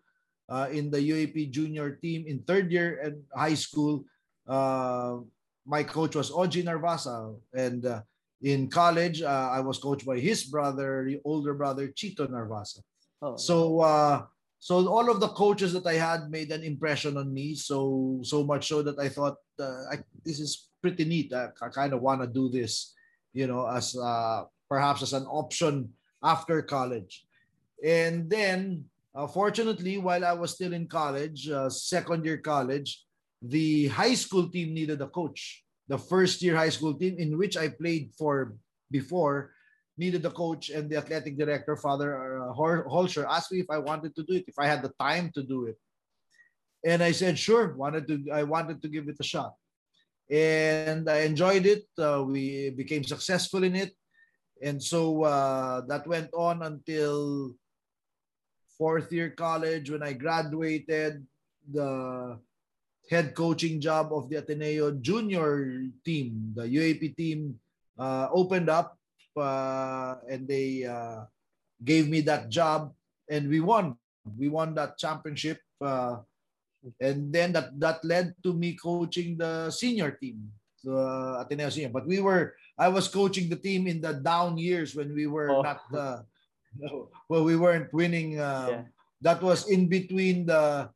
uh, 0.50 0.68
in 0.74 0.92
the 0.92 1.00
UAAP 1.00 1.52
junior 1.52 1.96
team, 2.02 2.26
in 2.28 2.44
third 2.44 2.72
year 2.72 3.00
at 3.00 3.14
high 3.32 3.56
school, 3.56 4.04
uh, 4.48 5.24
my 5.66 5.84
coach 5.84 6.16
was 6.16 6.32
Oji 6.32 6.66
Narvasa. 6.66 7.38
And 7.54 7.86
uh, 7.86 8.02
in 8.42 8.68
college, 8.68 9.22
uh, 9.22 9.50
I 9.54 9.62
was 9.62 9.78
coached 9.78 10.06
by 10.06 10.20
his 10.20 10.44
brother, 10.44 11.06
the 11.08 11.22
older 11.24 11.54
brother, 11.54 11.88
Chito 11.88 12.28
Narvasa. 12.28 12.82
Oh. 13.22 13.38
So 13.38 13.80
uh, 13.80 14.26
so 14.60 14.88
all 14.90 15.10
of 15.10 15.20
the 15.20 15.30
coaches 15.30 15.74
that 15.74 15.88
I 15.88 15.96
had 15.96 16.30
made 16.30 16.52
an 16.52 16.64
impression 16.64 17.18
on 17.18 17.34
me. 17.34 17.56
So 17.56 18.20
so 18.24 18.44
much 18.44 18.68
so 18.68 18.82
that 18.82 19.00
I 19.00 19.10
thought 19.10 19.38
uh, 19.60 19.88
I, 19.94 20.04
this 20.26 20.40
is 20.40 20.70
pretty 20.82 21.06
neat. 21.06 21.32
I, 21.34 21.50
I 21.62 21.70
kind 21.70 21.94
of 21.94 22.02
want 22.02 22.22
to 22.22 22.28
do 22.28 22.50
this, 22.50 22.94
you 23.34 23.48
know, 23.48 23.68
as 23.68 23.96
uh, 23.96 24.44
perhaps 24.70 25.02
as 25.02 25.14
an 25.14 25.26
option 25.26 25.90
after 26.24 26.62
college. 26.62 27.26
And 27.84 28.30
then, 28.30 28.86
uh, 29.16 29.28
fortunately, 29.28 29.98
while 29.98 30.24
I 30.24 30.34
was 30.34 30.52
still 30.52 30.74
in 30.74 30.88
college, 30.88 31.50
uh, 31.50 31.70
second 31.70 32.26
year 32.26 32.38
college, 32.38 33.04
the 33.42 33.88
high 33.88 34.14
school 34.14 34.50
team 34.50 34.74
needed 34.74 35.02
a 35.02 35.08
coach. 35.08 35.64
The 35.88 35.98
first 35.98 36.42
year 36.42 36.56
high 36.56 36.70
school 36.70 36.94
team 36.94 37.18
in 37.18 37.38
which 37.38 37.58
I 37.58 37.70
played 37.70 38.12
for 38.18 38.56
before 38.92 39.52
needed 39.98 40.26
a 40.26 40.32
coach, 40.32 40.70
and 40.70 40.90
the 40.90 40.98
athletic 40.98 41.38
director, 41.38 41.76
Father 41.76 42.42
uh, 42.42 42.54
Holscher, 42.54 43.26
asked 43.30 43.52
me 43.52 43.60
if 43.60 43.70
I 43.70 43.78
wanted 43.78 44.16
to 44.16 44.24
do 44.24 44.34
it, 44.34 44.46
if 44.48 44.58
I 44.58 44.66
had 44.66 44.82
the 44.82 44.94
time 45.00 45.32
to 45.36 45.44
do 45.44 45.66
it. 45.66 45.78
And 46.86 47.04
I 47.04 47.12
said, 47.12 47.38
sure, 47.38 47.76
wanted 47.76 48.08
to, 48.08 48.32
I 48.32 48.44
wanted 48.44 48.82
to 48.82 48.88
give 48.88 49.08
it 49.10 49.18
a 49.20 49.24
shot. 49.24 49.54
And 50.32 51.10
I 51.10 51.28
enjoyed 51.28 51.66
it. 51.66 51.84
Uh, 52.00 52.24
we 52.26 52.72
became 52.72 53.04
successful 53.04 53.64
in 53.64 53.76
it. 53.76 53.92
And 54.64 54.82
so 54.82 55.24
uh, 55.24 55.82
that 55.92 56.08
went 56.08 56.32
on 56.34 56.64
until 56.64 57.52
fourth 58.78 59.12
year 59.12 59.30
college 59.30 59.92
when 59.92 60.02
I 60.02 60.14
graduated. 60.14 61.26
The 61.72 62.40
head 63.12 63.36
coaching 63.36 63.82
job 63.82 64.14
of 64.14 64.30
the 64.30 64.38
Ateneo 64.38 64.92
junior 65.04 65.84
team, 66.06 66.54
the 66.56 66.64
UAAP 66.64 67.16
team, 67.18 67.60
uh, 68.00 68.32
opened 68.32 68.70
up 68.70 68.98
uh, 69.36 70.16
and 70.30 70.48
they 70.48 70.86
uh, 70.86 71.28
gave 71.84 72.08
me 72.08 72.22
that 72.22 72.50
job 72.50 72.94
and 73.30 73.50
we 73.50 73.60
won. 73.60 73.96
We 74.38 74.48
won 74.48 74.74
that 74.76 74.98
championship. 74.98 75.60
Uh, 76.86 76.90
and 77.02 77.32
then 77.34 77.52
that, 77.54 77.78
that 77.80 78.04
led 78.04 78.34
to 78.44 78.54
me 78.54 78.74
coaching 78.76 79.38
the 79.38 79.70
senior 79.72 80.12
team, 80.12 80.50
the 80.84 81.38
Ateneo 81.46 81.70
senior. 81.70 81.90
But 81.90 82.08
we 82.08 82.22
were, 82.22 82.56
I 82.78 82.88
was 82.90 83.08
coaching 83.08 83.50
the 83.50 83.56
team 83.56 83.88
in 83.88 84.02
the 84.02 84.14
down 84.14 84.58
years 84.58 84.96
when 84.96 85.14
we 85.14 85.28
were 85.28 85.50
Oh. 85.52 85.62
not, 85.62 85.82
uh, 85.94 86.22
well, 87.30 87.44
we 87.44 87.56
weren't 87.56 87.94
winning. 87.94 88.40
Uh, 88.40 88.68
Yeah. 88.70 88.84
That 89.22 89.38
was 89.46 89.70
in 89.70 89.86
between 89.86 90.48
the, 90.50 90.90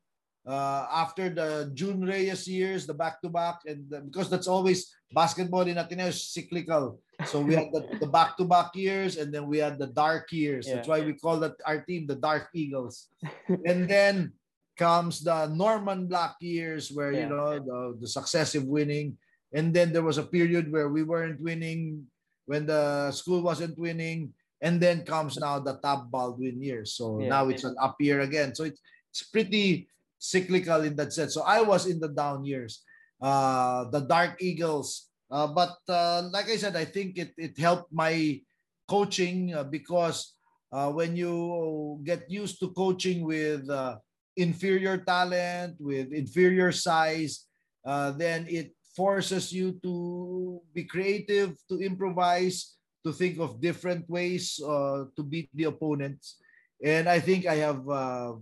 uh, 0.49 0.83
after 0.89 1.29
the 1.29 1.69
June 1.77 2.01
Reyes 2.01 2.47
years, 2.49 2.87
the 2.89 2.93
back 2.97 3.21
to 3.21 3.29
back, 3.29 3.61
and 3.69 3.85
the- 3.85 4.01
because 4.01 4.29
that's 4.33 4.47
always 4.49 4.89
basketball 5.13 5.61
in 5.69 5.77
Ateneo 5.77 6.07
is 6.09 6.25
cyclical. 6.33 6.97
So 7.29 7.39
we 7.39 7.53
had 7.53 7.69
the, 7.69 7.85
the 8.01 8.09
back 8.09 8.33
to 8.37 8.45
back 8.49 8.73
years, 8.73 9.17
and 9.21 9.29
then 9.29 9.45
we 9.45 9.61
had 9.61 9.77
the 9.77 9.85
dark 9.93 10.31
years. 10.33 10.65
That's 10.65 10.87
why 10.89 11.05
we 11.05 11.13
call 11.13 11.37
that 11.45 11.53
our 11.69 11.85
team 11.85 12.07
the 12.09 12.17
Dark 12.17 12.49
Eagles. 12.57 13.13
and 13.69 13.85
then 13.87 14.33
comes 14.77 15.23
the 15.23 15.47
Norman 15.47 16.07
Black 16.07 16.35
years, 16.39 16.91
where 16.91 17.11
you 17.11 17.25
Yeah. 17.25 17.33
know 17.33 17.59
the, 17.59 17.79
the 18.01 18.07
successive 18.07 18.63
winning, 18.63 19.17
and 19.53 19.73
then 19.73 19.91
there 19.91 20.03
was 20.03 20.17
a 20.17 20.27
period 20.27 20.71
where 20.71 20.89
we 20.89 21.03
weren't 21.03 21.39
winning 21.41 22.07
when 22.45 22.65
the 22.65 23.11
school 23.11 23.41
wasn't 23.41 23.77
winning. 23.79 24.33
And 24.63 24.79
then 24.81 25.05
comes 25.05 25.37
now 25.37 25.59
the 25.59 25.77
Tab 25.83 26.09
Baldwin 26.09 26.57
years. 26.63 26.95
So 26.95 27.19
Yeah. 27.19 27.27
now 27.29 27.49
it's 27.51 27.67
an 27.67 27.75
up 27.77 27.99
year 27.99 28.21
again. 28.21 28.55
So 28.55 28.63
it's, 28.63 28.79
it's 29.11 29.21
pretty 29.29 29.87
cyclical 30.17 30.81
in 30.81 30.95
that 30.95 31.13
sense. 31.13 31.35
So 31.35 31.43
I 31.43 31.61
was 31.61 31.85
in 31.85 31.99
the 31.99 32.07
down 32.07 32.45
years, 32.47 32.81
uh, 33.21 33.85
the 33.91 33.99
Dark 34.07 34.41
Eagles. 34.41 35.11
Uh, 35.29 35.47
but 35.51 35.75
uh, 35.89 36.31
like 36.31 36.49
I 36.49 36.55
said, 36.55 36.75
I 36.75 36.85
think 36.85 37.17
it, 37.19 37.35
it 37.37 37.59
helped 37.59 37.91
my 37.93 38.41
coaching 38.87 39.53
uh, 39.53 39.65
because 39.67 40.33
uh, 40.71 40.89
when 40.89 41.15
you 41.15 41.99
get 42.03 42.25
used 42.31 42.57
to 42.61 42.71
coaching 42.71 43.21
with 43.27 43.69
uh, 43.69 43.97
inferior 44.37 44.97
talent, 44.97 45.75
with 45.79 46.11
inferior 46.11 46.71
size, 46.71 47.47
uh, 47.85 48.11
then 48.11 48.45
it 48.49 48.75
forces 48.95 49.51
you 49.51 49.79
to 49.83 50.61
be 50.73 50.83
creative, 50.83 51.55
to 51.69 51.79
improvise, 51.79 52.75
to 53.03 53.11
think 53.11 53.39
of 53.39 53.61
different 53.61 54.09
ways 54.09 54.59
uh, 54.65 55.05
to 55.15 55.23
beat 55.23 55.49
the 55.53 55.65
opponents. 55.65 56.37
And 56.83 57.07
I 57.07 57.19
think 57.19 57.45
I 57.45 57.55
have 57.55 57.87
uh, 57.87 58.33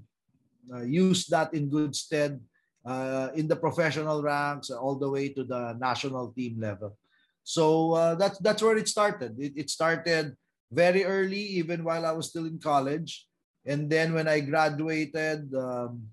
uh, 0.74 0.82
used 0.82 1.30
that 1.32 1.54
in 1.54 1.70
good 1.70 1.96
stead 1.96 2.40
uh, 2.86 3.30
in 3.36 3.48
the 3.48 3.56
professional 3.56 4.22
ranks 4.22 4.70
all 4.70 4.96
the 4.96 5.10
way 5.10 5.30
to 5.30 5.44
the 5.44 5.74
national 5.80 6.32
team 6.32 6.60
level. 6.60 6.98
So 7.44 7.94
uh, 7.94 8.16
that's 8.16 8.40
that's 8.40 8.64
where 8.64 8.78
it 8.78 8.88
started. 8.88 9.36
It, 9.38 9.54
it 9.56 9.70
started 9.70 10.36
very 10.72 11.04
early, 11.04 11.60
even 11.60 11.84
while 11.84 12.06
I 12.06 12.12
was 12.12 12.30
still 12.30 12.46
in 12.46 12.60
college. 12.60 13.28
And 13.66 13.90
then 13.90 14.14
when 14.14 14.28
I 14.28 14.40
graduated, 14.44 15.54
um, 15.56 16.12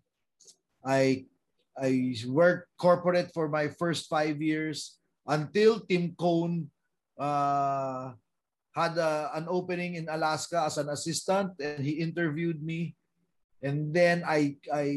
I 0.84 1.26
I 1.74 2.14
worked 2.28 2.70
corporate 2.78 3.34
for 3.34 3.48
my 3.48 3.68
first 3.74 4.06
five 4.06 4.38
years 4.42 4.98
until 5.26 5.80
Tim 5.80 6.14
Cone 6.14 6.70
uh, 7.18 8.12
had 8.74 8.98
a, 8.98 9.30
an 9.34 9.46
opening 9.48 9.94
in 9.96 10.08
Alaska 10.08 10.62
as 10.66 10.78
an 10.78 10.88
assistant, 10.88 11.58
and 11.58 11.84
he 11.84 11.98
interviewed 11.98 12.62
me. 12.62 12.94
And 13.62 13.92
then 13.92 14.22
I 14.24 14.56
I 14.72 14.88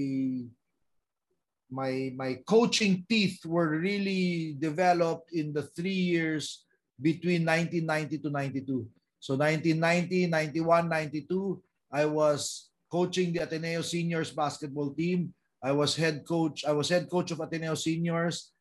my 1.73 2.13
my 2.15 2.37
coaching 2.45 3.03
teeth 3.09 3.41
were 3.45 3.81
really 3.81 4.55
developed 4.61 5.33
in 5.33 5.51
the 5.51 5.65
three 5.73 6.13
years 6.13 6.63
between 7.01 7.43
1990 7.43 8.21
to 8.21 8.29
92. 8.29 8.87
So 9.19 9.33
1990, 9.35 10.27
91, 10.27 10.89
92, 10.89 11.63
I 11.93 12.05
was 12.05 12.69
coaching 12.91 13.31
the 13.31 13.45
Ateneo 13.45 13.81
Seniors 13.81 14.31
basketball 14.31 14.93
team. 14.93 15.33
I 15.63 15.71
was 15.71 15.95
head 15.95 16.25
coach. 16.27 16.65
I 16.65 16.73
was 16.73 16.89
head 16.89 17.07
coach 17.09 17.31
of 17.31 17.39
Ateneo 17.39 17.75
Seniors 17.75 18.53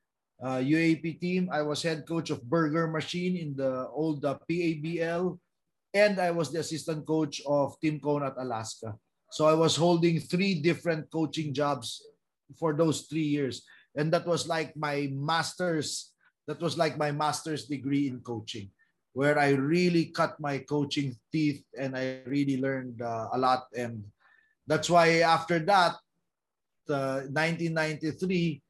uh, 0.43 0.59
UAAP 0.59 1.21
team. 1.21 1.49
I 1.51 1.63
was 1.63 1.83
head 1.83 2.05
coach 2.07 2.31
of 2.31 2.43
Burger 2.43 2.89
Machine 2.89 3.37
in 3.37 3.57
the 3.57 3.89
old 3.95 4.25
uh, 4.25 4.37
PABL, 4.51 5.39
and 5.95 6.19
I 6.19 6.31
was 6.31 6.51
the 6.51 6.61
assistant 6.61 7.07
coach 7.07 7.41
of 7.47 7.79
Tim 7.81 8.01
Cone 8.01 8.27
at 8.27 8.35
Alaska. 8.37 8.95
So 9.31 9.47
I 9.47 9.55
was 9.55 9.77
holding 9.77 10.21
three 10.21 10.61
different 10.61 11.11
coaching 11.11 11.55
jobs 11.55 12.03
for 12.59 12.75
those 12.75 13.07
three 13.09 13.25
years, 13.25 13.63
and 13.97 14.13
that 14.13 14.27
was 14.27 14.49
like 14.49 14.77
my 14.77 15.09
master's. 15.15 16.11
That 16.51 16.61
was 16.61 16.77
like 16.77 16.99
my 16.99 17.13
master's 17.13 17.71
degree 17.71 18.09
in 18.09 18.19
coaching, 18.19 18.75
where 19.13 19.39
I 19.39 19.51
really 19.51 20.07
cut 20.07 20.41
my 20.41 20.59
coaching 20.59 21.17
teeth 21.31 21.63
and 21.79 21.97
I 21.97 22.23
really 22.25 22.61
learned 22.61 23.03
uh, 23.03 23.29
a 23.33 23.39
lot. 23.39 23.69
And 23.77 24.05
that's 24.67 24.89
why 24.89 25.21
after 25.21 25.59
that, 25.61 25.97
uh, 26.89 27.29
1993, 27.29 28.63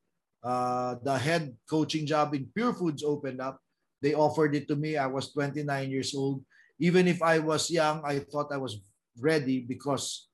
uh, 0.42 0.96
the 1.02 1.16
head 1.16 1.54
coaching 1.70 2.06
job 2.06 2.34
in 2.34 2.50
Purefoods 2.56 3.04
opened 3.04 3.40
up. 3.40 3.58
They 4.02 4.14
offered 4.14 4.54
it 4.56 4.66
to 4.68 4.76
me. 4.76 4.96
I 4.96 5.06
was 5.06 5.32
29 5.32 5.90
years 5.90 6.14
old. 6.14 6.44
Even 6.80 7.06
if 7.06 7.22
I 7.22 7.38
was 7.38 7.70
young, 7.70 8.02
I 8.04 8.18
thought 8.18 8.52
I 8.52 8.58
was 8.58 8.82
ready 9.18 9.60
because 9.60 10.26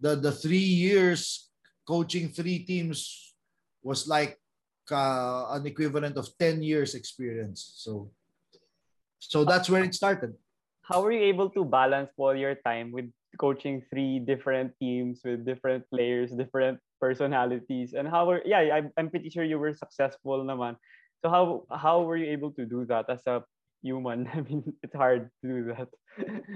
the, 0.00 0.16
the 0.16 0.32
three 0.32 0.58
years 0.58 1.48
coaching 1.86 2.28
three 2.28 2.66
teams 2.66 3.34
was 3.82 4.08
like 4.08 4.36
uh, 4.90 5.46
an 5.50 5.66
equivalent 5.66 6.16
of 6.16 6.28
10 6.38 6.62
years 6.62 6.94
experience. 6.94 7.74
So, 7.76 8.10
so 9.18 9.44
that's 9.44 9.68
where 9.68 9.84
it 9.84 9.94
started. 9.94 10.34
How 10.82 11.02
were 11.02 11.12
you 11.12 11.24
able 11.26 11.50
to 11.50 11.64
balance 11.64 12.10
all 12.16 12.34
your 12.34 12.54
time 12.54 12.92
with 12.92 13.10
coaching 13.38 13.82
three 13.90 14.18
different 14.18 14.72
teams 14.80 15.20
with 15.24 15.44
different 15.44 15.84
players, 15.90 16.32
different 16.32 16.78
personalities, 17.00 17.92
and 17.92 18.08
how 18.08 18.26
were 18.26 18.42
yeah, 18.44 18.60
I'm, 18.72 18.90
I'm 18.96 19.10
pretty 19.10 19.30
sure 19.30 19.44
you 19.44 19.58
were 19.58 19.74
successful 19.74 20.44
naman. 20.44 20.76
So 21.24 21.30
how 21.30 21.66
how 21.70 22.02
were 22.02 22.16
you 22.16 22.30
able 22.30 22.52
to 22.54 22.64
do 22.64 22.86
that 22.86 23.10
as 23.10 23.20
a 23.26 23.42
human? 23.82 24.28
I 24.34 24.40
mean, 24.40 24.62
it's 24.82 24.94
hard 24.94 25.30
to 25.42 25.46
do 25.46 25.74
that. 25.74 25.88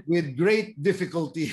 With 0.06 0.36
great 0.36 0.80
difficulty. 0.80 1.52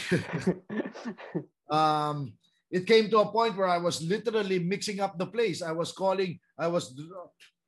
um, 1.69 2.33
it 2.69 2.85
came 2.85 3.09
to 3.09 3.19
a 3.19 3.31
point 3.31 3.55
where 3.55 3.67
I 3.71 3.79
was 3.79 4.03
literally 4.03 4.59
mixing 4.59 4.99
up 4.99 5.17
the 5.17 5.27
plays. 5.27 5.61
I 5.61 5.71
was 5.71 5.91
calling, 5.91 6.39
I 6.59 6.67
was 6.67 6.91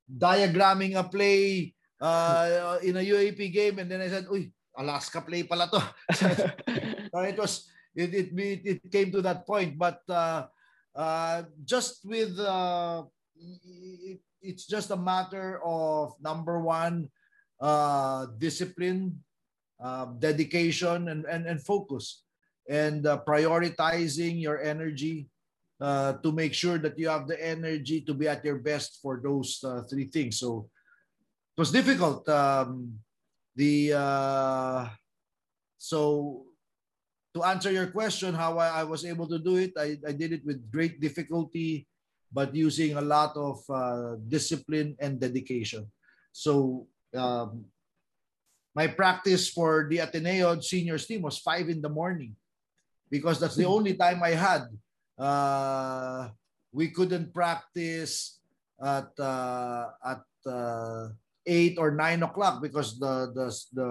diagramming 0.06 0.99
a 0.99 1.04
play 1.04 1.73
uh, 2.01 2.79
in 2.81 2.97
a 2.97 3.03
UAP 3.03 3.51
game, 3.51 3.79
and 3.79 3.91
then 3.91 4.01
I 4.01 4.09
said, 4.09 4.25
"Uy, 4.27 4.51
Alaska 4.75 5.21
play 5.21 5.43
pala 5.43 5.69
to." 5.69 5.79
Uh, 7.09 7.25
it 7.25 7.41
was 7.41 7.65
it, 7.97 8.13
it 8.13 8.29
it 8.62 8.85
came 8.93 9.09
to 9.09 9.17
that 9.25 9.41
point, 9.41 9.73
but 9.81 10.05
uh, 10.05 10.45
uh, 10.93 11.41
just 11.65 12.05
with 12.05 12.38
uh, 12.38 13.01
it, 13.33 14.21
it's 14.45 14.69
just 14.69 14.93
a 14.93 14.95
matter 14.95 15.57
of 15.65 16.13
number 16.21 16.62
one, 16.62 17.09
uh, 17.57 18.29
discipline, 18.38 19.17
uh, 19.81 20.05
dedication, 20.21 21.09
and, 21.09 21.25
and 21.25 21.49
and 21.49 21.65
focus, 21.65 22.29
and 22.69 23.09
uh, 23.09 23.17
prioritizing 23.25 24.38
your 24.38 24.62
energy 24.62 25.25
uh, 25.81 26.13
to 26.21 26.31
make 26.31 26.53
sure 26.53 26.77
that 26.77 26.97
you 26.99 27.09
have 27.09 27.27
the 27.27 27.39
energy 27.39 28.01
to 28.01 28.13
be 28.13 28.27
at 28.27 28.45
your 28.45 28.59
best 28.59 28.99
for 29.01 29.19
those 29.23 29.63
uh, 29.63 29.81
three 29.89 30.05
things. 30.05 30.39
So 30.39 30.69
it 31.60 31.67
was 31.67 31.76
difficult. 31.76 32.24
Um, 32.32 33.04
the 33.52 33.91
uh, 33.91 34.88
so 35.76 36.48
to 37.36 37.43
answer 37.43 37.67
your 37.67 37.91
question, 37.91 38.32
how 38.32 38.56
I, 38.56 38.80
I 38.80 38.84
was 38.88 39.04
able 39.04 39.28
to 39.28 39.36
do 39.36 39.60
it, 39.60 39.76
I, 39.76 40.00
I 40.08 40.15
did 40.15 40.32
it 40.32 40.48
with 40.48 40.72
great 40.72 41.04
difficulty, 41.04 41.84
but 42.32 42.56
using 42.56 42.95
a 42.95 43.04
lot 43.04 43.36
of 43.36 43.60
uh, 43.67 44.15
discipline 44.32 44.95
and 45.04 45.19
dedication. 45.19 45.91
So 46.32 46.88
um, 47.13 47.65
my 48.74 48.88
practice 48.88 49.52
for 49.52 49.86
the 49.91 50.00
Ateneo 50.00 50.62
seniors 50.62 51.06
team 51.08 51.24
was 51.24 51.43
five 51.43 51.67
in 51.67 51.82
the 51.82 51.91
morning 51.91 52.39
because 53.12 53.38
that's 53.38 53.60
the 53.60 53.67
hmm. 53.67 53.76
only 53.84 53.93
time 54.00 54.24
I 54.24 54.32
had. 54.32 54.63
Uh, 55.19 56.30
we 56.72 56.88
couldn't 56.88 57.34
practice 57.34 58.39
at 58.80 59.12
uh, 59.19 59.91
at 60.08 60.24
uh, 60.48 61.10
eight 61.45 61.78
or 61.78 61.91
nine 61.91 62.23
o'clock 62.23 62.62
because 62.62 62.99
the 62.99 63.32
the, 63.34 63.47
the 63.73 63.89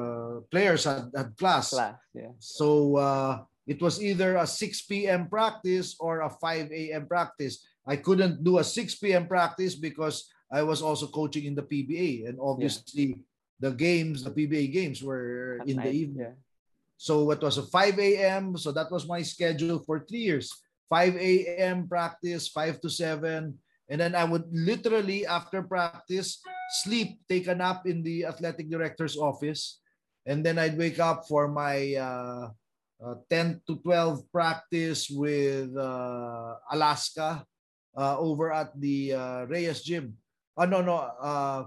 players 0.51 0.85
had, 0.85 1.11
had 1.15 1.37
class. 1.37 1.71
Class, 1.71 1.97
yeah. 2.15 2.33
So 2.39 2.97
uh, 2.97 3.43
it 3.67 3.83
was 3.83 4.03
either 4.03 4.37
a 4.37 4.47
6 4.47 4.83
p.m. 4.89 5.29
practice 5.29 5.97
or 6.01 6.21
a 6.21 6.31
5 6.31 6.73
a.m. 6.73 7.07
practice. 7.07 7.67
I 7.87 7.97
couldn't 7.97 8.45
do 8.45 8.59
a 8.59 8.65
6 8.65 8.97
p.m. 8.97 9.27
practice 9.27 9.75
because 9.75 10.29
I 10.51 10.63
was 10.63 10.81
also 10.81 11.07
coaching 11.07 11.45
in 11.45 11.55
the 11.55 11.63
PBA, 11.63 12.29
and 12.29 12.41
obviously 12.41 13.21
yeah. 13.21 13.69
the 13.69 13.73
games, 13.73 14.25
the 14.25 14.33
PBA 14.33 14.73
games, 14.73 15.03
were 15.03 15.59
At 15.61 15.69
in 15.69 15.77
night, 15.77 15.85
the 15.85 15.93
evening. 15.93 16.27
Yeah. 16.33 16.41
So 16.97 17.31
it 17.31 17.41
was 17.41 17.59
a 17.59 17.63
5 17.63 17.99
a.m. 17.99 18.57
So 18.57 18.73
that 18.73 18.91
was 18.91 19.07
my 19.07 19.23
schedule 19.23 19.79
for 19.85 20.01
three 20.01 20.25
years. 20.25 20.51
5 20.89 21.17
a.m. 21.17 21.87
practice, 21.87 22.49
5 22.49 22.81
to 22.81 22.91
7. 22.91 23.53
And 23.89 24.01
then 24.01 24.15
I 24.15 24.25
would 24.25 24.45
literally, 24.53 25.27
after 25.27 25.63
practice, 25.63 26.41
sleep, 26.85 27.21
take 27.29 27.49
a 27.49 27.55
nap 27.55 27.87
in 27.87 28.03
the 28.03 28.27
athletic 28.27 28.69
director's 28.69 29.17
office, 29.17 29.81
and 30.27 30.45
then 30.45 30.59
I'd 30.59 30.77
wake 30.77 31.01
up 31.01 31.25
for 31.27 31.49
my 31.49 31.97
uh, 31.97 32.51
uh, 33.01 33.15
10 33.31 33.63
to 33.67 33.77
12 33.81 34.31
practice 34.31 35.09
with 35.09 35.73
uh, 35.77 36.55
Alaska 36.71 37.45
uh, 37.97 38.19
over 38.19 38.53
at 38.53 38.79
the 38.79 39.15
uh, 39.15 39.41
Reyes 39.47 39.83
Gym. 39.83 40.15
Oh, 40.57 40.67
no, 40.67 40.83
no. 40.83 40.97
Uh, 40.97 41.65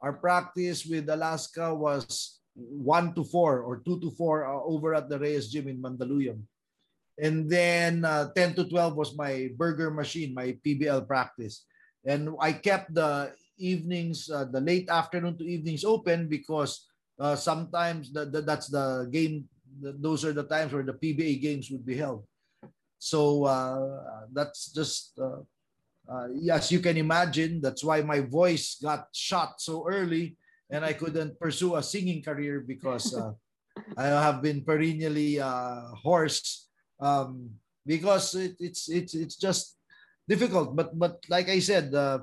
our 0.00 0.14
practice 0.14 0.86
with 0.86 1.08
Alaska 1.10 1.74
was 1.74 2.40
1 2.54 3.14
to 3.14 3.24
4 3.24 3.60
or 3.60 3.82
2 3.84 4.00
to 4.00 4.10
4 4.10 4.46
uh, 4.46 4.62
over 4.64 4.94
at 4.94 5.08
the 5.08 5.18
Reyes 5.18 5.50
Gym 5.50 5.68
in 5.68 5.82
Mandaluyong. 5.82 6.42
And 7.18 7.48
then 7.48 8.04
uh, 8.04 8.32
10 8.34 8.54
to 8.54 8.64
12 8.68 8.96
was 8.96 9.16
my 9.16 9.50
burger 9.56 9.90
machine, 9.90 10.34
my 10.34 10.56
PBL 10.64 11.06
practice. 11.06 11.64
And 12.04 12.30
I 12.40 12.52
kept 12.52 12.94
the 12.94 13.32
evenings, 13.58 14.30
uh, 14.30 14.44
the 14.44 14.60
late 14.60 14.88
afternoon 14.88 15.38
to 15.38 15.44
evenings 15.44 15.84
open 15.84 16.26
because 16.26 16.88
uh, 17.20 17.36
sometimes 17.36 18.12
the, 18.12 18.26
the, 18.26 18.40
that's 18.42 18.68
the 18.68 19.08
game. 19.10 19.48
The, 19.80 19.92
those 19.92 20.24
are 20.24 20.32
the 20.32 20.44
times 20.44 20.72
where 20.72 20.82
the 20.82 20.94
PBA 20.94 21.40
games 21.40 21.70
would 21.70 21.86
be 21.86 21.96
held. 21.96 22.24
So 22.98 23.44
uh, 23.44 24.26
that's 24.32 24.72
just, 24.72 25.18
uh, 25.18 25.42
uh, 26.08 26.28
as 26.52 26.70
you 26.70 26.80
can 26.80 26.96
imagine, 26.96 27.60
that's 27.60 27.82
why 27.82 28.02
my 28.02 28.20
voice 28.20 28.78
got 28.82 29.08
shot 29.12 29.60
so 29.60 29.86
early 29.88 30.36
and 30.70 30.84
I 30.84 30.92
couldn't 30.92 31.38
pursue 31.38 31.76
a 31.76 31.82
singing 31.82 32.22
career 32.22 32.60
because 32.60 33.14
uh, 33.14 33.32
I 33.96 34.06
have 34.06 34.42
been 34.42 34.62
perennially 34.62 35.38
hoarse 36.02 36.68
um, 37.02 37.50
because 37.84 38.34
it, 38.38 38.54
it's 38.62 38.86
it's 38.88 39.12
it's 39.12 39.34
just 39.36 39.76
difficult. 40.30 40.78
But 40.78 40.94
but 40.94 41.18
like 41.26 41.50
I 41.50 41.58
said, 41.58 41.90
uh, 41.90 42.22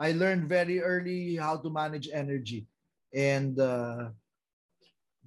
I 0.00 0.16
learned 0.16 0.48
very 0.48 0.80
early 0.80 1.36
how 1.36 1.60
to 1.60 1.68
manage 1.68 2.08
energy, 2.08 2.64
and 3.12 3.52
uh, 3.60 4.08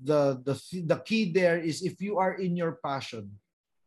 the 0.01 0.41
the 0.41 0.57
the 0.89 0.97
key 1.05 1.29
there 1.29 1.61
is 1.61 1.85
if 1.85 2.01
you 2.01 2.17
are 2.17 2.41
in 2.41 2.57
your 2.57 2.81
passion, 2.81 3.29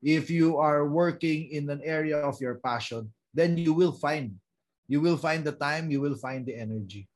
if 0.01 0.31
you 0.31 0.57
are 0.63 0.87
working 0.87 1.51
in 1.51 1.69
an 1.69 1.83
area 1.83 2.23
of 2.23 2.39
your 2.41 2.63
passion, 2.63 3.11
then 3.35 3.59
you 3.59 3.75
will 3.75 3.93
find 3.93 4.39
you 4.87 5.01
will 5.01 5.19
find 5.19 5.43
the 5.43 5.57
time, 5.59 5.91
you 5.91 6.01
will 6.01 6.15
find 6.15 6.47
the 6.47 6.55
energy, 6.55 7.11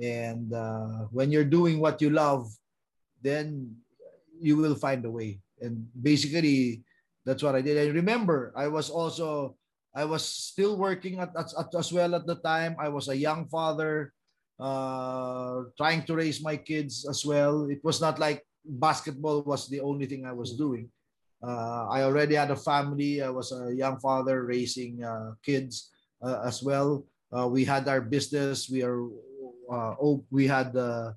and 0.00 0.48
uh, 0.54 1.12
when 1.12 1.28
you're 1.28 1.46
doing 1.46 1.76
what 1.78 2.00
you 2.00 2.08
love, 2.08 2.48
then 3.20 3.76
you 4.40 4.56
will 4.56 4.74
find 4.74 5.04
a 5.04 5.10
way. 5.10 5.40
And 5.60 5.86
basically, 5.94 6.82
that's 7.24 7.42
what 7.42 7.54
I 7.54 7.60
did. 7.60 7.78
I 7.78 7.90
remember 7.92 8.52
I 8.56 8.68
was 8.68 8.90
also 8.90 9.56
I 9.96 10.04
was 10.04 10.22
still 10.22 10.76
working 10.76 11.18
at, 11.18 11.32
at, 11.32 11.48
at, 11.58 11.72
as 11.72 11.90
well 11.90 12.14
at 12.14 12.26
the 12.26 12.36
time. 12.36 12.76
I 12.78 12.88
was 12.92 13.08
a 13.08 13.16
young 13.16 13.48
father, 13.48 14.12
uh, 14.60 15.72
trying 15.76 16.04
to 16.04 16.14
raise 16.14 16.44
my 16.44 16.56
kids 16.56 17.08
as 17.08 17.24
well. 17.24 17.64
It 17.72 17.80
was 17.82 18.00
not 18.00 18.18
like 18.18 18.44
basketball 18.62 19.42
was 19.42 19.68
the 19.68 19.80
only 19.80 20.04
thing 20.04 20.26
I 20.26 20.36
was 20.36 20.52
doing. 20.52 20.92
Uh, 21.42 21.88
I 21.88 22.02
already 22.02 22.34
had 22.34 22.50
a 22.50 22.60
family. 22.60 23.22
I 23.22 23.30
was 23.30 23.52
a 23.52 23.72
young 23.72 23.98
father 24.00 24.44
raising 24.44 25.02
uh, 25.02 25.32
kids 25.42 25.90
uh, 26.22 26.42
as 26.44 26.62
well. 26.62 27.04
Uh, 27.32 27.48
we 27.48 27.64
had 27.64 27.88
our 27.88 28.00
business. 28.00 28.68
We 28.68 28.82
are 28.82 29.04
uh, 29.72 29.96
oh, 30.00 30.24
we 30.30 30.46
had 30.46 30.76
a 30.76 31.16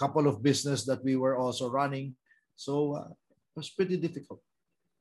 couple 0.00 0.26
of 0.26 0.42
business 0.42 0.84
that 0.84 1.04
we 1.04 1.16
were 1.16 1.36
also 1.36 1.70
running. 1.70 2.16
So 2.56 3.14
was 3.56 3.70
pretty 3.70 3.96
difficult. 3.96 4.40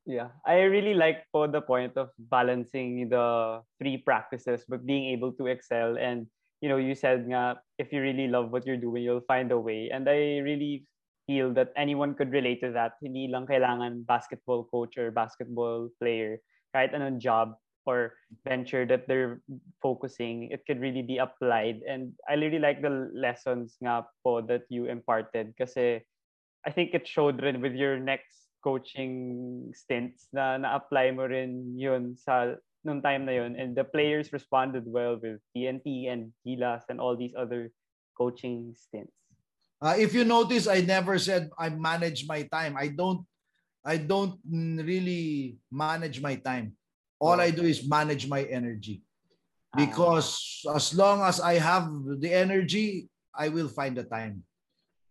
Yeah, 0.06 0.34
I 0.46 0.66
really 0.66 0.96
like 0.96 1.30
for 1.32 1.48
the 1.48 1.62
point 1.62 1.94
of 1.96 2.10
balancing 2.18 3.10
the 3.10 3.62
three 3.78 3.98
practices, 3.98 4.66
but 4.68 4.86
being 4.86 5.14
able 5.14 5.32
to 5.34 5.46
excel. 5.46 5.98
And 5.98 6.26
you 6.62 6.70
know, 6.70 6.78
you 6.78 6.96
said 6.96 7.26
nga, 7.30 7.62
if 7.78 7.94
you 7.94 8.02
really 8.02 8.28
love 8.28 8.52
what 8.52 8.66
you're 8.66 8.82
doing, 8.82 9.04
you'll 9.04 9.26
find 9.28 9.52
a 9.52 9.60
way. 9.60 9.90
And 9.94 10.10
I 10.10 10.42
really 10.42 10.86
feel 11.28 11.54
that 11.54 11.74
anyone 11.78 12.14
could 12.14 12.32
relate 12.32 12.62
to 12.62 12.72
that. 12.72 12.98
Hindi 13.02 13.30
lang 13.30 13.46
kailangan 13.46 14.06
basketball 14.06 14.66
coach 14.70 14.98
or 14.98 15.12
basketball 15.12 15.90
player. 16.02 16.42
Kahit 16.74 16.94
anong 16.94 17.20
job 17.20 17.54
or 17.86 18.14
venture 18.46 18.86
that 18.86 19.08
they're 19.08 19.42
focusing, 19.82 20.50
it 20.50 20.66
could 20.66 20.80
really 20.80 21.02
be 21.02 21.18
applied. 21.18 21.82
And 21.86 22.14
I 22.30 22.38
really 22.38 22.60
like 22.60 22.82
the 22.82 23.10
lessons 23.14 23.78
nga 23.82 24.06
po 24.24 24.42
that 24.46 24.66
you 24.70 24.86
imparted 24.86 25.54
kasi 25.58 26.02
I 26.66 26.70
think 26.70 26.94
it 26.94 27.10
showed 27.10 27.42
with 27.42 27.74
your 27.74 27.98
next 27.98 28.41
coaching 28.64 29.74
stints 29.74 30.30
na 30.32 30.58
na-apply 30.58 31.12
mo 31.12 31.26
rin 31.26 31.76
yun 31.78 32.16
sa 32.16 32.56
nung 32.86 33.02
time 33.02 33.26
na 33.26 33.34
yun 33.38 33.54
and 33.58 33.76
the 33.76 33.86
players 33.86 34.34
responded 34.34 34.86
well 34.86 35.18
with 35.22 35.42
TNT 35.54 36.10
and 36.10 36.34
Gilas 36.46 36.86
and 36.90 37.02
all 37.02 37.18
these 37.18 37.34
other 37.38 37.70
coaching 38.18 38.74
stints. 38.78 39.14
Uh, 39.82 39.98
if 39.98 40.14
you 40.14 40.24
notice, 40.24 40.70
I 40.70 40.82
never 40.82 41.18
said 41.18 41.50
I 41.58 41.70
manage 41.74 42.30
my 42.30 42.46
time. 42.54 42.78
I 42.78 42.94
don't 42.94 43.26
I 43.82 43.98
don't 43.98 44.38
really 44.46 45.58
manage 45.74 46.22
my 46.22 46.38
time. 46.38 46.78
All 47.18 47.42
I 47.42 47.50
do 47.50 47.66
is 47.66 47.86
manage 47.86 48.30
my 48.30 48.46
energy. 48.46 49.02
Because 49.74 50.62
as 50.70 50.94
long 50.94 51.22
as 51.22 51.40
I 51.40 51.56
have 51.56 51.90
the 52.20 52.34
energy, 52.34 53.10
I 53.34 53.50
will 53.50 53.70
find 53.70 53.96
the 53.96 54.04
time. 54.04 54.44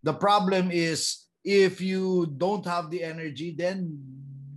The 0.03 0.13
problem 0.13 0.71
is 0.71 1.27
if 1.45 1.81
you 1.81 2.33
don't 2.37 2.65
have 2.67 2.91
the 2.91 3.03
energy, 3.03 3.55
then 3.57 3.99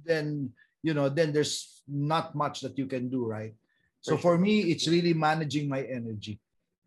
then 0.05 0.51
you 0.83 0.93
know, 0.93 1.07
then 1.07 1.31
there's 1.31 1.81
not 1.87 2.35
much 2.35 2.59
that 2.61 2.77
you 2.77 2.85
can 2.85 3.09
do, 3.09 3.25
right? 3.25 3.55
So 4.03 4.17
for 4.17 4.37
me, 4.37 4.67
it's 4.67 4.87
really 4.87 5.13
managing 5.15 5.69
my 5.69 5.81
energy. 5.87 6.43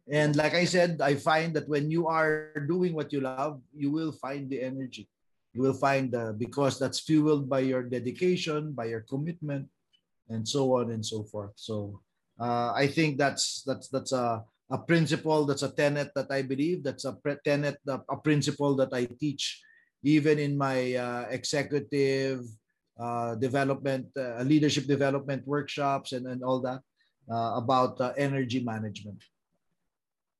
And 0.06 0.36
like 0.36 0.52
I 0.52 0.68
said, 0.68 1.00
I 1.00 1.16
find 1.16 1.56
that 1.56 1.66
when 1.66 1.90
you 1.90 2.06
are 2.06 2.52
doing 2.68 2.92
what 2.92 3.10
you 3.10 3.24
love, 3.24 3.64
you 3.74 3.90
will 3.90 4.12
find 4.12 4.50
the 4.50 4.60
energy. 4.60 5.08
You 5.54 5.62
will 5.62 5.74
find 5.74 6.12
the 6.12 6.36
because 6.36 6.78
that's 6.78 7.00
fueled 7.00 7.48
by 7.48 7.60
your 7.60 7.82
dedication, 7.82 8.72
by 8.72 8.92
your 8.92 9.00
commitment, 9.08 9.66
and 10.28 10.46
so 10.46 10.76
on 10.76 10.92
and 10.92 11.00
so 11.00 11.24
forth. 11.24 11.56
So 11.56 12.04
uh, 12.38 12.76
I 12.76 12.86
think 12.86 13.16
that's 13.16 13.64
that's 13.64 13.88
that's 13.88 14.12
a 14.12 14.44
a 14.70 14.78
principle 14.78 15.46
that's 15.46 15.62
a 15.62 15.72
tenet 15.72 16.12
that 16.14 16.30
I 16.30 16.42
believe 16.42 16.84
that's 16.84 17.06
a 17.06 17.16
tenet 17.44 17.80
a 17.88 18.16
principle 18.20 18.76
that 18.76 18.92
I 18.92 19.06
teach 19.06 19.62
even 20.06 20.38
in 20.38 20.54
my 20.54 20.94
uh, 20.94 21.26
executive 21.34 22.46
uh, 22.94 23.34
development 23.34 24.06
uh, 24.14 24.40
leadership 24.46 24.86
development 24.86 25.42
workshops 25.44 26.14
and, 26.14 26.30
and 26.30 26.46
all 26.46 26.62
that 26.62 26.78
uh, 27.26 27.58
about 27.58 28.00
uh, 28.00 28.14
energy 28.16 28.62
management. 28.62 29.18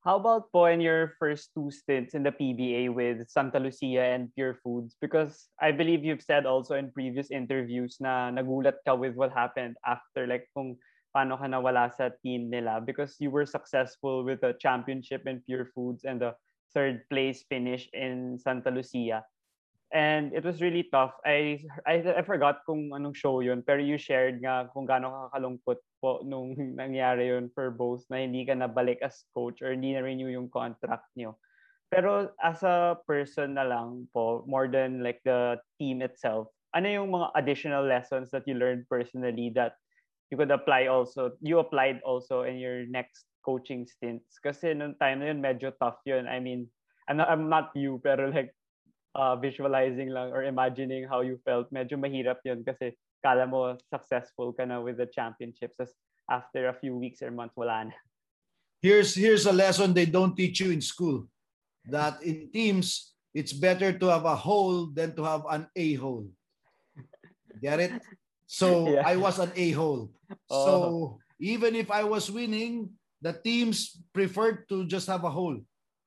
How 0.07 0.22
about 0.22 0.55
po 0.55 0.70
in 0.70 0.79
your 0.79 1.18
first 1.18 1.50
two 1.50 1.74
stints 1.74 2.14
in 2.14 2.22
the 2.22 2.31
PBA 2.31 2.94
with 2.94 3.26
Santa 3.26 3.59
Lucia 3.59 4.07
and 4.07 4.31
Purefoods? 4.38 4.94
Because 5.02 5.50
I 5.59 5.74
believe 5.74 6.07
you've 6.07 6.22
said 6.22 6.46
also 6.46 6.79
in 6.79 6.94
previous 6.94 7.35
interviews 7.35 7.98
na 7.98 8.31
nagulat 8.31 8.87
ka 8.87 8.94
with 8.94 9.18
what 9.18 9.35
happened 9.35 9.74
after, 9.83 10.31
like 10.31 10.46
kung 10.55 10.79
paano 11.11 11.35
ka 11.35 11.50
nawala 11.50 11.90
sa 11.90 12.14
team 12.22 12.46
nila 12.46 12.79
because 12.79 13.18
you 13.18 13.35
were 13.35 13.50
successful 13.50 14.22
with 14.22 14.38
the 14.46 14.55
championship 14.62 15.26
in 15.26 15.42
Purefoods 15.42 16.07
and 16.07 16.22
the 16.22 16.38
third 16.70 17.02
place 17.11 17.42
finish 17.50 17.90
in 17.90 18.38
Santa 18.38 18.70
Lucia. 18.70 19.26
And 19.94 20.35
it 20.35 20.42
was 20.42 20.59
really 20.59 20.90
tough. 20.90 21.14
I, 21.22 21.62
I 21.87 22.03
I 22.03 22.22
forgot 22.27 22.66
kung 22.66 22.90
anong 22.90 23.14
show 23.14 23.38
yun, 23.38 23.62
pero 23.62 23.79
you 23.79 23.94
shared 24.03 24.42
nga 24.42 24.66
kung 24.75 24.83
gaano 24.83 25.31
kakalungkot 25.31 25.79
po 26.03 26.27
nung 26.27 26.59
nangyari 26.81 27.31
yun 27.31 27.46
for 27.55 27.70
both 27.70 28.03
na 28.11 28.27
hindi 28.27 28.42
ka 28.42 28.59
nabalik 28.59 28.99
as 28.99 29.22
coach 29.31 29.62
or 29.62 29.70
hindi 29.70 29.94
na-renew 29.94 30.27
yung 30.27 30.51
contract 30.51 31.07
niyo. 31.14 31.38
Pero 31.87 32.35
as 32.42 32.66
a 32.66 32.99
person 33.07 33.55
na 33.55 33.62
lang 33.62 34.11
po, 34.11 34.42
more 34.51 34.66
than 34.66 35.07
like 35.07 35.22
the 35.22 35.55
team 35.79 36.03
itself, 36.03 36.51
ano 36.75 36.90
yung 36.90 37.14
mga 37.14 37.31
additional 37.38 37.87
lessons 37.87 38.35
that 38.35 38.42
you 38.51 38.59
learned 38.59 38.90
personally 38.90 39.55
that 39.55 39.79
you 40.31 40.37
could 40.37 40.51
apply 40.51 40.90
also, 40.90 41.38
you 41.38 41.62
applied 41.62 42.03
also 42.03 42.42
in 42.42 42.59
your 42.59 42.83
next 42.90 43.31
coaching 43.46 43.87
stints? 43.87 44.42
Kasi 44.42 44.75
nung 44.75 44.99
time 44.99 45.22
na 45.22 45.31
yun, 45.31 45.38
medyo 45.38 45.70
tough 45.79 46.03
yun. 46.03 46.27
I 46.27 46.42
mean, 46.42 46.66
I'm 47.07 47.22
not, 47.22 47.31
I'm 47.31 47.46
not 47.46 47.70
you, 47.79 48.03
pero 48.03 48.35
like 48.35 48.51
uh, 49.16 49.35
visualizing 49.40 50.12
lang 50.12 50.29
or 50.31 50.44
imagining 50.44 51.09
how 51.09 51.24
you 51.24 51.40
felt, 51.40 51.72
medyo 51.72 51.96
mahirap 51.96 52.44
yun 52.44 52.61
kasi 52.61 52.92
kala 53.24 53.48
mo 53.48 53.72
successful 53.88 54.52
ka 54.52 54.68
na 54.68 54.79
with 54.79 55.00
the 55.00 55.09
championships 55.09 55.81
as 55.81 55.90
after 56.29 56.68
a 56.68 56.76
few 56.76 56.94
weeks 56.94 57.24
or 57.24 57.33
months, 57.33 57.57
wala 57.57 57.88
na. 57.88 57.96
Here's, 58.85 59.16
here's 59.16 59.46
a 59.46 59.57
lesson 59.57 59.94
they 59.94 60.07
don't 60.07 60.37
teach 60.37 60.61
you 60.61 60.70
in 60.70 60.85
school. 60.85 61.26
That 61.88 62.20
in 62.22 62.50
teams, 62.52 63.14
it's 63.33 63.55
better 63.55 63.94
to 63.94 64.07
have 64.11 64.26
a 64.26 64.37
hole 64.37 64.92
than 64.92 65.14
to 65.16 65.24
have 65.24 65.46
an 65.48 65.66
a-hole. 65.74 66.29
Get 67.62 67.81
it? 67.81 67.92
So 68.46 68.90
yeah. 68.94 69.02
I 69.07 69.16
was 69.16 69.38
an 69.38 69.52
a-hole. 69.55 70.11
Oh. 70.50 70.66
So 70.66 71.18
even 71.40 71.74
if 71.74 71.90
I 71.90 72.05
was 72.05 72.31
winning, 72.31 72.90
the 73.22 73.33
teams 73.33 73.96
preferred 74.12 74.68
to 74.68 74.85
just 74.87 75.07
have 75.07 75.24
a 75.24 75.31
hole. 75.31 75.59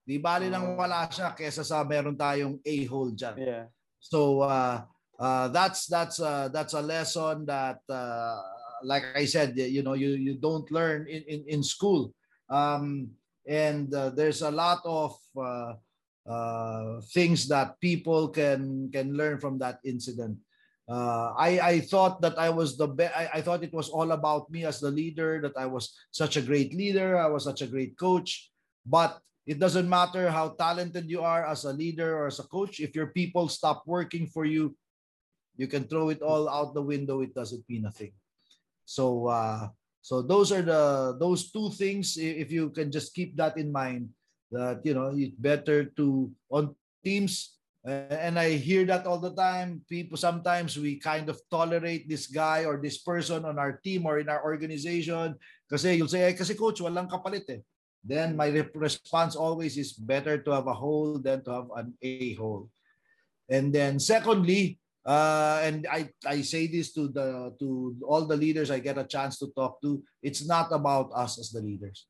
Di 0.09 0.17
bali 0.17 0.49
lang 0.49 0.73
wala 0.73 1.05
siya 1.05 1.37
kesa 1.37 1.61
sa 1.61 1.85
meron 1.85 2.17
tayong 2.17 2.57
a-hole 2.65 3.13
dyan. 3.13 3.37
Yeah. 3.37 3.65
So 4.01 4.41
uh, 4.41 4.81
uh, 5.21 5.53
that's 5.53 5.85
that's 5.85 6.17
uh, 6.17 6.49
that's 6.49 6.73
a 6.73 6.81
lesson 6.81 7.45
that 7.45 7.77
uh, 7.85 8.41
like 8.81 9.05
I 9.13 9.29
said, 9.29 9.53
you 9.53 9.85
know, 9.85 9.93
you 9.93 10.17
you 10.17 10.41
don't 10.41 10.65
learn 10.73 11.05
in 11.05 11.21
in, 11.29 11.41
in 11.45 11.61
school. 11.61 12.09
Um, 12.49 13.13
and 13.45 13.93
uh, 13.93 14.09
there's 14.09 14.41
a 14.41 14.49
lot 14.49 14.81
of 14.81 15.13
uh, 15.37 15.77
uh, 16.25 17.05
things 17.13 17.45
that 17.53 17.77
people 17.77 18.33
can 18.33 18.89
can 18.89 19.13
learn 19.13 19.37
from 19.37 19.61
that 19.61 19.77
incident. 19.85 20.41
Uh, 20.89 21.37
I, 21.37 21.61
I 21.61 21.75
thought 21.85 22.17
that 22.25 22.33
I 22.41 22.49
was 22.49 22.73
the 22.73 22.89
best. 22.89 23.13
I, 23.13 23.29
I 23.37 23.41
thought 23.45 23.61
it 23.61 23.73
was 23.77 23.93
all 23.93 24.09
about 24.09 24.49
me 24.49 24.65
as 24.65 24.81
the 24.81 24.89
leader, 24.89 25.37
that 25.45 25.53
I 25.53 25.69
was 25.69 25.93
such 26.09 26.33
a 26.33 26.41
great 26.41 26.73
leader, 26.73 27.13
I 27.13 27.29
was 27.29 27.45
such 27.45 27.61
a 27.61 27.69
great 27.69 27.93
coach. 27.93 28.49
But 28.81 29.21
it 29.49 29.57
doesn't 29.57 29.89
matter 29.89 30.29
how 30.29 30.53
talented 30.53 31.09
you 31.09 31.25
are 31.25 31.41
as 31.41 31.65
a 31.65 31.73
leader 31.73 32.13
or 32.13 32.29
as 32.29 32.37
a 32.37 32.45
coach. 32.45 32.77
If 32.77 32.93
your 32.93 33.09
people 33.09 33.49
stop 33.49 33.81
working 33.89 34.29
for 34.29 34.45
you, 34.45 34.77
you 35.57 35.65
can 35.65 35.89
throw 35.89 36.13
it 36.13 36.21
all 36.21 36.45
out 36.45 36.77
the 36.77 36.85
window. 36.85 37.25
It 37.25 37.33
doesn't 37.33 37.65
mean 37.65 37.89
a 37.89 37.91
thing. 37.91 38.13
So, 38.85 39.25
uh, 39.25 39.73
so 40.05 40.21
those 40.21 40.53
are 40.53 40.61
the 40.61 41.17
those 41.17 41.49
two 41.49 41.73
things. 41.73 42.13
If 42.13 42.53
you 42.53 42.69
can 42.69 42.93
just 42.93 43.17
keep 43.17 43.33
that 43.41 43.57
in 43.57 43.73
mind, 43.73 44.13
that 44.53 44.85
you 44.85 44.93
know 44.93 45.17
it's 45.17 45.33
better 45.33 45.89
to 45.97 46.29
on 46.53 46.77
teams. 47.01 47.57
and 47.89 48.37
I 48.37 48.59
hear 48.59 48.85
that 48.85 49.09
all 49.09 49.17
the 49.17 49.33
time. 49.33 49.81
People 49.89 50.19
sometimes 50.19 50.77
we 50.77 51.01
kind 51.01 51.25
of 51.25 51.41
tolerate 51.49 52.05
this 52.05 52.29
guy 52.29 52.69
or 52.69 52.77
this 52.77 53.01
person 53.01 53.49
on 53.49 53.57
our 53.57 53.81
team 53.81 54.05
or 54.05 54.21
in 54.21 54.29
our 54.29 54.45
organization. 54.45 55.33
Kasi 55.65 55.97
you'll 55.97 56.11
say, 56.11 56.27
eh, 56.29 56.37
kasi 56.37 56.53
coach, 56.53 56.83
walang 56.85 57.09
kapalit 57.09 57.49
eh 57.49 57.63
then 58.03 58.35
my 58.35 58.47
response 58.73 59.35
always 59.35 59.77
is 59.77 59.93
better 59.93 60.37
to 60.37 60.51
have 60.51 60.67
a 60.67 60.73
hole 60.73 61.19
than 61.19 61.43
to 61.43 61.51
have 61.51 61.67
an 61.75 61.93
a 62.01 62.33
hole. 62.35 62.69
And 63.49 63.73
then 63.73 63.99
secondly, 63.99 64.79
uh, 65.05 65.59
and 65.63 65.87
I, 65.89 66.09
I 66.25 66.41
say 66.41 66.67
this 66.67 66.93
to 66.93 67.07
the 67.07 67.55
to 67.59 67.95
all 68.07 68.25
the 68.25 68.37
leaders 68.37 68.71
I 68.71 68.79
get 68.79 68.97
a 68.97 69.03
chance 69.07 69.39
to 69.39 69.47
talk 69.55 69.81
to, 69.81 70.03
it's 70.21 70.45
not 70.45 70.71
about 70.71 71.11
us 71.15 71.39
as 71.39 71.51
the 71.51 71.61
leaders. 71.61 72.07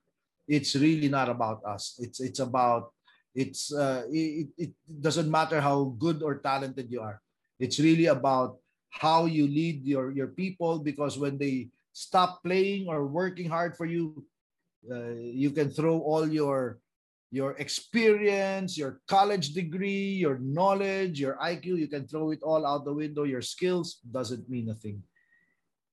It's 0.47 0.75
really 0.75 1.09
not 1.09 1.29
about 1.29 1.61
us. 1.65 1.97
It's 2.01 2.19
it's 2.19 2.39
about 2.39 2.91
it's 3.35 3.73
uh, 3.73 4.03
it, 4.11 4.49
it 4.57 4.71
doesn't 5.01 5.29
matter 5.29 5.61
how 5.61 5.95
good 5.97 6.21
or 6.21 6.39
talented 6.39 6.91
you 6.91 7.01
are. 7.01 7.21
It's 7.59 7.79
really 7.79 8.07
about 8.07 8.57
how 8.89 9.25
you 9.25 9.47
lead 9.47 9.85
your 9.85 10.11
your 10.11 10.33
people 10.33 10.79
because 10.79 11.17
when 11.17 11.37
they 11.37 11.69
stop 11.93 12.41
playing 12.43 12.89
or 12.89 13.05
working 13.05 13.47
hard 13.47 13.77
for 13.77 13.85
you, 13.85 14.25
uh, 14.87 15.15
you 15.19 15.51
can 15.51 15.69
throw 15.69 15.99
all 15.99 16.27
your 16.27 16.79
your 17.31 17.53
experience, 17.61 18.77
your 18.77 19.01
college 19.07 19.53
degree, 19.53 20.17
your 20.17 20.39
knowledge, 20.39 21.19
your 21.19 21.37
IQ, 21.37 21.77
you 21.77 21.87
can 21.87 22.07
throw 22.07 22.31
it 22.31 22.41
all 22.41 22.65
out 22.65 22.85
the 22.85 22.93
window. 22.93 23.23
Your 23.23 23.41
skills 23.43 23.99
doesn't 24.01 24.49
mean 24.49 24.69
a 24.69 24.75
thing. 24.75 25.03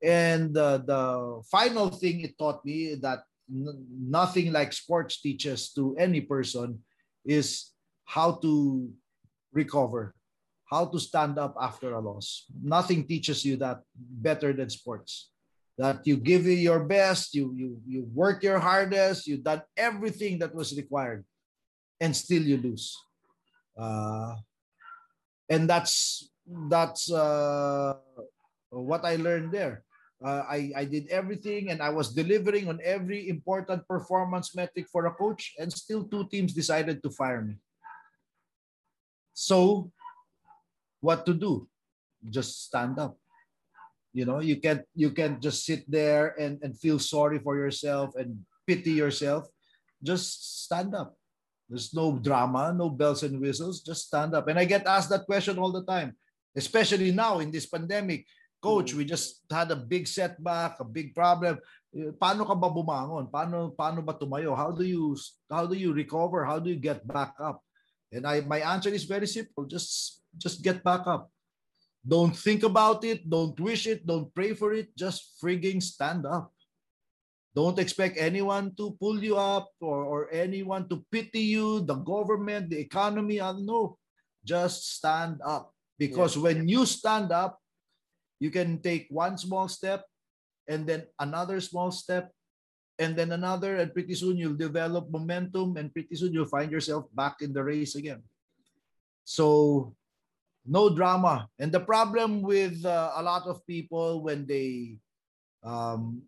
And 0.03 0.57
uh, 0.57 0.78
the 0.78 1.43
final 1.51 1.89
thing 1.91 2.20
it 2.20 2.39
taught 2.39 2.64
me 2.64 2.95
that 2.97 3.24
n- 3.51 3.87
nothing 3.91 4.53
like 4.53 4.72
sports 4.72 5.20
teaches 5.20 5.72
to 5.72 5.97
any 5.99 6.20
person 6.20 6.80
is 7.24 7.72
how 8.05 8.32
to 8.45 8.91
recover. 9.53 10.14
how 10.66 10.84
to 10.84 10.99
stand 10.99 11.39
up 11.39 11.55
after 11.62 11.95
a 11.95 12.01
loss. 12.03 12.51
Nothing 12.51 13.07
teaches 13.07 13.45
you 13.47 13.55
that 13.57 13.87
better 13.95 14.53
than 14.53 14.66
sports. 14.68 15.30
That 15.77 16.07
you 16.09 16.16
give 16.16 16.49
it 16.49 16.64
your 16.64 16.81
best, 16.81 17.37
you 17.37 17.53
you 17.53 17.77
you 17.85 18.09
work 18.16 18.41
your 18.43 18.59
hardest, 18.59 19.29
you've 19.29 19.45
done 19.45 19.61
everything 19.77 20.41
that 20.41 20.57
was 20.57 20.72
required, 20.72 21.24
and 22.01 22.16
still 22.16 22.41
you 22.41 22.57
lose. 22.57 22.97
Uh, 23.77 24.41
and 25.53 25.68
that's 25.68 26.33
that's 26.72 27.12
uh, 27.12 28.01
what 28.70 29.05
I 29.05 29.16
learned 29.16 29.53
there. 29.53 29.85
Uh, 30.16 30.49
I, 30.49 30.72
I 30.74 30.85
did 30.89 31.09
everything 31.12 31.68
and 31.68 31.83
I 31.83 31.91
was 31.91 32.14
delivering 32.14 32.72
on 32.72 32.81
every 32.83 33.29
important 33.29 33.87
performance 33.87 34.57
metric 34.57 34.89
for 34.89 35.05
a 35.05 35.12
coach, 35.12 35.53
and 35.61 35.70
still 35.70 36.05
two 36.05 36.24
teams 36.29 36.55
decided 36.55 37.03
to 37.03 37.11
fire 37.11 37.43
me. 37.43 37.61
So 39.35 39.93
what 41.01 41.27
to 41.27 41.35
do 41.35 41.68
just 42.24 42.64
stand 42.64 42.99
up 42.99 43.20
you 44.17 44.25
know 44.25 44.41
you 44.41 44.57
can't 44.57 44.81
you 44.97 45.12
can't 45.12 45.45
just 45.45 45.69
sit 45.69 45.85
there 45.85 46.33
and, 46.41 46.57
and 46.64 46.73
feel 46.81 46.97
sorry 46.97 47.37
for 47.37 47.61
yourself 47.61 48.17
and 48.17 48.41
pity 48.64 48.97
yourself. 48.97 49.45
Just 50.01 50.64
stand 50.64 50.97
up. 50.97 51.12
There's 51.69 51.93
no 51.93 52.17
drama 52.17 52.73
no 52.73 52.89
bells 52.89 53.23
and 53.23 53.37
whistles. 53.37 53.85
Just 53.85 54.09
stand 54.09 54.33
up. 54.33 54.49
And 54.49 54.59
i 54.59 54.64
get 54.64 54.89
asked 54.89 55.12
that 55.12 55.29
question 55.29 55.61
all 55.61 55.71
the 55.71 55.85
time 55.85 56.17
especially 56.57 57.12
now 57.12 57.39
in 57.39 57.53
this 57.53 57.69
pandemic. 57.69 58.25
Coach 58.64 58.97
mm-hmm. 58.97 59.05
we 59.05 59.05
just 59.05 59.45
had 59.53 59.71
a 59.71 59.77
big 59.77 60.09
setback 60.09 60.81
a 60.81 60.85
big 60.89 61.12
problem. 61.12 61.61
Eh, 61.93 62.09
paano 62.17 62.49
ka 62.49 62.57
ba 62.57 62.73
bumangon? 62.73 63.29
Paano 63.29 63.69
paano 63.77 64.01
ba 64.01 64.17
tumayo? 64.17 64.57
How 64.57 64.73
do 64.73 64.83
you 64.83 65.12
how 65.53 65.69
do 65.69 65.77
you 65.77 65.93
recover? 65.93 66.49
How 66.49 66.57
do 66.57 66.73
you 66.73 66.81
get 66.81 67.05
back 67.05 67.37
up? 67.37 67.61
And 68.09 68.25
i 68.25 68.41
my 68.41 68.64
answer 68.64 68.89
is 68.89 69.05
very 69.05 69.29
simple. 69.29 69.69
Just 69.69 70.25
just 70.41 70.64
get 70.64 70.81
back 70.81 71.05
up. 71.05 71.29
Don't 72.07 72.39
think 72.39 72.63
about 72.63 73.03
it. 73.03 73.27
Don't 73.27 73.59
wish 73.59 73.91
it. 73.91 74.07
Don't 74.07 74.31
pray 74.31 74.55
for 74.55 74.71
it. 74.73 74.95
Just 74.95 75.43
frigging 75.43 75.83
stand 75.83 76.23
up. 76.23 76.55
Don't 77.51 77.81
expect 77.83 78.15
anyone 78.21 78.71
to 78.77 78.95
pull 79.01 79.19
you 79.19 79.35
up 79.35 79.73
or, 79.81 80.05
or 80.05 80.21
anyone 80.31 80.87
to 80.89 81.03
pity 81.11 81.57
you, 81.57 81.81
the 81.83 81.99
government, 81.99 82.71
the 82.71 82.79
economy. 82.79 83.41
Uh, 83.41 83.51
I 83.51 83.53
don't 83.59 83.67
know. 83.67 83.99
just 84.47 84.95
stand 84.95 85.43
up. 85.43 85.75
Because 85.99 86.37
yeah. 86.37 86.43
when 86.43 86.69
you 86.69 86.87
stand 86.87 87.33
up, 87.33 87.59
you 88.39 88.55
can 88.55 88.79
take 88.79 89.09
one 89.11 89.35
small 89.35 89.67
step 89.67 90.05
and 90.69 90.87
then 90.87 91.09
another 91.19 91.59
small 91.59 91.91
step 91.91 92.31
and 92.99 93.17
then 93.17 93.33
another 93.33 93.77
and 93.77 93.93
pretty 93.93 94.15
soon 94.15 94.37
you'll 94.37 94.57
develop 94.57 95.11
momentum 95.11 95.77
and 95.77 95.93
pretty 95.93 96.15
soon 96.15 96.33
you'll 96.33 96.49
find 96.49 96.71
yourself 96.71 97.07
back 97.15 97.41
in 97.41 97.53
the 97.53 97.63
race 97.63 97.95
again 97.95 98.23
so 99.25 99.93
no 100.69 100.91
drama. 100.91 101.49
And 101.59 101.73
the 101.73 101.81
problem 101.81 102.43
with 102.43 102.85
uh, 102.85 103.12
a 103.17 103.23
lot 103.23 103.47
of 103.47 103.67
people 103.67 104.23
when 104.23 104.47
they 104.47 104.99
um, 105.64 106.23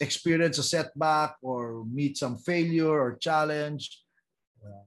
experience 0.00 0.58
a 0.58 0.62
setback 0.62 1.36
or 1.42 1.84
meet 1.84 2.16
some 2.16 2.38
failure 2.38 2.88
or 2.88 3.16
challenge 3.16 4.02
uh, 4.64 4.84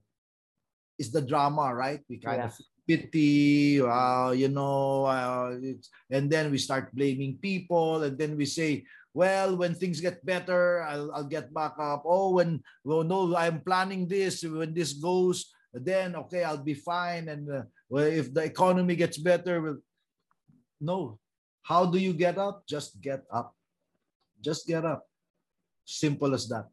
is 0.98 1.12
the 1.12 1.22
drama, 1.22 1.74
right? 1.74 2.00
We 2.08 2.18
kind 2.18 2.38
yeah. 2.38 2.46
of 2.46 2.56
pity, 2.86 3.80
uh, 3.80 4.30
you 4.32 4.48
know, 4.48 5.04
uh, 5.06 5.54
and 6.10 6.30
then 6.30 6.50
we 6.50 6.58
start 6.58 6.94
blaming 6.94 7.38
people, 7.38 8.02
and 8.02 8.18
then 8.18 8.36
we 8.36 8.46
say, 8.46 8.84
well, 9.14 9.56
when 9.56 9.74
things 9.74 10.00
get 10.00 10.24
better, 10.24 10.82
I'll, 10.82 11.12
I'll 11.12 11.28
get 11.28 11.52
back 11.52 11.74
up. 11.78 12.02
Oh, 12.06 12.32
when, 12.32 12.62
well, 12.82 13.04
no, 13.04 13.36
I'm 13.36 13.60
planning 13.60 14.08
this. 14.08 14.42
When 14.42 14.72
this 14.72 14.94
goes, 14.94 15.52
then 15.72 16.16
okay, 16.16 16.44
I'll 16.44 16.64
be 16.64 16.74
fine. 16.74 17.28
And 17.28 17.50
uh, 17.50 17.62
well, 17.92 18.08
if 18.08 18.32
the 18.32 18.40
economy 18.40 18.96
gets 18.96 19.20
better, 19.20 19.60
well, 19.60 19.78
no. 20.80 21.20
How 21.60 21.84
do 21.84 22.00
you 22.00 22.16
get 22.16 22.40
up? 22.40 22.64
Just 22.64 22.96
get 23.04 23.28
up. 23.28 23.52
Just 24.40 24.66
get 24.66 24.88
up. 24.88 25.04
Simple 25.84 26.32
as 26.32 26.48
that. 26.48 26.72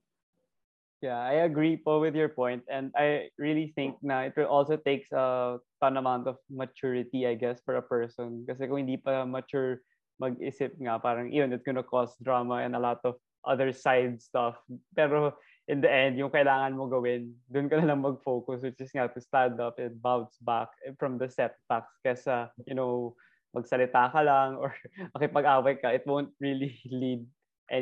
Yeah, 1.04 1.20
I 1.20 1.44
agree 1.44 1.76
po 1.76 2.00
with 2.00 2.16
your 2.16 2.32
point, 2.32 2.64
and 2.72 2.92
I 2.96 3.32
really 3.40 3.72
think 3.76 4.00
na 4.04 4.32
it 4.32 4.36
also 4.48 4.76
takes 4.80 5.12
a 5.12 5.60
ton 5.84 5.96
amount 6.00 6.28
of 6.28 6.40
maturity, 6.48 7.28
I 7.28 7.36
guess, 7.36 7.60
for 7.64 7.76
a 7.76 7.84
person. 7.84 8.44
Because 8.44 8.60
kung 8.64 8.84
hindi 8.88 9.00
pa 9.00 9.24
mature 9.28 9.84
mag-isip 10.24 10.76
nga, 10.80 11.00
parang 11.00 11.32
yun, 11.32 11.52
it's 11.52 11.64
gonna 11.68 11.84
cause 11.84 12.16
drama 12.24 12.64
and 12.64 12.76
a 12.76 12.84
lot 12.84 13.00
of 13.04 13.16
other 13.44 13.72
side 13.72 14.20
stuff. 14.24 14.60
Pero 14.96 15.36
in 15.70 15.86
the 15.86 15.92
end, 15.92 16.18
yung 16.18 16.34
kailangan 16.34 16.74
mo 16.74 16.90
gawin, 16.90 17.30
doon 17.46 17.70
ka 17.70 17.78
na 17.78 17.94
lang 17.94 18.02
mag-focus, 18.02 18.66
which 18.66 18.82
is 18.82 18.90
nga 18.90 19.06
to 19.06 19.22
stand 19.22 19.62
up 19.62 19.78
and 19.78 20.02
bounce 20.02 20.34
back 20.42 20.74
from 20.98 21.22
the 21.22 21.30
setbacks 21.30 21.94
kesa, 22.02 22.50
you 22.66 22.74
know, 22.74 23.14
magsalita 23.54 24.10
ka 24.10 24.22
lang 24.26 24.58
or 24.58 24.74
makipag-away 25.14 25.78
ka, 25.78 25.94
it 25.94 26.10
won't 26.10 26.34
really 26.42 26.74
lead 26.90 27.22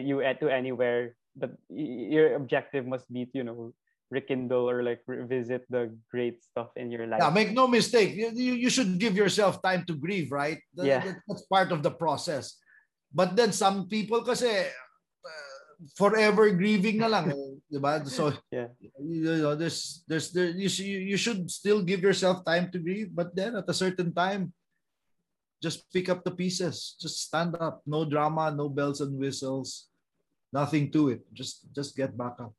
you 0.03 0.19
to 0.19 0.51
anywhere. 0.51 1.15
But 1.39 1.55
your 1.71 2.35
objective 2.35 2.83
must 2.83 3.07
be 3.07 3.23
to, 3.31 3.35
you 3.39 3.47
know, 3.47 3.71
rekindle 4.11 4.67
or 4.67 4.83
like 4.83 5.03
revisit 5.07 5.63
the 5.71 5.91
great 6.11 6.43
stuff 6.43 6.75
in 6.75 6.91
your 6.91 7.07
life. 7.07 7.23
Yeah, 7.23 7.31
make 7.31 7.55
no 7.55 7.67
mistake. 7.67 8.15
You, 8.15 8.31
you, 8.35 8.69
should 8.71 8.99
give 8.99 9.15
yourself 9.15 9.61
time 9.61 9.83
to 9.88 9.95
grieve, 9.95 10.31
right? 10.31 10.59
That, 10.75 10.85
yeah. 10.85 11.03
That's 11.27 11.43
part 11.47 11.71
of 11.71 11.83
the 11.83 11.91
process. 11.91 12.55
But 13.13 13.35
then 13.35 13.51
some 13.51 13.88
people 13.88 14.23
kasi 14.23 14.67
forever 15.95 16.49
grieving 16.51 16.97
na 16.97 17.07
lang, 17.07 17.31
ba? 17.76 17.99
So 18.07 18.32
yeah. 18.51 18.72
you 18.80 19.43
know, 19.43 19.55
there's 19.55 20.07
there's 20.07 20.32
there 20.32 20.55
you 20.55 20.72
you 20.72 21.20
should 21.20 21.51
still 21.51 21.84
give 21.84 21.99
yourself 21.99 22.47
time 22.47 22.72
to 22.72 22.80
grieve, 22.80 23.11
but 23.11 23.36
then 23.36 23.59
at 23.59 23.68
a 23.68 23.76
certain 23.76 24.15
time 24.15 24.55
just 25.59 25.91
pick 25.91 26.07
up 26.07 26.24
the 26.24 26.32
pieces, 26.32 26.95
just 27.01 27.28
stand 27.28 27.57
up, 27.59 27.82
no 27.86 28.05
drama, 28.05 28.53
no 28.53 28.70
bells 28.70 29.01
and 29.01 29.18
whistles, 29.18 29.89
nothing 30.53 30.88
to 30.95 31.09
it. 31.09 31.22
Just 31.34 31.68
just 31.76 31.97
get 31.97 32.15
back 32.15 32.39
up. 32.39 32.55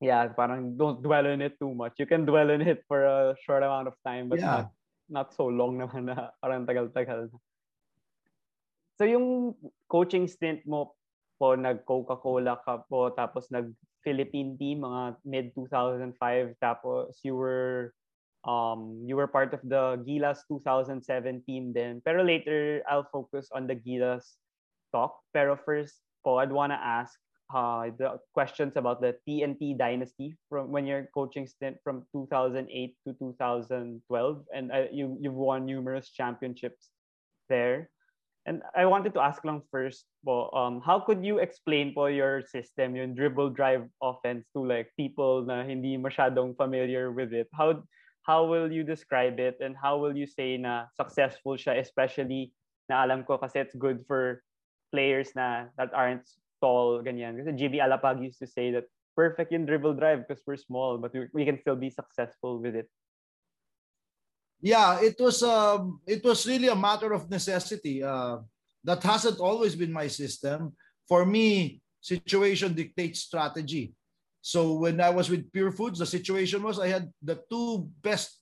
Yeah, 0.00 0.26
parang 0.32 0.74
don't 0.74 1.04
dwell 1.04 1.28
on 1.28 1.44
it 1.44 1.60
too 1.60 1.74
much. 1.74 1.94
You 2.00 2.08
can 2.08 2.24
dwell 2.24 2.50
on 2.50 2.62
it 2.62 2.82
for 2.88 3.04
a 3.04 3.36
short 3.44 3.62
amount 3.62 3.86
of 3.86 3.94
time, 4.06 4.32
but 4.32 4.40
yeah. 4.40 4.46
not 4.46 4.66
not 5.12 5.28
so 5.36 5.46
long 5.46 5.76
naman 5.78 6.08
na 6.08 6.32
parang 6.40 6.64
tagal-tagal. 6.64 7.28
So 8.96 9.02
yung 9.04 9.54
coaching 9.90 10.26
stint 10.30 10.64
mo 10.64 10.94
po 11.42 11.58
nag-Coca-Cola 11.58 12.62
ka 12.62 12.86
po 12.86 13.10
tapos 13.10 13.50
nag-Philippine 13.50 14.54
team 14.54 14.86
mga 14.86 15.18
mid 15.26 15.50
2005 15.58 16.14
tapos 16.62 17.18
you 17.26 17.34
were 17.34 17.90
um 18.46 19.02
you 19.02 19.18
were 19.18 19.26
part 19.26 19.50
of 19.50 19.58
the 19.66 19.98
Gilas 20.06 20.46
2017 20.46 21.74
then 21.74 21.98
pero 22.06 22.22
later 22.22 22.86
I'll 22.86 23.10
focus 23.10 23.50
on 23.50 23.66
the 23.66 23.74
Gilas 23.74 24.38
talk. 24.94 25.18
Pero 25.34 25.58
first 25.58 25.98
po 26.22 26.38
I'd 26.38 26.54
wanna 26.54 26.78
ask 26.78 27.18
uh, 27.50 27.90
the 27.98 28.22
questions 28.38 28.78
about 28.78 29.02
the 29.02 29.18
TNT 29.26 29.74
dynasty 29.74 30.38
from 30.46 30.70
when 30.70 30.86
you're 30.86 31.10
coaching 31.10 31.50
stint 31.50 31.74
from 31.82 32.06
2008 32.14 32.70
to 32.70 33.10
2012 33.18 33.98
and 34.54 34.70
uh, 34.70 34.86
you 34.94 35.18
you've 35.18 35.34
won 35.34 35.66
numerous 35.66 36.14
championships 36.14 36.94
there 37.50 37.90
And 38.46 38.62
I 38.74 38.86
wanted 38.90 39.14
to 39.14 39.22
ask 39.22 39.44
lang 39.46 39.62
first 39.70 40.02
po, 40.26 40.50
um, 40.50 40.82
how 40.82 40.98
could 40.98 41.22
you 41.22 41.38
explain 41.38 41.94
po 41.94 42.10
your 42.10 42.42
system, 42.42 42.98
yung 42.98 43.14
dribble 43.14 43.54
drive 43.54 43.86
offense 44.02 44.50
to 44.58 44.66
like 44.66 44.90
people 44.98 45.46
na 45.46 45.62
hindi 45.62 45.94
masyadong 45.94 46.58
familiar 46.58 47.14
with 47.14 47.30
it? 47.30 47.46
How 47.54 47.86
how 48.26 48.46
will 48.46 48.70
you 48.70 48.82
describe 48.82 49.38
it 49.38 49.58
and 49.62 49.78
how 49.78 49.98
will 49.98 50.14
you 50.14 50.26
say 50.26 50.58
na 50.58 50.90
successful 50.94 51.54
siya 51.54 51.78
especially 51.78 52.50
na 52.90 53.06
alam 53.06 53.22
ko 53.22 53.38
kasi 53.38 53.62
it's 53.62 53.78
good 53.78 54.02
for 54.10 54.42
players 54.90 55.30
na 55.38 55.70
that 55.78 55.94
aren't 55.94 56.26
tall 56.62 57.02
ganyan. 57.02 57.38
Kasi 57.38 57.54
GB 57.54 57.82
Alapag 57.82 58.22
used 58.22 58.38
to 58.42 58.46
say 58.46 58.70
that 58.74 58.86
perfect 59.14 59.50
in 59.50 59.66
dribble 59.66 59.94
drive 59.98 60.24
because 60.26 60.42
we're 60.46 60.58
small 60.58 60.98
but 60.98 61.12
we, 61.14 61.26
we 61.34 61.44
can 61.44 61.58
still 61.58 61.76
be 61.76 61.90
successful 61.90 62.58
with 62.58 62.74
it 62.74 62.88
yeah, 64.62 65.02
it 65.02 65.18
was 65.18 65.42
um, 65.42 66.00
it 66.06 66.22
was 66.22 66.46
really 66.46 66.68
a 66.68 66.78
matter 66.78 67.12
of 67.12 67.28
necessity. 67.28 68.02
Uh, 68.02 68.38
that 68.84 69.02
hasn't 69.02 69.42
always 69.42 69.74
been 69.74 69.92
my 69.92 70.06
system. 70.06 70.72
For 71.10 71.26
me, 71.26 71.82
situation 72.00 72.72
dictates 72.72 73.26
strategy. 73.26 73.92
So 74.40 74.74
when 74.78 75.00
I 75.00 75.10
was 75.10 75.30
with 75.30 75.50
Pure 75.52 75.72
Foods, 75.72 75.98
the 75.98 76.06
situation 76.06 76.62
was 76.62 76.78
I 76.78 76.88
had 76.88 77.10
the 77.22 77.42
two 77.50 77.90
best 78.02 78.38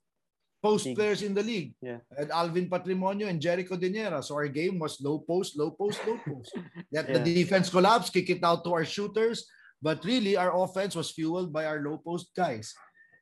post 0.62 0.88
players 0.94 1.22
in 1.22 1.32
the 1.32 1.42
league. 1.42 1.72
Yeah. 1.80 2.04
And 2.16 2.30
Alvin 2.30 2.68
Patrimonio 2.68 3.28
and 3.28 3.40
Jericho 3.40 3.76
Dinera. 3.76 4.22
So 4.22 4.34
our 4.36 4.48
game 4.48 4.78
was 4.78 5.00
low 5.00 5.18
post, 5.18 5.56
low 5.56 5.72
post, 5.72 6.00
low 6.06 6.20
post. 6.24 6.52
That 6.92 7.08
yeah. 7.08 7.18
the 7.18 7.34
defense 7.34 7.70
collapsed, 7.70 8.12
kick 8.12 8.28
it 8.28 8.44
out 8.44 8.64
to 8.64 8.72
our 8.72 8.84
shooters. 8.84 9.48
But 9.80 10.04
really, 10.04 10.36
our 10.36 10.52
offense 10.52 10.94
was 10.94 11.10
fueled 11.10 11.52
by 11.52 11.64
our 11.64 11.80
low 11.80 11.96
post 11.96 12.32
guys. 12.36 12.74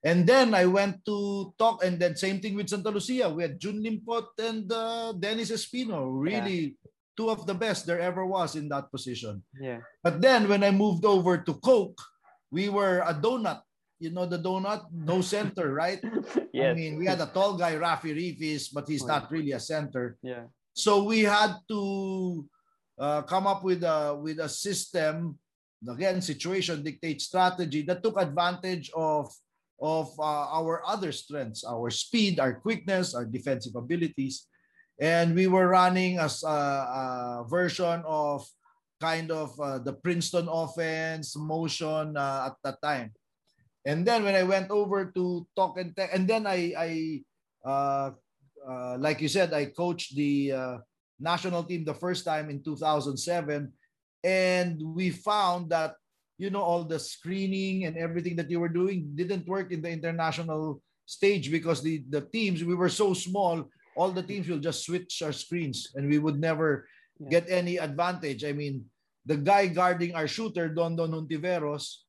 And 0.05 0.27
then 0.27 0.55
I 0.55 0.65
went 0.67 1.05
to 1.07 1.53
talk, 1.59 1.83
and 1.83 1.99
then 1.99 2.15
same 2.15 2.39
thing 2.41 2.55
with 2.55 2.71
Santa 2.71 2.91
Lucia. 2.91 3.29
We 3.29 3.43
had 3.43 3.59
Jun 3.59 3.83
Limpot 3.83 4.31
and 4.39 4.71
uh, 4.71 5.13
Dennis 5.19 5.51
Espino, 5.51 6.07
really 6.07 6.61
yeah. 6.79 6.91
two 7.19 7.31
of 7.31 7.47
the 7.47 7.55
best 7.55 7.87
there 7.87 7.99
ever 7.99 8.25
was 8.25 8.55
in 8.55 8.69
that 8.71 8.91
position. 8.95 9.43
Yeah. 9.61 9.81
But 10.03 10.21
then 10.23 10.47
when 10.49 10.63
I 10.63 10.71
moved 10.71 11.05
over 11.05 11.39
to 11.39 11.55
Coke, 11.59 11.99
we 12.51 12.69
were 12.71 13.03
a 13.03 13.13
donut. 13.15 13.63
you 13.99 14.15
know 14.15 14.31
the 14.31 14.39
donut, 14.39 14.87
no 14.95 15.19
center, 15.35 15.75
right? 15.75 15.99
yes. 16.55 16.71
I 16.71 16.75
mean, 16.79 16.95
we 17.03 17.11
had 17.11 17.19
a 17.19 17.27
tall 17.27 17.59
guy, 17.59 17.75
Rafi 17.75 18.15
Rifis, 18.15 18.71
but 18.71 18.87
he's 18.87 19.03
Oh, 19.03 19.11
not 19.11 19.27
really 19.35 19.51
a 19.51 19.59
center. 19.59 20.15
yeah. 20.23 20.47
So 20.79 21.03
we 21.03 21.27
had 21.27 21.59
to 21.67 22.47
uh, 22.95 23.23
come 23.27 23.51
up 23.51 23.67
with 23.67 23.83
a 23.83 24.15
with 24.15 24.39
a 24.39 24.47
system. 24.49 25.35
Again, 25.83 26.23
situation 26.23 26.83
dictates 26.87 27.27
strategy 27.27 27.83
that 27.91 27.99
took 28.03 28.15
advantage 28.23 28.91
of 28.95 29.27
of 29.81 30.11
uh, 30.19 30.47
our 30.51 30.83
other 30.87 31.13
strengths, 31.13 31.65
our 31.65 31.91
speed, 31.91 32.41
our 32.41 32.55
quickness, 32.55 33.15
our 33.15 33.25
defensive 33.25 33.77
abilities, 33.77 34.47
and 35.01 35.35
we 35.35 35.47
were 35.47 35.69
running 35.69 36.19
as 36.19 36.43
a, 36.43 36.49
a 36.49 37.45
version 37.49 38.03
of 38.05 38.47
kind 39.01 39.31
of 39.31 39.55
uh, 39.61 39.79
the 39.79 39.93
Princeton 39.93 40.49
offense 40.51 41.37
motion 41.37 42.17
uh, 42.17 42.51
at 42.51 42.57
that 42.65 42.83
time. 42.83 43.15
And 43.87 44.05
then 44.05 44.25
when 44.25 44.35
I 44.35 44.43
went 44.43 44.71
over 44.71 45.07
to 45.15 45.47
talk 45.55 45.79
and 45.79 45.95
tech, 45.95 46.11
and 46.13 46.27
then 46.27 46.47
I 46.47 46.75
I 46.77 46.91
uh, 47.65 48.11
uh, 48.67 48.99
like 48.99 49.23
you 49.23 49.29
said, 49.29 49.55
I 49.55 49.67
coached 49.67 50.15
the 50.15 50.53
uh, 50.53 50.77
national 51.21 51.63
team 51.65 51.85
the 51.85 51.95
first 51.95 52.25
time 52.25 52.51
in 52.51 52.63
2007, 52.63 53.73
and 54.25 54.83
we 54.83 55.11
found 55.11 55.71
that 55.71 55.95
you 56.39 56.51
know 56.51 56.63
all 56.63 56.85
the 56.87 56.99
screening 56.99 57.85
and 57.85 57.99
everything 57.99 58.37
that 58.39 58.49
you 58.49 58.61
were 58.63 58.71
doing 58.71 59.11
didn't 59.19 59.47
work 59.51 59.75
in 59.75 59.83
the 59.83 59.91
international 59.91 60.81
stage 61.05 61.51
because 61.51 61.83
the 61.83 62.07
the 62.09 62.23
teams 62.31 62.63
we 62.63 62.79
were 62.79 62.89
so 62.89 63.13
small. 63.13 63.67
All 63.99 64.15
the 64.15 64.23
teams 64.23 64.47
will 64.47 64.63
just 64.63 64.87
switch 64.87 65.19
our 65.27 65.35
screens, 65.35 65.91
and 65.99 66.07
we 66.07 66.23
would 66.23 66.39
never 66.39 66.87
Yeah. 67.19 67.43
get 67.43 67.45
any 67.51 67.83
advantage. 67.83 68.47
I 68.47 68.55
mean, 68.55 68.87
the 69.27 69.35
guy 69.35 69.67
guarding 69.67 70.15
our 70.15 70.31
shooter, 70.31 70.71
Don 70.71 70.95
Don 70.95 71.11
Hontiveros, 71.11 72.07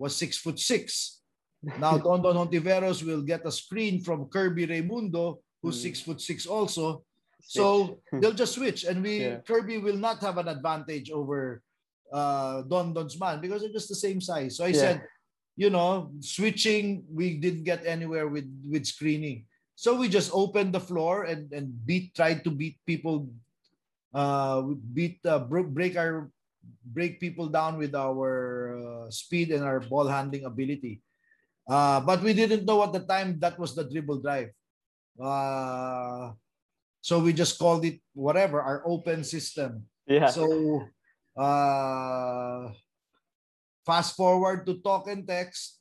was 0.00 0.16
six 0.16 0.40
foot 0.40 0.56
six. 0.56 1.20
Now 1.76 2.00
Don 2.06 2.24
Don 2.24 2.32
Hontiveros 2.40 3.04
will 3.04 3.20
get 3.20 3.44
a 3.44 3.52
screen 3.52 4.00
from 4.00 4.32
Kirby 4.32 4.64
Raimundo, 4.64 5.44
who's 5.60 5.76
Mm. 5.76 5.84
six 5.92 6.00
foot 6.00 6.20
six 6.24 6.48
also. 6.48 7.04
So 7.44 8.00
they'll 8.24 8.32
just 8.32 8.56
switch, 8.56 8.88
and 8.88 9.04
we 9.04 9.20
Yeah. 9.20 9.44
Kirby 9.44 9.76
will 9.84 10.00
not 10.00 10.24
have 10.24 10.40
an 10.40 10.48
advantage 10.48 11.12
over 11.12 11.60
uh, 12.12 12.62
Don 12.62 12.94
Don's 12.94 13.18
man 13.18 13.40
because 13.40 13.62
they're 13.62 13.74
just 13.74 13.88
the 13.88 13.98
same 13.98 14.20
size. 14.20 14.56
So 14.56 14.64
I 14.64 14.72
Yeah. 14.72 14.80
said, 14.80 14.98
you 15.56 15.70
know, 15.70 16.12
switching, 16.20 17.04
we 17.10 17.36
didn't 17.36 17.64
get 17.64 17.84
anywhere 17.84 18.28
with 18.28 18.46
with 18.64 18.86
screening. 18.86 19.46
So 19.74 19.94
we 19.94 20.08
just 20.10 20.30
opened 20.34 20.74
the 20.74 20.82
floor 20.82 21.24
and 21.24 21.52
and 21.52 21.70
beat, 21.86 22.14
tried 22.14 22.42
to 22.44 22.50
beat 22.50 22.78
people, 22.86 23.30
uh, 24.14 24.62
beat, 24.94 25.22
uh, 25.26 25.46
break 25.46 25.94
our, 25.94 26.30
break 26.82 27.20
people 27.20 27.46
down 27.46 27.78
with 27.78 27.94
our 27.94 28.74
uh, 28.74 29.06
speed 29.10 29.50
and 29.54 29.62
our 29.62 29.78
ball 29.78 30.06
handling 30.10 30.44
ability. 30.46 31.02
Uh, 31.68 32.00
but 32.00 32.22
we 32.22 32.32
didn't 32.32 32.64
know 32.64 32.82
at 32.82 32.92
the 32.92 33.04
time 33.06 33.38
that 33.38 33.58
was 33.58 33.74
the 33.76 33.84
dribble 33.84 34.18
drive. 34.24 34.50
Uh, 35.20 36.32
so 37.00 37.20
we 37.20 37.32
just 37.32 37.58
called 37.58 37.84
it 37.84 38.00
whatever, 38.14 38.60
our 38.62 38.82
open 38.86 39.22
system. 39.22 39.86
yeah. 40.06 40.26
So 40.26 40.82
uh, 41.38 42.74
fast 43.86 44.16
forward 44.16 44.66
to 44.66 44.74
talk 44.82 45.06
and 45.08 45.22
text. 45.26 45.78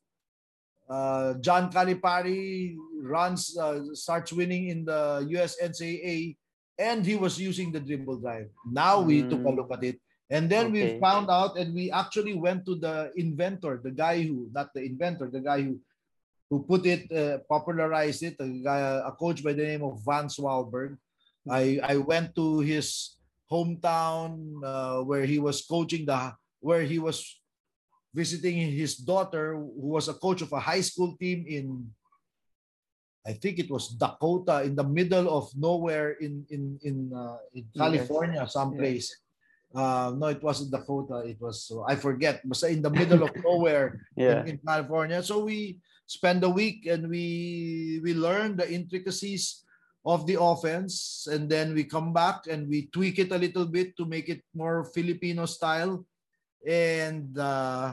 Uh, 0.88 1.34
John 1.44 1.68
Calipari 1.72 2.78
runs, 3.02 3.58
uh, 3.58 3.84
starts 3.94 4.32
winning 4.32 4.70
in 4.70 4.86
the 4.86 5.26
US 5.36 5.58
NCAA, 5.60 6.38
and 6.80 7.04
he 7.06 7.16
was 7.18 7.42
using 7.42 7.72
the 7.74 7.82
dribble 7.82 8.22
drive. 8.22 8.48
Now 8.70 9.02
we 9.02 9.28
took 9.28 9.44
a 9.44 9.52
Mm. 9.52 9.58
look 9.58 9.72
at 9.74 9.84
it, 9.84 10.00
and 10.30 10.48
then 10.48 10.72
we 10.72 10.96
found 11.02 11.28
out, 11.30 11.58
and 11.58 11.74
we 11.74 11.92
actually 11.92 12.36
went 12.36 12.64
to 12.70 12.76
the 12.80 13.12
inventor, 13.18 13.82
the 13.84 13.92
guy 13.92 14.22
who, 14.24 14.48
not 14.54 14.72
the 14.74 14.84
inventor, 14.86 15.28
the 15.28 15.42
guy 15.42 15.62
who, 15.66 15.82
who 16.50 16.64
put 16.64 16.86
it, 16.86 17.12
uh, 17.12 17.40
popularized 17.50 18.24
it, 18.24 18.40
a 18.40 18.48
guy, 18.64 18.80
a 19.04 19.12
coach 19.12 19.44
by 19.44 19.52
the 19.52 19.66
name 19.68 19.84
of 19.84 20.00
Vance 20.06 20.38
Walberg. 20.40 20.96
I 21.50 21.80
I 21.84 21.96
went 21.98 22.36
to 22.40 22.60
his 22.64 23.18
hometown 23.52 24.60
uh, 24.64 25.00
where 25.04 25.26
he 25.26 25.40
was 25.40 25.64
coaching 25.66 26.06
the 26.06 26.34
where 26.60 26.84
he 26.84 27.00
was 27.00 27.24
visiting 28.14 28.58
his 28.58 28.98
daughter 28.98 29.56
who 29.56 29.94
was 29.94 30.08
a 30.08 30.18
coach 30.18 30.42
of 30.42 30.52
a 30.52 30.60
high 30.60 30.82
school 30.82 31.16
team 31.20 31.46
in 31.48 31.88
I 33.28 33.36
think 33.36 33.60
it 33.60 33.68
was 33.68 33.92
Dakota 33.92 34.64
in 34.64 34.72
the 34.72 34.88
middle 34.88 35.28
of 35.28 35.52
nowhere 35.52 36.16
in 36.24 36.48
in 36.48 36.80
in, 36.82 37.12
uh, 37.12 37.44
in 37.52 37.68
California 37.76 38.48
someplace. 38.48 39.12
Uh, 39.76 40.16
no, 40.16 40.32
it 40.32 40.40
wasn't 40.40 40.72
Dakota. 40.72 41.28
It 41.28 41.36
was 41.44 41.68
so 41.68 41.84
I 41.84 42.00
forget. 42.00 42.40
But 42.48 42.64
in 42.72 42.80
the 42.80 42.90
middle 42.90 43.28
of 43.28 43.36
nowhere 43.44 44.00
yeah. 44.16 44.48
in, 44.48 44.56
in 44.56 44.58
California. 44.64 45.20
So 45.20 45.44
we 45.44 45.84
spend 46.08 46.48
a 46.48 46.50
week 46.50 46.88
and 46.88 47.12
we 47.12 48.00
we 48.00 48.16
learn 48.16 48.56
the 48.56 48.64
intricacies 48.64 49.67
of 50.08 50.24
the 50.24 50.40
offense 50.40 51.28
and 51.28 51.52
then 51.52 51.76
we 51.76 51.84
come 51.84 52.16
back 52.16 52.48
and 52.48 52.72
we 52.72 52.88
tweak 52.96 53.20
it 53.20 53.36
a 53.36 53.38
little 53.38 53.68
bit 53.68 53.92
to 54.00 54.08
make 54.08 54.32
it 54.32 54.40
more 54.56 54.88
Filipino 54.96 55.44
style. 55.44 56.08
And 56.64 57.36
uh, 57.38 57.92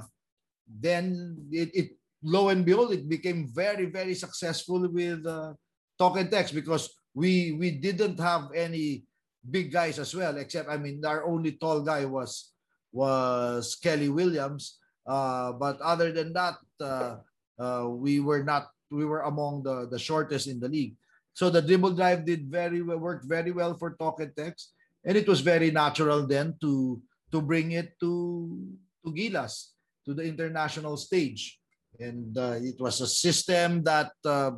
then 0.62 1.34
it, 1.50 1.74
it 1.74 1.88
lo 2.22 2.54
and 2.54 2.64
behold 2.64 2.94
it 2.94 3.10
became 3.10 3.50
very 3.50 3.90
very 3.90 4.14
successful 4.14 4.86
with 4.88 5.26
uh, 5.26 5.52
talk 5.98 6.16
and 6.16 6.30
text 6.30 6.54
because 6.54 6.88
we 7.12 7.52
we 7.58 7.74
didn't 7.82 8.16
have 8.22 8.48
any 8.54 9.02
big 9.42 9.74
guys 9.74 9.98
as 9.98 10.14
well 10.14 10.38
except 10.38 10.70
I 10.70 10.78
mean 10.78 11.04
our 11.04 11.26
only 11.26 11.58
tall 11.58 11.82
guy 11.82 12.06
was 12.06 12.54
was 12.94 13.74
Kelly 13.74 14.08
Williams. 14.08 14.78
Uh, 15.04 15.52
but 15.52 15.82
other 15.82 16.14
than 16.14 16.32
that 16.32 16.56
uh, 16.80 17.18
uh, 17.58 17.90
we 17.90 18.22
were 18.22 18.46
not 18.46 18.70
we 18.88 19.04
were 19.04 19.26
among 19.26 19.66
the 19.66 19.90
the 19.90 19.98
shortest 19.98 20.46
in 20.46 20.62
the 20.62 20.70
league 20.70 20.94
so 21.34 21.50
the 21.50 21.60
dribble 21.60 21.92
drive 21.92 22.24
did 22.24 22.48
very 22.48 22.80
well 22.80 22.98
worked 22.98 23.26
very 23.26 23.50
well 23.50 23.76
for 23.76 23.94
talk 24.00 24.20
and 24.20 24.32
text 24.36 24.72
and 25.04 25.16
it 25.16 25.28
was 25.28 25.40
very 25.40 25.70
natural 25.70 26.26
then 26.26 26.54
to 26.60 27.02
to 27.30 27.42
bring 27.42 27.72
it 27.72 27.98
to 28.00 28.56
to 29.04 29.12
Gilas 29.12 29.76
to 30.06 30.14
the 30.14 30.24
international 30.24 30.96
stage 30.96 31.58
and 32.00 32.36
uh, 32.38 32.58
it 32.58 32.80
was 32.80 33.00
a 33.00 33.06
system 33.06 33.82
that 33.84 34.12
uh, 34.24 34.52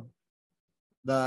the 1.07 1.21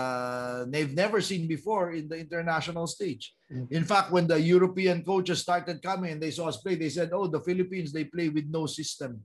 they've 0.69 0.93
never 0.93 1.21
seen 1.25 1.49
before 1.49 1.93
in 1.97 2.07
the 2.07 2.19
international 2.21 2.87
stage. 2.87 3.33
In 3.71 3.83
fact, 3.83 4.13
when 4.13 4.29
the 4.29 4.39
European 4.39 5.03
coaches 5.03 5.41
started 5.41 5.83
coming 5.83 6.13
and 6.13 6.21
they 6.23 6.31
saw 6.31 6.53
us 6.53 6.61
play, 6.61 6.77
they 6.77 6.93
said, 6.93 7.11
"Oh, 7.17 7.27
the 7.27 7.41
Philippines 7.41 7.91
they 7.91 8.05
play 8.05 8.29
with 8.29 8.47
no 8.47 8.67
system." 8.67 9.25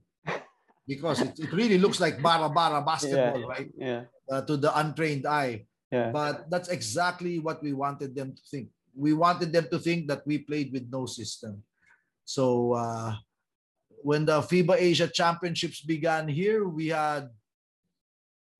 Because 0.86 1.20
it, 1.20 1.34
it 1.38 1.52
really 1.52 1.78
looks 1.78 1.98
like 1.98 2.22
bara-bara 2.22 2.80
basketball, 2.92 3.42
yeah. 3.42 3.52
right? 3.54 3.70
Yeah. 3.76 4.02
Uh, 4.30 4.42
to 4.46 4.56
the 4.56 4.70
untrained 4.70 5.26
eye. 5.26 5.66
Yeah. 5.90 6.10
But 6.10 6.50
that's 6.50 6.68
exactly 6.68 7.38
what 7.38 7.62
we 7.62 7.72
wanted 7.72 8.14
them 8.14 8.34
to 8.34 8.42
think. 8.50 8.68
We 8.94 9.12
wanted 9.12 9.52
them 9.52 9.68
to 9.70 9.78
think 9.78 10.08
that 10.08 10.26
we 10.26 10.38
played 10.38 10.72
with 10.72 10.88
no 10.90 11.06
system. 11.06 11.62
So 12.24 12.72
uh, 12.72 13.14
when 14.02 14.24
the 14.24 14.40
FIBA 14.42 14.76
Asia 14.78 15.08
Championships 15.08 15.80
began 15.80 16.28
here, 16.28 16.66
we 16.66 16.88
had, 16.88 17.30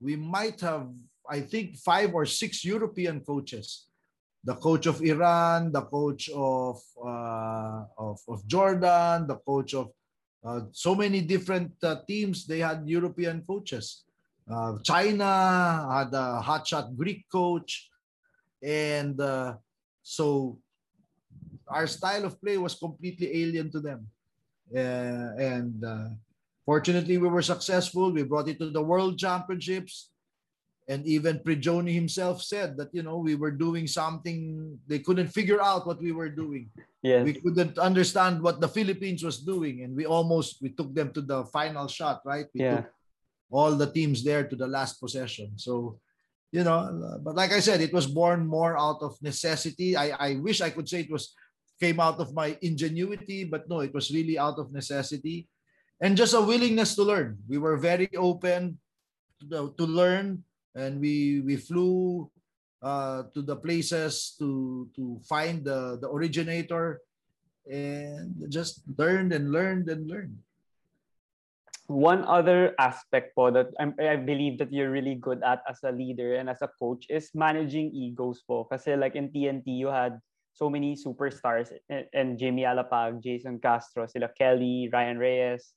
we 0.01 0.15
might 0.15 0.61
have, 0.61 0.89
I 1.29 1.41
think, 1.41 1.77
five 1.77 2.15
or 2.15 2.27
six 2.27 2.65
European 2.65 3.21
coaches. 3.21 3.89
The 4.45 4.55
coach 4.55 4.87
of 4.87 5.03
Iran, 5.03 5.73
the 5.73 5.83
coach 5.83 6.31
of 6.31 6.79
uh, 7.05 7.83
of, 7.99 8.21
of 8.29 8.47
Jordan, 8.47 9.27
the 9.27 9.43
coach 9.45 9.75
of 9.75 9.91
uh, 10.45 10.71
so 10.71 10.95
many 10.95 11.21
different 11.21 11.73
uh, 11.83 11.97
teams. 12.07 12.47
They 12.47 12.61
had 12.61 12.87
European 12.87 13.43
coaches. 13.43 14.06
Uh, 14.47 14.79
China 14.83 15.27
had 15.91 16.15
a 16.15 16.41
hotshot 16.43 16.95
Greek 16.97 17.27
coach, 17.31 17.91
and 18.63 19.21
uh, 19.21 19.55
so 20.03 20.59
our 21.67 21.87
style 21.87 22.25
of 22.25 22.41
play 22.41 22.57
was 22.57 22.75
completely 22.75 23.43
alien 23.43 23.71
to 23.71 23.81
them. 23.81 24.07
Uh, 24.75 25.35
and 25.39 25.85
uh, 25.85 26.09
fortunately, 26.65 27.19
we 27.19 27.29
were 27.29 27.43
successful. 27.43 28.13
We 28.13 28.23
brought 28.23 28.49
it 28.49 28.59
to 28.61 28.71
the 28.71 28.83
World 28.83 29.19
Championships, 29.19 30.11
and 30.87 31.05
even 31.07 31.41
Prigioni 31.43 31.93
himself 31.93 32.43
said 32.43 32.77
that 32.79 32.95
you 32.95 33.03
know 33.03 33.19
we 33.19 33.35
were 33.35 33.51
doing 33.51 33.87
something 33.91 34.79
they 34.87 35.01
couldn't 35.01 35.35
figure 35.35 35.63
out 35.63 35.87
what 35.87 35.99
we 36.01 36.13
were 36.13 36.31
doing. 36.31 36.71
Yes. 37.03 37.25
We 37.25 37.35
couldn't 37.35 37.79
understand 37.79 38.43
what 38.43 38.61
the 38.61 38.69
Philippines 38.71 39.23
was 39.27 39.39
doing, 39.43 39.83
and 39.83 39.95
we 39.97 40.07
almost 40.07 40.63
we 40.63 40.71
took 40.71 40.95
them 40.95 41.11
to 41.15 41.21
the 41.21 41.45
final 41.51 41.89
shot. 41.91 42.23
Right? 42.25 42.47
We 42.55 42.63
Yeah. 42.63 42.77
took 42.87 42.87
all 43.51 43.73
the 43.75 43.91
teams 43.91 44.25
there 44.25 44.45
to 44.45 44.57
the 44.57 44.67
last 44.67 45.01
possession. 45.01 45.57
So, 45.57 45.99
you 46.53 46.65
know, 46.65 47.19
but 47.23 47.35
like 47.35 47.53
I 47.53 47.61
said, 47.61 47.81
it 47.81 47.93
was 47.93 48.07
born 48.07 48.47
more 48.47 48.79
out 48.79 49.03
of 49.03 49.21
necessity. 49.23 49.97
I, 49.97 50.11
I 50.19 50.31
wish 50.37 50.61
I 50.61 50.71
could 50.71 50.89
say 50.89 51.01
it 51.01 51.11
was 51.11 51.35
came 51.81 52.01
out 52.01 52.19
of 52.21 52.33
my 52.33 52.57
ingenuity, 52.63 53.45
but 53.45 53.69
no, 53.69 53.81
it 53.81 53.93
was 53.93 54.11
really 54.11 54.39
out 54.39 54.59
of 54.59 54.73
necessity 54.73 55.47
and 56.01 56.17
just 56.17 56.35
a 56.35 56.41
willingness 56.41 56.95
to 56.97 57.03
learn. 57.03 57.39
We 57.49 57.59
were 57.59 57.77
very 57.77 58.09
open 58.17 58.79
to, 59.51 59.75
to 59.77 59.85
learn 59.85 60.45
and 60.75 61.01
we 61.01 61.41
we 61.41 61.57
flew 61.57 62.31
uh, 62.83 63.25
to 63.33 63.41
the 63.43 63.57
places 63.57 64.37
to 64.39 64.89
to 64.97 65.21
find 65.29 65.65
the 65.65 65.97
the 66.01 66.09
originator 66.09 67.01
and 67.65 68.37
just 68.49 68.85
learned 68.97 69.33
and 69.33 69.51
learned 69.51 69.89
and 69.89 70.07
learned. 70.07 70.37
One 71.87 72.25
other 72.25 72.75
aspect 72.79 73.35
po 73.35 73.51
that 73.51 73.71
I'm, 73.79 73.95
I 74.01 74.17
believe 74.17 74.59
that 74.59 74.73
you're 74.73 74.91
really 74.91 75.15
good 75.15 75.43
at 75.43 75.63
as 75.69 75.79
a 75.85 75.93
leader 75.93 76.35
and 76.35 76.51
as 76.51 76.63
a 76.63 76.71
coach 76.79 77.07
is 77.09 77.31
managing 77.35 77.95
egos 77.95 78.43
po. 78.47 78.65
Kasi 78.65 78.97
like 78.97 79.15
in 79.15 79.31
TNT, 79.31 79.67
you 79.67 79.89
had 79.89 80.19
so 80.53 80.71
many 80.71 80.97
superstars 80.97 81.71
and, 81.89 82.07
and 82.13 82.39
Jimmy 82.39 82.63
Alapag, 82.63 83.23
Jason 83.23 83.61
Castro, 83.61 84.07
sila 84.07 84.29
Kelly, 84.37 84.89
Ryan 84.93 85.19
Reyes, 85.19 85.75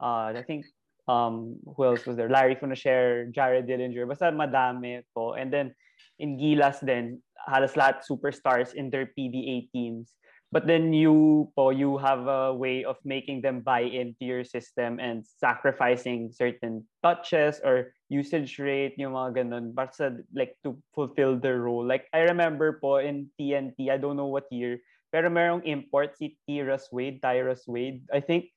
uh, 0.00 0.32
I 0.36 0.44
think 0.46 0.66
um, 1.08 1.56
who 1.76 1.84
else 1.84 2.06
was 2.06 2.16
there? 2.16 2.28
Larry 2.28 2.56
Funoshare, 2.56 3.32
Jared 3.32 3.66
Dillinger, 3.66 4.08
basta 4.08 4.32
madami 4.32 5.02
po. 5.14 5.34
And 5.34 5.52
then 5.52 5.74
in 6.18 6.38
Gilas 6.38 6.80
then, 6.80 7.22
halos 7.48 7.74
lahat 7.74 8.04
superstars 8.04 8.74
in 8.74 8.90
their 8.90 9.10
PBA 9.18 9.70
teams. 9.72 10.14
But 10.50 10.66
then 10.66 10.90
you 10.90 11.46
po, 11.54 11.70
you 11.70 11.94
have 12.02 12.26
a 12.26 12.50
way 12.50 12.82
of 12.82 12.98
making 13.06 13.46
them 13.46 13.62
buy 13.62 13.86
into 13.86 14.26
your 14.26 14.42
system 14.42 14.98
and 14.98 15.22
sacrificing 15.22 16.34
certain 16.34 16.82
touches 17.06 17.62
or 17.62 17.94
usage 18.10 18.58
rate, 18.58 18.98
yung 18.98 19.14
mga 19.14 19.46
ganun, 19.46 19.70
basta 19.70 20.18
like 20.34 20.58
to 20.66 20.74
fulfill 20.90 21.38
their 21.38 21.62
role. 21.62 21.86
Like 21.86 22.10
I 22.10 22.26
remember 22.26 22.82
po 22.82 22.98
in 22.98 23.30
TNT, 23.38 23.94
I 23.94 23.96
don't 24.02 24.18
know 24.18 24.26
what 24.26 24.50
year, 24.50 24.82
pero 25.14 25.30
merong 25.30 25.62
import 25.70 26.18
si 26.18 26.34
Tyrus 26.50 26.90
Wade, 26.90 27.22
Tyrus 27.22 27.62
Wade. 27.70 28.02
I 28.10 28.18
think 28.18 28.50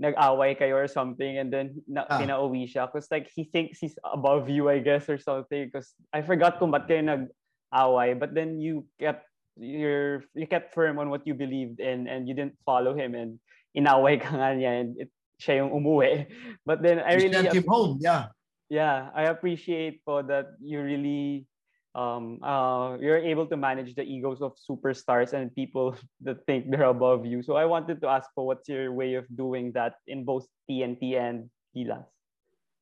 nag-away 0.00 0.56
kayo 0.56 0.80
or 0.80 0.88
something 0.88 1.38
and 1.38 1.52
then 1.52 1.78
na, 1.86 2.02
ah. 2.10 2.18
pinauwi 2.18 2.66
siya 2.66 2.90
because 2.90 3.06
like 3.14 3.30
he 3.30 3.46
thinks 3.46 3.78
he's 3.78 3.94
above 4.02 4.50
you 4.50 4.66
I 4.66 4.82
guess 4.82 5.06
or 5.06 5.22
something 5.22 5.70
because 5.70 5.94
I 6.10 6.26
forgot 6.26 6.58
kung 6.58 6.74
ba't 6.74 6.90
kayo 6.90 7.06
nag-away 7.06 8.18
but 8.18 8.34
then 8.34 8.58
you 8.58 8.90
kept 8.98 9.22
you're 9.56 10.24
you 10.34 10.46
kept 10.46 10.74
firm 10.74 10.98
on 10.98 11.10
what 11.10 11.26
you 11.26 11.34
believed 11.34 11.80
in 11.80 12.08
and 12.08 12.26
you 12.28 12.34
didn't 12.34 12.58
follow 12.66 12.94
him 12.94 13.14
and 13.14 13.38
inaway 13.76 14.18
ka 14.20 14.34
nga 14.34 14.54
niya 14.54 14.80
and 14.80 14.90
it, 14.98 15.10
siya 15.38 15.62
yung 15.62 15.70
umuwi. 15.74 16.26
But 16.68 16.82
then 16.82 17.02
I 17.02 17.18
you 17.18 17.30
really 17.30 17.48
him 17.48 17.66
home, 17.66 17.98
yeah. 18.00 18.34
Yeah, 18.72 19.12
I 19.14 19.28
appreciate 19.28 20.02
po 20.02 20.24
that 20.26 20.56
you 20.58 20.80
really 20.80 21.46
um 21.94 22.42
uh 22.42 22.98
you're 22.98 23.22
able 23.22 23.46
to 23.46 23.54
manage 23.54 23.94
the 23.94 24.02
egos 24.02 24.42
of 24.42 24.58
superstars 24.58 25.30
and 25.30 25.54
people 25.54 25.94
that 26.26 26.42
think 26.46 26.70
they're 26.70 26.90
above 26.90 27.26
you. 27.26 27.42
So 27.42 27.54
I 27.54 27.66
wanted 27.66 28.00
to 28.02 28.08
ask 28.10 28.30
for 28.34 28.46
what's 28.46 28.66
your 28.66 28.90
way 28.90 29.14
of 29.14 29.28
doing 29.30 29.70
that 29.78 30.00
in 30.10 30.24
both 30.24 30.46
TNT 30.66 31.14
and 31.14 31.50
Gilas? 31.76 32.06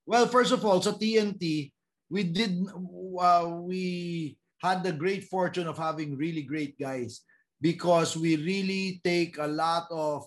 Well, 0.07 0.27
first 0.27 0.51
of 0.51 0.65
all, 0.65 0.83
so 0.83 0.93
TNT, 0.93 1.71
we 2.11 2.23
did 2.25 2.67
uh, 2.69 3.47
we 3.63 4.37
had 4.63 4.83
the 4.83 4.93
great 4.93 5.25
fortune 5.25 5.67
of 5.67 5.77
having 5.77 6.17
really 6.17 6.43
great 6.43 6.79
guys 6.79 7.23
because 7.61 8.17
we 8.17 8.37
really 8.37 9.01
take 9.03 9.39
a 9.39 9.47
lot 9.47 9.87
of 9.91 10.23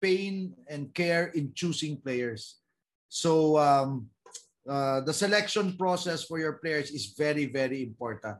pain 0.00 0.54
and 0.68 0.92
care 0.94 1.28
in 1.36 1.52
choosing 1.54 2.00
players. 2.00 2.56
So 3.08 3.58
um, 3.58 4.08
uh, 4.68 5.00
the 5.00 5.12
selection 5.12 5.76
process 5.76 6.24
for 6.24 6.38
your 6.38 6.60
players 6.64 6.90
is 6.90 7.14
very, 7.16 7.46
very 7.46 7.82
important. 7.82 8.36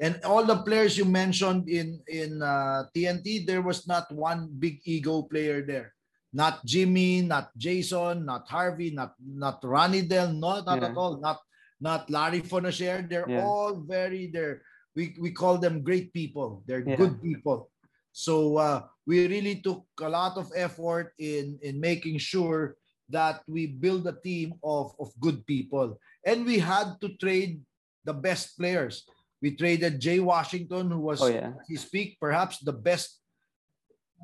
And 0.00 0.22
all 0.22 0.46
the 0.46 0.62
players 0.62 0.94
you 0.94 1.04
mentioned 1.04 1.66
in 1.66 1.98
in 2.06 2.38
uh, 2.38 2.86
TNT, 2.94 3.42
there 3.42 3.62
was 3.62 3.86
not 3.90 4.06
one 4.14 4.46
big 4.46 4.78
ego 4.86 5.26
player 5.26 5.66
there. 5.66 5.90
Not 6.30 6.62
Jimmy, 6.62 7.26
not 7.26 7.50
Jason, 7.58 8.22
not 8.22 8.46
Harvey, 8.46 8.94
not 8.94 9.18
not 9.18 9.58
Ronnie 9.66 10.06
Del, 10.06 10.30
not, 10.30 10.66
not 10.70 10.78
yeah. 10.78 10.94
at 10.94 10.96
all. 10.96 11.18
Not 11.18 11.42
not 11.80 12.10
Larry 12.10 12.42
Fonacher. 12.42 13.08
They're 13.08 13.28
yeah. 13.28 13.44
all 13.44 13.74
very 13.74 14.30
they're 14.32 14.62
we, 14.96 15.14
we 15.20 15.30
call 15.30 15.58
them 15.58 15.82
great 15.82 16.12
people. 16.12 16.62
They're 16.66 16.86
yeah. 16.86 16.96
good 16.96 17.22
people. 17.22 17.70
So 18.12 18.56
uh, 18.56 18.82
we 19.06 19.28
really 19.28 19.62
took 19.62 19.86
a 20.02 20.08
lot 20.08 20.36
of 20.36 20.50
effort 20.56 21.14
in 21.18 21.58
in 21.62 21.80
making 21.80 22.18
sure 22.18 22.76
that 23.08 23.40
we 23.48 23.66
build 23.66 24.06
a 24.06 24.12
team 24.12 24.54
of, 24.62 24.92
of 25.00 25.08
good 25.20 25.44
people. 25.46 25.98
And 26.24 26.44
we 26.44 26.58
had 26.58 27.00
to 27.00 27.16
trade 27.16 27.60
the 28.04 28.12
best 28.12 28.56
players. 28.56 29.04
We 29.40 29.56
traded 29.56 30.00
Jay 30.00 30.20
Washington, 30.20 30.90
who 30.90 31.00
was, 31.00 31.22
oh, 31.22 31.28
yeah. 31.28 31.52
he 31.66 31.76
speak, 31.76 32.18
perhaps 32.20 32.58
the 32.58 32.72
best, 32.72 33.20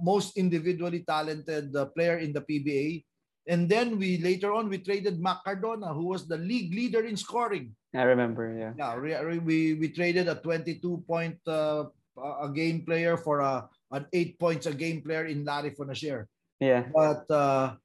most 0.02 0.36
individually 0.36 1.04
talented 1.06 1.74
uh, 1.74 1.86
player 1.86 2.18
in 2.18 2.32
the 2.32 2.42
PBA. 2.42 3.04
And 3.46 3.68
then 3.68 3.98
we 3.98 4.18
later 4.18 4.52
on 4.52 4.68
we 4.68 4.78
traded 4.78 5.20
Mac 5.20 5.44
Cardona, 5.44 5.92
who 5.92 6.08
was 6.08 6.26
the 6.26 6.38
league 6.38 6.72
leader 6.72 7.04
in 7.04 7.16
scoring. 7.16 7.76
I 7.94 8.08
remember, 8.08 8.56
yeah. 8.56 8.72
Yeah, 8.76 9.20
we 9.20 9.38
we, 9.38 9.58
we 9.74 9.88
traded 9.92 10.28
a 10.28 10.40
22 10.40 11.04
point 11.06 11.36
uh, 11.46 11.92
a 12.16 12.48
game 12.48 12.84
player 12.84 13.16
for 13.16 13.40
a 13.40 13.68
an 13.92 14.06
eight 14.12 14.40
points 14.40 14.66
a 14.66 14.74
game 14.74 15.02
player 15.02 15.26
in 15.26 15.44
Larry 15.44 15.70
Fonacier. 15.70 16.26
Yeah. 16.58 16.88
But 16.88 17.28
uh, 17.28 17.76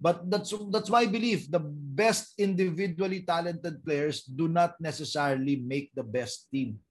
but 0.00 0.26
that's 0.26 0.50
that's 0.74 0.90
my 0.90 1.06
belief. 1.06 1.46
The 1.46 1.62
best 1.62 2.34
individually 2.40 3.22
talented 3.22 3.84
players 3.84 4.26
do 4.26 4.48
not 4.48 4.80
necessarily 4.80 5.62
make 5.62 5.94
the 5.94 6.02
best 6.02 6.50
team. 6.50 6.82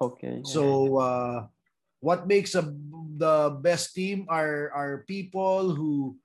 Okay. 0.00 0.40
So 0.44 0.96
uh, 0.96 1.38
what 2.00 2.24
makes 2.24 2.54
a 2.54 2.64
the 3.16 3.52
best 3.60 3.92
team 3.92 4.24
are 4.28 4.72
are 4.72 5.04
people 5.08 5.76
who 5.76 6.16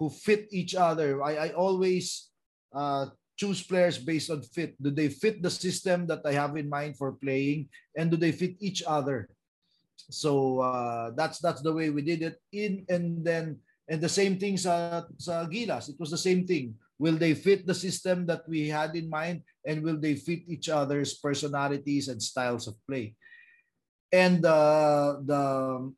who 0.00 0.08
fit 0.08 0.48
each 0.48 0.74
other. 0.74 1.20
I, 1.22 1.36
I 1.36 1.48
always 1.52 2.32
uh, 2.72 3.12
choose 3.36 3.60
players 3.60 4.00
based 4.00 4.32
on 4.32 4.40
fit. 4.40 4.72
Do 4.80 4.88
they 4.88 5.12
fit 5.12 5.44
the 5.44 5.52
system 5.52 6.08
that 6.08 6.24
I 6.24 6.32
have 6.32 6.56
in 6.56 6.72
mind 6.72 6.96
for 6.96 7.12
playing, 7.20 7.68
and 7.92 8.10
do 8.10 8.16
they 8.16 8.32
fit 8.32 8.56
each 8.64 8.82
other? 8.82 9.28
So 10.08 10.64
uh, 10.64 11.12
that's 11.12 11.38
that's 11.38 11.60
the 11.60 11.76
way 11.76 11.92
we 11.92 12.00
did 12.00 12.24
it. 12.24 12.40
In 12.56 12.88
and 12.88 13.20
then 13.20 13.60
and 13.92 14.00
the 14.00 14.08
same 14.08 14.40
thing 14.40 14.56
sa, 14.56 15.04
sa 15.20 15.44
Gilas. 15.44 15.92
It 15.92 16.00
was 16.00 16.10
the 16.10 16.18
same 16.18 16.48
thing. 16.48 16.80
Will 16.96 17.20
they 17.20 17.36
fit 17.36 17.68
the 17.68 17.76
system 17.76 18.24
that 18.24 18.48
we 18.48 18.68
had 18.68 18.96
in 18.96 19.12
mind, 19.12 19.44
and 19.68 19.84
will 19.84 20.00
they 20.00 20.16
fit 20.16 20.48
each 20.48 20.72
other's 20.72 21.20
personalities 21.20 22.08
and 22.08 22.20
styles 22.20 22.64
of 22.64 22.80
play? 22.88 23.12
And 24.08 24.40
uh, 24.48 25.20
the 25.20 25.92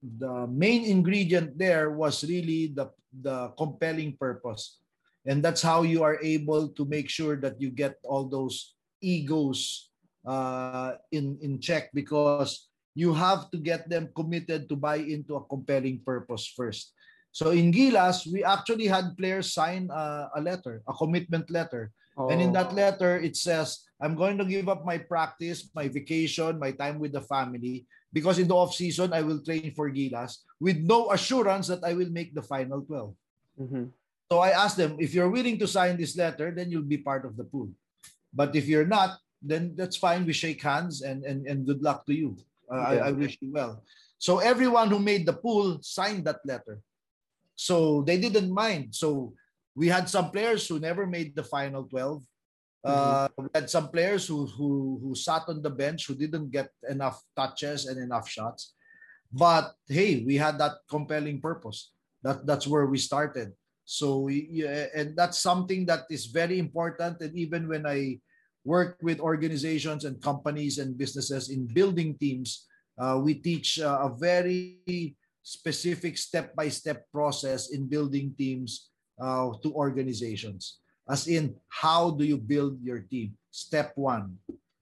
the 0.00 0.46
main 0.46 0.86
ingredient 0.86 1.58
there 1.58 1.90
was 1.90 2.24
really 2.24 2.72
the 2.72 2.88
the 3.12 3.48
compelling 3.58 4.16
purpose. 4.16 4.78
And 5.26 5.42
that's 5.42 5.60
how 5.60 5.82
you 5.82 6.02
are 6.02 6.18
able 6.22 6.68
to 6.68 6.84
make 6.86 7.10
sure 7.10 7.36
that 7.36 7.60
you 7.60 7.70
get 7.70 8.00
all 8.04 8.24
those 8.24 8.74
egos 9.02 9.90
uh, 10.26 10.96
in, 11.12 11.38
in 11.42 11.60
check 11.60 11.90
because 11.92 12.68
you 12.94 13.12
have 13.12 13.50
to 13.50 13.58
get 13.58 13.88
them 13.88 14.08
committed 14.16 14.68
to 14.68 14.76
buy 14.76 14.96
into 14.96 15.36
a 15.36 15.44
compelling 15.44 16.00
purpose 16.04 16.52
first. 16.56 16.92
So 17.32 17.50
in 17.50 17.70
Gilas, 17.70 18.26
we 18.26 18.42
actually 18.42 18.86
had 18.86 19.16
players 19.16 19.52
sign 19.52 19.88
a, 19.92 20.30
a 20.34 20.40
letter, 20.40 20.82
a 20.88 20.92
commitment 20.92 21.50
letter. 21.50 21.92
Oh. 22.16 22.28
And 22.28 22.42
in 22.42 22.52
that 22.52 22.72
oh. 22.72 22.74
letter, 22.74 23.18
it 23.18 23.36
says, 23.36 23.86
I'm 24.00 24.16
going 24.16 24.38
to 24.38 24.44
give 24.44 24.68
up 24.68 24.84
my 24.84 24.98
practice, 24.98 25.70
my 25.74 25.86
vacation, 25.86 26.58
my 26.58 26.72
time 26.72 26.98
with 26.98 27.12
the 27.12 27.20
family, 27.22 27.86
because 28.12 28.38
in 28.38 28.48
the 28.48 28.54
off 28.54 28.74
season 28.74 29.12
I 29.12 29.22
will 29.22 29.40
train 29.42 29.72
for 29.74 29.90
Gilas 29.90 30.38
with 30.58 30.78
no 30.78 31.10
assurance 31.12 31.68
that 31.68 31.84
I 31.84 31.94
will 31.94 32.10
make 32.10 32.34
the 32.34 32.42
final 32.42 32.82
12. 32.82 33.14
Mm-hmm. 33.60 33.84
So 34.30 34.38
I 34.38 34.50
asked 34.50 34.76
them, 34.76 34.96
if 34.98 35.14
you're 35.14 35.30
willing 35.30 35.58
to 35.58 35.66
sign 35.66 35.96
this 35.96 36.16
letter, 36.16 36.50
then 36.54 36.70
you'll 36.70 36.86
be 36.86 36.98
part 36.98 37.24
of 37.24 37.36
the 37.36 37.44
pool. 37.44 37.70
But 38.32 38.54
if 38.54 38.66
you're 38.68 38.86
not, 38.86 39.18
then 39.42 39.74
that's 39.74 39.96
fine. 39.96 40.26
We 40.26 40.32
shake 40.32 40.62
hands 40.62 41.02
and 41.02 41.24
and, 41.24 41.46
and 41.46 41.66
good 41.66 41.82
luck 41.82 42.06
to 42.06 42.14
you. 42.14 42.36
Uh, 42.70 42.76
yeah. 42.76 43.04
I, 43.04 43.08
I 43.08 43.10
wish 43.10 43.38
you 43.40 43.50
well. 43.50 43.82
So 44.18 44.38
everyone 44.38 44.90
who 44.90 45.00
made 45.00 45.26
the 45.26 45.32
pool 45.32 45.80
signed 45.82 46.24
that 46.26 46.44
letter. 46.44 46.78
So 47.56 48.02
they 48.02 48.20
didn't 48.20 48.52
mind. 48.52 48.94
So 48.94 49.32
we 49.74 49.88
had 49.88 50.08
some 50.08 50.30
players 50.30 50.68
who 50.68 50.78
never 50.78 51.06
made 51.06 51.34
the 51.34 51.42
final 51.42 51.84
12 51.84 52.22
uh, 52.84 53.28
we 53.36 53.48
had 53.54 53.68
some 53.68 53.88
players 53.88 54.26
who, 54.26 54.46
who 54.46 54.98
who 55.02 55.14
sat 55.14 55.44
on 55.48 55.62
the 55.62 55.70
bench 55.70 56.06
who 56.06 56.14
didn't 56.14 56.50
get 56.50 56.70
enough 56.88 57.20
touches 57.36 57.86
and 57.86 58.00
enough 58.00 58.28
shots. 58.28 58.74
But 59.32 59.72
hey, 59.88 60.24
we 60.24 60.36
had 60.36 60.58
that 60.58 60.80
compelling 60.88 61.40
purpose. 61.40 61.92
That 62.22 62.46
that's 62.46 62.66
where 62.66 62.86
we 62.86 62.98
started. 62.98 63.52
So 63.84 64.28
yeah, 64.28 64.86
and 64.94 65.16
that's 65.16 65.38
something 65.38 65.84
that 65.86 66.04
is 66.10 66.26
very 66.26 66.58
important. 66.58 67.20
And 67.20 67.36
even 67.36 67.68
when 67.68 67.86
I 67.86 68.20
work 68.64 68.96
with 69.02 69.20
organizations 69.20 70.04
and 70.04 70.20
companies 70.22 70.78
and 70.78 70.96
businesses 70.96 71.48
in 71.50 71.66
building 71.66 72.16
teams, 72.16 72.68
uh, 73.00 73.20
we 73.20 73.34
teach 73.34 73.80
uh, 73.80 74.08
a 74.08 74.10
very 74.16 75.16
specific 75.42 76.18
step-by-step 76.18 77.08
process 77.10 77.72
in 77.72 77.88
building 77.88 78.34
teams 78.36 78.92
uh, 79.20 79.48
to 79.64 79.72
organizations 79.72 80.79
as 81.10 81.26
in 81.26 81.58
how 81.68 82.14
do 82.14 82.24
you 82.24 82.38
build 82.38 82.78
your 82.82 83.02
team? 83.02 83.34
Step 83.50 83.92
one. 83.98 84.38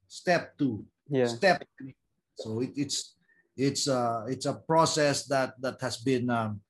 Step 0.07 0.53
two. 0.59 0.85
Yeah. 1.09 1.27
step 1.27 1.65
three. 1.81 1.97
So 2.37 2.61
it, 2.61 2.77
it's 2.77 3.17
it's 3.57 3.89
uh 3.89 4.29
it's 4.29 4.45
a 4.45 4.61
process 4.61 5.25
that 5.33 5.57
that 5.65 5.81
has 5.81 5.97
been 5.97 6.29
um, 6.29 6.61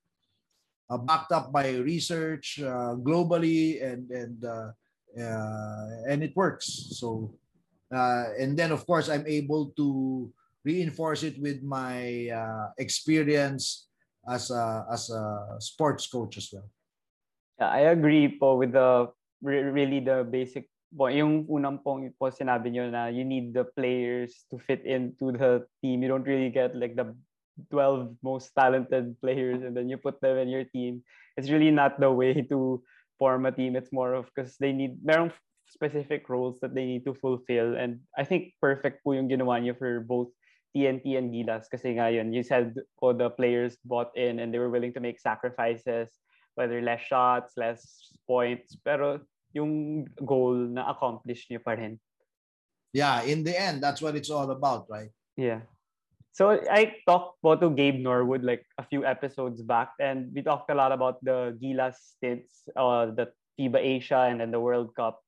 uh, 0.89 0.97
backed 0.97 1.33
up 1.33 1.51
by 1.53 1.77
research 1.83 2.63
uh, 2.63 2.95
globally 2.97 3.83
and 3.83 4.09
and 4.11 4.39
uh, 4.47 4.71
uh, 5.19 5.87
and 6.09 6.23
it 6.23 6.33
works. 6.39 6.95
So 6.97 7.35
uh, 7.93 8.39
and 8.39 8.57
then 8.57 8.71
of 8.71 8.87
course 8.87 9.09
i'm 9.09 9.27
able 9.27 9.73
to 9.77 10.31
reinforce 10.65 11.23
it 11.23 11.41
with 11.41 11.63
my 11.63 12.29
uh, 12.29 12.69
experience 12.79 13.89
as 14.29 14.51
a 14.51 14.85
as 14.93 15.11
a 15.11 15.57
sports 15.59 16.07
coach 16.07 16.37
as 16.37 16.53
well. 16.53 16.69
Yeah, 17.59 17.71
I 17.73 17.91
agree 17.91 18.39
po 18.39 18.57
with 18.57 18.73
the 18.73 19.11
really 19.43 20.01
the 20.01 20.27
basic 20.27 20.69
po, 20.97 21.13
yung 21.13 21.45
unang 21.47 21.85
pong 21.85 22.09
po 22.17 22.33
sinabi 22.33 22.73
nyo 22.73 22.89
na 22.89 23.13
you 23.13 23.25
need 23.25 23.53
the 23.53 23.65
players 23.77 24.49
to 24.49 24.57
fit 24.57 24.85
into 24.89 25.33
the 25.33 25.65
team. 25.85 26.03
You 26.03 26.09
don't 26.09 26.27
really 26.27 26.51
get 26.51 26.73
like 26.73 26.97
the 26.97 27.13
12 27.71 28.23
most 28.23 28.55
talented 28.55 29.19
players 29.21 29.63
and 29.63 29.77
then 29.77 29.89
you 29.89 29.99
put 29.99 30.21
them 30.21 30.39
in 30.39 30.49
your 30.49 30.65
team. 30.65 31.03
It's 31.37 31.51
really 31.51 31.71
not 31.71 32.01
the 32.01 32.11
way 32.11 32.41
to 32.49 32.83
form 33.19 33.47
a 33.47 33.53
team. 33.53 33.77
It's 33.77 33.93
more 33.93 34.15
of 34.15 34.31
because 34.33 34.57
they 34.57 34.73
need 34.73 35.03
merong 35.05 35.35
specific 35.69 36.29
roles 36.29 36.61
that 36.61 36.75
they 36.75 36.87
need 36.87 37.05
to 37.05 37.15
fulfill. 37.15 37.77
And 37.77 38.01
I 38.17 38.25
think 38.25 38.57
perfect 38.61 39.05
po 39.05 39.13
yung 39.13 39.29
ginawa 39.29 39.61
niyo 39.61 39.77
for 39.77 40.01
both 40.01 40.33
TNT 40.73 41.19
and 41.19 41.33
Gilas 41.33 41.69
kasi 41.69 41.97
nga 41.97 42.09
yun, 42.09 42.33
you 42.33 42.43
said 42.43 42.77
oh, 43.03 43.13
the 43.13 43.31
players 43.31 43.77
bought 43.85 44.15
in 44.17 44.41
and 44.41 44.53
they 44.53 44.61
were 44.61 44.73
willing 44.73 44.93
to 44.95 45.05
make 45.05 45.21
sacrifices, 45.21 46.09
whether 46.59 46.83
less 46.83 47.07
shots, 47.07 47.55
less 47.55 48.11
points, 48.27 48.75
pero 48.83 49.23
yung 49.55 50.03
goal 50.27 50.59
na 50.75 50.91
accomplish 50.91 51.47
niyo 51.47 51.63
pa 51.63 51.79
rin. 51.79 52.03
Yeah, 52.91 53.23
in 53.23 53.47
the 53.47 53.55
end, 53.55 53.79
that's 53.79 54.03
what 54.03 54.19
it's 54.19 54.35
all 54.35 54.51
about, 54.51 54.91
right? 54.91 55.15
Yeah. 55.39 55.63
So 56.35 56.59
I 56.67 56.99
talked 57.07 57.39
po 57.43 57.55
to 57.55 57.71
Gabe 57.71 58.03
Norwood 58.03 58.43
like 58.43 58.67
a 58.75 58.83
few 58.83 59.07
episodes 59.07 59.63
back, 59.63 59.95
and 60.03 60.35
we 60.35 60.43
talked 60.43 60.67
a 60.71 60.75
lot 60.75 60.91
about 60.91 61.23
the 61.23 61.55
Gilas 61.63 62.19
stints, 62.19 62.67
uh, 62.75 63.15
the 63.15 63.31
FIBA 63.55 63.79
Asia, 63.79 64.27
and 64.27 64.43
then 64.43 64.51
the 64.51 64.59
World 64.59 64.95
Cup. 64.99 65.23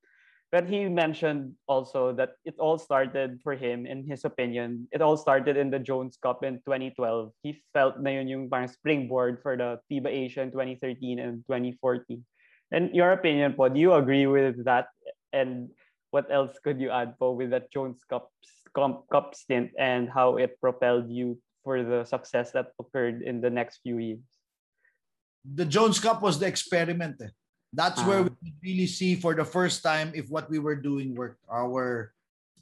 But 0.50 0.66
he 0.66 0.90
mentioned 0.90 1.54
also 1.70 2.10
that 2.18 2.34
it 2.42 2.58
all 2.58 2.74
started 2.74 3.38
for 3.38 3.54
him, 3.54 3.86
in 3.86 4.02
his 4.02 4.26
opinion, 4.26 4.90
it 4.90 4.98
all 4.98 5.16
started 5.16 5.56
in 5.56 5.70
the 5.70 5.78
Jones 5.78 6.18
Cup 6.18 6.42
in 6.42 6.58
2012. 6.66 7.30
He 7.42 7.62
felt 7.70 8.02
na 8.02 8.10
yun 8.10 8.26
yung 8.26 8.50
parang 8.50 8.66
springboard 8.66 9.38
for 9.46 9.54
the 9.54 9.78
FIBA 9.86 10.10
Asia 10.10 10.42
in 10.42 10.50
2013 10.50 11.22
and 11.22 11.46
2014. 11.46 12.26
And 12.74 12.90
your 12.90 13.14
opinion 13.14 13.54
po, 13.54 13.70
do 13.70 13.78
you 13.78 13.94
agree 13.94 14.26
with 14.26 14.66
that? 14.66 14.90
And 15.30 15.70
what 16.10 16.26
else 16.34 16.58
could 16.58 16.82
you 16.82 16.90
add 16.90 17.14
po 17.22 17.30
with 17.30 17.54
that 17.54 17.70
Jones 17.70 18.02
Cup, 18.10 18.34
Cup 18.74 19.38
stint 19.38 19.70
and 19.78 20.10
how 20.10 20.34
it 20.34 20.58
propelled 20.58 21.06
you 21.06 21.38
for 21.62 21.86
the 21.86 22.02
success 22.02 22.50
that 22.58 22.74
occurred 22.82 23.22
in 23.22 23.38
the 23.40 23.50
next 23.50 23.86
few 23.86 23.98
years? 23.98 24.26
The 25.46 25.64
Jones 25.64 26.02
Cup 26.02 26.22
was 26.22 26.42
the 26.42 26.50
experiment. 26.50 27.22
Eh. 27.22 27.30
That's 27.72 28.02
where 28.02 28.26
we 28.26 28.34
ah. 28.34 28.50
really 28.62 28.86
see 28.86 29.14
for 29.14 29.34
the 29.34 29.44
first 29.44 29.82
time 29.82 30.10
if 30.14 30.28
what 30.28 30.50
we 30.50 30.58
were 30.58 30.74
doing 30.74 31.14
worked. 31.14 31.42
Our 31.46 32.12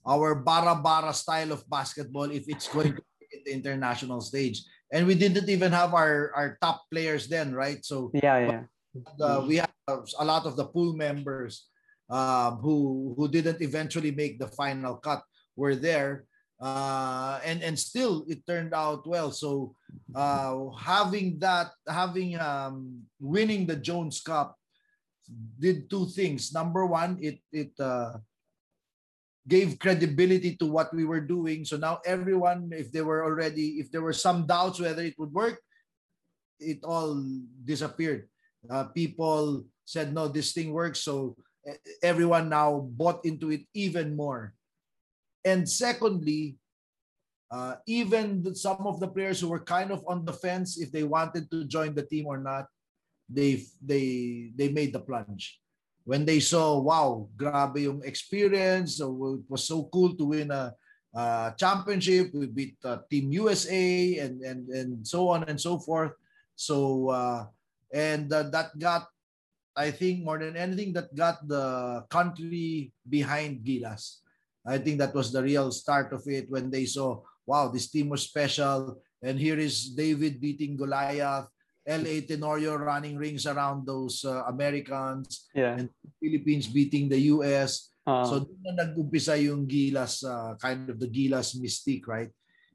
our 0.05 0.35
bara 0.35 0.77
bara 0.77 1.13
style 1.13 1.53
of 1.53 1.65
basketball, 1.69 2.31
if 2.31 2.49
it's 2.49 2.69
going 2.69 2.97
to 2.97 3.03
be 3.21 3.41
the 3.45 3.53
international 3.53 4.21
stage. 4.21 4.65
And 4.93 5.07
we 5.07 5.15
didn't 5.15 5.49
even 5.49 5.73
have 5.73 5.93
our, 5.93 6.33
our 6.33 6.57
top 6.65 6.89
players 6.89 7.29
then, 7.29 7.53
right? 7.53 7.85
So 7.85 8.11
yeah, 8.15 8.39
yeah. 8.41 8.63
Uh, 9.21 9.45
we 9.45 9.61
have 9.61 9.73
a 10.19 10.25
lot 10.25 10.49
of 10.49 10.57
the 10.57 10.65
pool 10.65 10.97
members 10.97 11.69
uh, 12.09 12.57
who 12.57 13.15
who 13.17 13.29
didn't 13.29 13.61
eventually 13.61 14.11
make 14.11 14.41
the 14.41 14.49
final 14.49 14.97
cut 14.97 15.23
were 15.57 15.77
there 15.77 16.25
uh, 16.61 17.39
and 17.45 17.63
and 17.63 17.79
still 17.79 18.25
it 18.29 18.47
turned 18.47 18.75
out 18.75 19.07
well. 19.07 19.31
So 19.31 19.75
uh, 20.15 20.71
having 20.75 21.39
that, 21.39 21.71
having 21.87 22.39
um, 22.39 23.03
winning 23.21 23.67
the 23.67 23.77
Jones 23.77 24.21
Cup 24.21 24.58
did 25.59 25.91
two 25.91 26.07
things. 26.07 26.53
Number 26.53 26.87
one, 26.87 27.19
it 27.21 27.41
it 27.53 27.73
uh, 27.81 28.17
gave 29.49 29.79
credibility 29.79 30.57
to 30.57 30.67
what 30.67 30.93
we 30.93 31.05
were 31.05 31.25
doing. 31.25 31.65
So 31.65 31.77
now 31.77 32.01
everyone, 32.05 32.69
if 32.73 32.93
they 32.93 33.01
were 33.01 33.25
already, 33.25 33.81
if 33.81 33.91
there 33.91 34.05
were 34.05 34.13
some 34.13 34.47
doubts 34.47 34.79
whether 34.79 35.03
it 35.03 35.17
would 35.17 35.33
work, 35.33 35.57
it 36.61 36.85
all 36.85 37.25
disappeared. 37.65 38.29
Uh, 38.69 38.93
people 38.93 39.65
said, 39.87 40.13
no, 40.13 40.29
this 40.29 40.53
thing 40.53 40.73
works. 40.73 41.01
So 41.01 41.35
everyone 42.03 42.49
now 42.53 42.89
bought 42.93 43.25
into 43.25 43.51
it 43.51 43.65
even 43.73 44.15
more. 44.17 44.53
And 45.45 45.65
secondly, 45.65 46.57
uh, 47.51 47.77
even 47.87 48.55
some 48.55 48.85
of 48.85 49.01
the 49.01 49.09
players 49.09 49.41
who 49.41 49.49
were 49.49 49.65
kind 49.65 49.91
of 49.91 50.05
on 50.07 50.25
the 50.25 50.33
fence 50.33 50.77
if 50.77 50.93
they 50.93 51.05
wanted 51.05 51.51
to 51.51 51.65
join 51.65 51.95
the 51.95 52.05
team 52.05 52.27
or 52.27 52.37
not, 52.37 52.69
they 53.29 53.63
they 53.85 54.49
they 54.57 54.73
made 54.73 54.93
the 54.93 55.05
plunge. 55.05 55.61
When 56.09 56.25
they 56.25 56.41
saw 56.41 56.81
wow 56.81 57.29
grabe 57.37 57.85
yung 57.85 58.01
experience 58.01 58.97
so 58.97 59.13
it 59.37 59.45
was 59.45 59.69
so 59.69 59.85
cool 59.93 60.17
to 60.17 60.25
win 60.33 60.49
a, 60.49 60.73
a 61.13 61.53
championship 61.61 62.33
we 62.33 62.49
beat 62.49 62.81
uh, 62.81 63.05
team 63.13 63.29
USA 63.37 64.17
and 64.25 64.41
and 64.41 64.73
and 64.73 64.91
so 65.05 65.29
on 65.29 65.45
and 65.45 65.61
so 65.61 65.77
forth. 65.77 66.17
So 66.57 67.13
uh, 67.13 67.53
and 67.93 68.33
uh, 68.33 68.49
that 68.49 68.73
got 68.81 69.13
I 69.77 69.93
think 69.93 70.25
more 70.25 70.41
than 70.41 70.57
anything 70.57 70.97
that 70.97 71.13
got 71.15 71.45
the 71.47 72.03
country 72.09 72.91
behind 73.05 73.63
Gilas. 73.63 74.25
I 74.67 74.81
think 74.81 74.99
that 74.99 75.15
was 75.15 75.31
the 75.31 75.45
real 75.45 75.71
start 75.71 76.13
of 76.13 76.25
it 76.27 76.51
when 76.51 76.73
they 76.73 76.89
saw 76.89 77.21
wow 77.45 77.69
this 77.69 77.93
team 77.93 78.09
was 78.09 78.25
special. 78.25 79.05
And 79.21 79.37
here 79.37 79.59
is 79.59 79.93
David 79.93 80.41
beating 80.41 80.79
Goliath 80.79 81.51
LA 81.89 82.21
Tenorio 82.21 82.77
running 82.77 83.17
rings 83.17 83.49
around 83.49 83.89
those 83.89 84.21
uh, 84.25 84.45
Americans 84.45 85.49
yeah. 85.57 85.73
and 85.73 85.89
Philippines 86.21 86.69
beating 86.69 87.09
the 87.09 87.33
US. 87.33 87.89
Uh, 88.05 88.25
so 88.25 88.35
doon 88.45 88.61
na 88.65 88.85
nag-umpisa 88.85 89.41
yung 89.41 89.65
Gilas, 89.65 90.21
uh, 90.25 90.53
kind 90.61 90.89
of 90.89 91.01
the 91.01 91.09
Gilas 91.09 91.57
mystique, 91.57 92.05
right? 92.05 92.29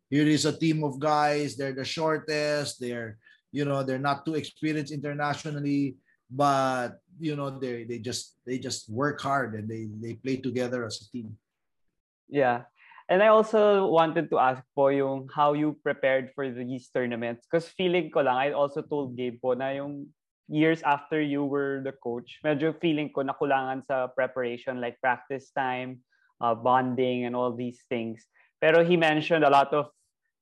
Here 0.10 0.26
is 0.26 0.46
a 0.46 0.54
team 0.54 0.84
of 0.84 0.98
guys, 0.98 1.58
they're 1.58 1.74
the 1.74 1.86
shortest, 1.86 2.82
they're, 2.82 3.18
you 3.54 3.66
know, 3.66 3.82
they're 3.82 4.02
not 4.02 4.26
too 4.26 4.34
experienced 4.34 4.94
internationally, 4.94 5.98
but 6.30 6.98
you 7.18 7.38
know, 7.38 7.50
they 7.54 7.86
they 7.86 7.98
just 7.98 8.38
they 8.46 8.58
just 8.58 8.90
work 8.90 9.22
hard 9.22 9.54
and 9.54 9.70
they 9.70 9.90
they 10.02 10.18
play 10.18 10.38
together 10.38 10.86
as 10.86 11.02
a 11.02 11.10
team. 11.14 11.38
Yeah. 12.30 12.66
And 13.10 13.22
I 13.22 13.28
also 13.28 13.88
wanted 13.88 14.32
to 14.32 14.40
ask 14.40 14.64
po 14.76 14.88
yung 14.88 15.28
how 15.34 15.54
you 15.54 15.76
prepared 15.84 16.32
for 16.36 16.48
these 16.48 16.88
tournaments. 16.90 17.46
Because 17.46 17.68
feeling 17.68 18.10
ko 18.12 18.24
lang, 18.24 18.38
I 18.40 18.52
also 18.56 18.82
told 18.82 19.20
Gabe 19.20 19.42
po 19.44 19.54
na 19.54 19.76
yung 19.76 20.08
years 20.48 20.84
after 20.84 21.20
you 21.20 21.44
were 21.44 21.82
the 21.84 21.96
coach, 22.04 22.40
medyo 22.44 22.76
feeling 22.80 23.12
ko 23.12 23.24
nakulangan 23.24 23.84
sa 23.84 24.08
preparation 24.12 24.80
like 24.80 25.00
practice 25.00 25.52
time, 25.52 26.00
uh, 26.40 26.56
bonding, 26.56 27.26
and 27.26 27.36
all 27.36 27.52
these 27.52 27.84
things. 27.88 28.28
Pero 28.64 28.84
he 28.84 28.96
mentioned 28.96 29.44
a 29.44 29.52
lot 29.52 29.74
of 29.76 29.92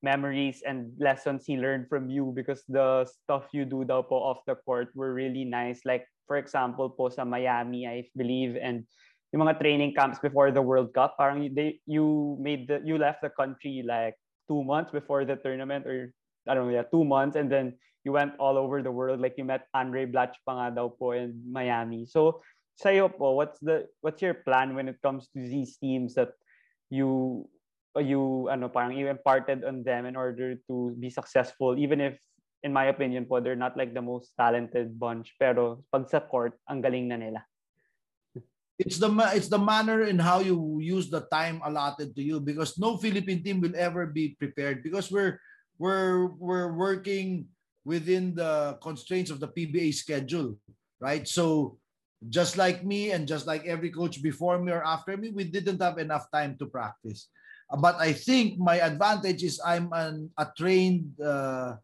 memories 0.01 0.65
and 0.65 0.93
lessons 0.97 1.45
he 1.45 1.57
learned 1.57 1.85
from 1.89 2.09
you 2.09 2.33
because 2.33 2.65
the 2.69 3.05
stuff 3.05 3.45
you 3.53 3.65
do 3.65 3.85
daw 3.85 4.01
po 4.01 4.17
off 4.17 4.41
the 4.45 4.57
court 4.65 4.89
were 4.93 5.13
really 5.13 5.45
nice. 5.45 5.81
Like, 5.85 6.05
for 6.25 6.37
example 6.37 6.89
po 6.89 7.09
sa 7.09 7.25
Miami, 7.25 7.85
I 7.85 8.09
believe, 8.17 8.57
and 8.57 8.85
yung 9.31 9.47
mga 9.47 9.59
training 9.59 9.95
camps 9.95 10.19
before 10.19 10.51
the 10.51 10.61
World 10.61 10.93
Cup, 10.93 11.15
parang 11.15 11.47
they, 11.55 11.79
you 11.87 12.37
made 12.39 12.67
the, 12.67 12.83
you 12.83 12.97
left 12.97 13.23
the 13.23 13.31
country 13.31 13.83
like 13.85 14.15
two 14.47 14.63
months 14.63 14.91
before 14.91 15.23
the 15.23 15.35
tournament 15.39 15.87
or 15.87 16.11
I 16.47 16.53
don't 16.53 16.67
know, 16.67 16.75
yeah, 16.75 16.87
two 16.89 17.05
months 17.05 17.35
and 17.35 17.51
then 17.51 17.79
you 18.03 18.11
went 18.11 18.33
all 18.39 18.57
over 18.57 18.81
the 18.81 18.91
world. 18.91 19.21
Like 19.21 19.35
you 19.37 19.45
met 19.45 19.67
Andre 19.73 20.05
Blatch 20.05 20.35
pa 20.43 20.57
nga 20.57 20.75
daw 20.75 20.89
po 20.91 21.15
in 21.15 21.37
Miami. 21.47 22.03
So 22.03 22.41
sa'yo 22.75 23.07
po, 23.07 23.37
what's 23.37 23.61
the 23.61 23.87
what's 24.01 24.19
your 24.19 24.33
plan 24.33 24.75
when 24.75 24.89
it 24.89 24.99
comes 24.99 25.29
to 25.31 25.39
these 25.39 25.77
teams 25.77 26.17
that 26.17 26.33
you 26.91 27.45
you 27.99 28.47
ano 28.47 28.71
parang 28.71 28.95
you 28.95 29.07
imparted 29.11 29.63
on 29.63 29.83
them 29.83 30.07
in 30.07 30.15
order 30.15 30.55
to 30.67 30.95
be 30.95 31.11
successful 31.11 31.75
even 31.75 31.99
if 31.99 32.15
in 32.63 32.71
my 32.71 32.87
opinion 32.87 33.27
po 33.27 33.43
they're 33.43 33.59
not 33.59 33.75
like 33.75 33.91
the 33.91 33.99
most 33.99 34.31
talented 34.39 34.95
bunch 34.95 35.35
pero 35.35 35.83
pag 35.91 36.07
sa 36.07 36.23
court 36.23 36.55
ang 36.71 36.79
galing 36.79 37.11
na 37.11 37.19
nila 37.19 37.43
it's 38.81 38.97
the 38.97 39.13
it's 39.37 39.47
the 39.47 39.61
manner 39.61 40.09
in 40.09 40.17
how 40.17 40.41
you 40.41 40.81
use 40.81 41.09
the 41.09 41.21
time 41.29 41.61
allotted 41.61 42.17
to 42.17 42.23
you 42.25 42.41
because 42.41 42.81
no 42.81 42.97
Philippine 42.97 43.45
team 43.45 43.61
will 43.61 43.77
ever 43.77 44.09
be 44.09 44.33
prepared 44.41 44.81
because 44.81 45.13
we're 45.13 45.37
we're 45.77 46.33
we're 46.41 46.73
working 46.73 47.45
within 47.85 48.33
the 48.33 48.77
constraints 48.81 49.29
of 49.29 49.39
the 49.39 49.49
PBA 49.49 49.93
schedule, 49.93 50.57
right? 50.99 51.27
So 51.27 51.77
just 52.29 52.57
like 52.57 52.85
me 52.85 53.11
and 53.13 53.27
just 53.27 53.45
like 53.45 53.65
every 53.65 53.89
coach 53.89 54.21
before 54.21 54.57
me 54.61 54.71
or 54.71 54.85
after 54.85 55.17
me, 55.17 55.29
we 55.29 55.45
didn't 55.45 55.81
have 55.81 55.97
enough 55.97 56.29
time 56.33 56.57
to 56.57 56.65
practice. 56.65 57.29
But 57.69 57.97
I 57.97 58.13
think 58.13 58.59
my 58.59 58.81
advantage 58.81 59.41
is 59.41 59.61
I'm 59.63 59.89
an, 59.93 60.29
a 60.37 60.49
trained 60.57 61.17
uh, 61.21 61.77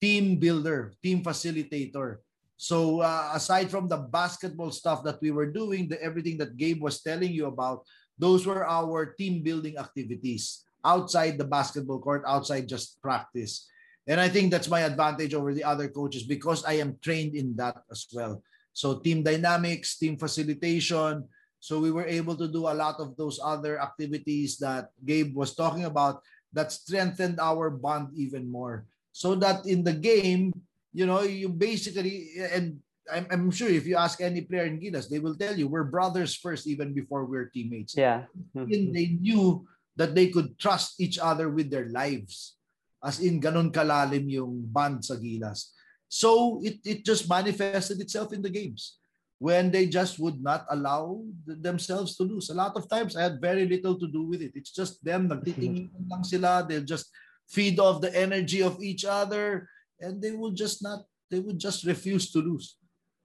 team 0.00 0.38
builder, 0.38 0.94
team 1.02 1.22
facilitator. 1.22 2.22
So 2.58 3.06
uh, 3.06 3.30
aside 3.38 3.70
from 3.70 3.86
the 3.86 4.02
basketball 4.10 4.74
stuff 4.74 5.06
that 5.06 5.22
we 5.22 5.30
were 5.30 5.46
doing, 5.46 5.86
the 5.86 6.02
everything 6.02 6.36
that 6.42 6.58
Gabe 6.58 6.82
was 6.82 7.00
telling 7.00 7.30
you 7.30 7.46
about, 7.46 7.86
those 8.18 8.44
were 8.44 8.66
our 8.66 9.14
team 9.14 9.46
building 9.46 9.78
activities 9.78 10.66
outside 10.84 11.38
the 11.38 11.46
basketball 11.46 12.02
court, 12.02 12.26
outside 12.26 12.66
just 12.66 13.00
practice. 13.00 13.70
And 14.10 14.18
I 14.18 14.28
think 14.28 14.50
that's 14.50 14.66
my 14.66 14.82
advantage 14.82 15.34
over 15.38 15.54
the 15.54 15.62
other 15.62 15.86
coaches 15.86 16.26
because 16.26 16.64
I 16.66 16.82
am 16.82 16.98
trained 16.98 17.38
in 17.38 17.54
that 17.62 17.78
as 17.94 18.10
well. 18.10 18.42
So 18.74 18.98
team 18.98 19.22
dynamics, 19.22 19.96
team 19.96 20.18
facilitation. 20.18 21.30
So 21.60 21.78
we 21.78 21.94
were 21.94 22.06
able 22.06 22.34
to 22.42 22.50
do 22.50 22.66
a 22.66 22.74
lot 22.74 22.98
of 22.98 23.14
those 23.16 23.38
other 23.38 23.78
activities 23.78 24.58
that 24.58 24.90
Gabe 25.06 25.30
was 25.30 25.54
talking 25.54 25.84
about 25.84 26.22
that 26.52 26.72
strengthened 26.72 27.38
our 27.38 27.70
bond 27.70 28.10
even 28.18 28.50
more. 28.50 28.86
So 29.12 29.34
that 29.36 29.66
in 29.66 29.84
the 29.84 29.94
game, 29.94 30.54
you 30.98 31.06
know, 31.06 31.22
you 31.22 31.46
basically 31.46 32.34
and 32.42 32.82
I'm, 33.06 33.26
I'm 33.30 33.50
sure 33.54 33.70
if 33.70 33.86
you 33.86 33.94
ask 33.94 34.20
any 34.20 34.42
player 34.42 34.66
in 34.66 34.82
Gilas, 34.82 35.08
they 35.08 35.22
will 35.22 35.38
tell 35.38 35.54
you 35.54 35.70
we're 35.70 35.86
brothers 35.86 36.34
first, 36.34 36.66
even 36.66 36.92
before 36.92 37.24
we're 37.24 37.46
teammates. 37.54 37.94
Yeah. 37.96 38.26
And 38.58 38.66
mm-hmm. 38.66 38.92
they 38.92 39.06
knew 39.22 39.64
that 39.94 40.18
they 40.18 40.28
could 40.28 40.58
trust 40.58 41.00
each 41.00 41.18
other 41.22 41.48
with 41.48 41.70
their 41.70 41.86
lives. 41.88 42.58
As 42.98 43.22
in, 43.22 43.40
ganun 43.40 43.70
kalalim 43.70 44.26
yung 44.26 44.66
band 44.66 45.06
sa 45.06 45.14
Gilas. 45.14 45.70
So 46.10 46.60
it, 46.66 46.82
it 46.84 47.06
just 47.06 47.30
manifested 47.30 48.00
itself 48.02 48.34
in 48.34 48.42
the 48.42 48.50
games 48.50 48.98
when 49.38 49.70
they 49.70 49.86
just 49.86 50.18
would 50.18 50.42
not 50.42 50.66
allow 50.68 51.22
themselves 51.46 52.16
to 52.16 52.24
lose. 52.24 52.50
A 52.50 52.58
lot 52.58 52.74
of 52.74 52.90
times, 52.90 53.14
I 53.14 53.22
had 53.22 53.40
very 53.40 53.70
little 53.70 53.94
to 53.96 54.08
do 54.10 54.26
with 54.26 54.42
it. 54.42 54.52
It's 54.58 54.74
just 54.74 54.98
them, 55.04 55.30
nagtitingin 55.30 55.94
mm-hmm. 55.94 56.10
lang 56.10 56.24
sila. 56.26 56.66
They'll 56.66 56.82
just 56.82 57.06
feed 57.46 57.78
off 57.78 58.02
the 58.02 58.10
energy 58.12 58.60
of 58.60 58.82
each 58.82 59.06
other 59.06 59.70
and 60.00 60.22
they 60.22 60.32
will 60.32 60.50
just 60.52 60.82
not, 60.82 61.04
they 61.30 61.40
would 61.40 61.58
just 61.58 61.84
refuse 61.84 62.30
to 62.32 62.40
lose. 62.40 62.76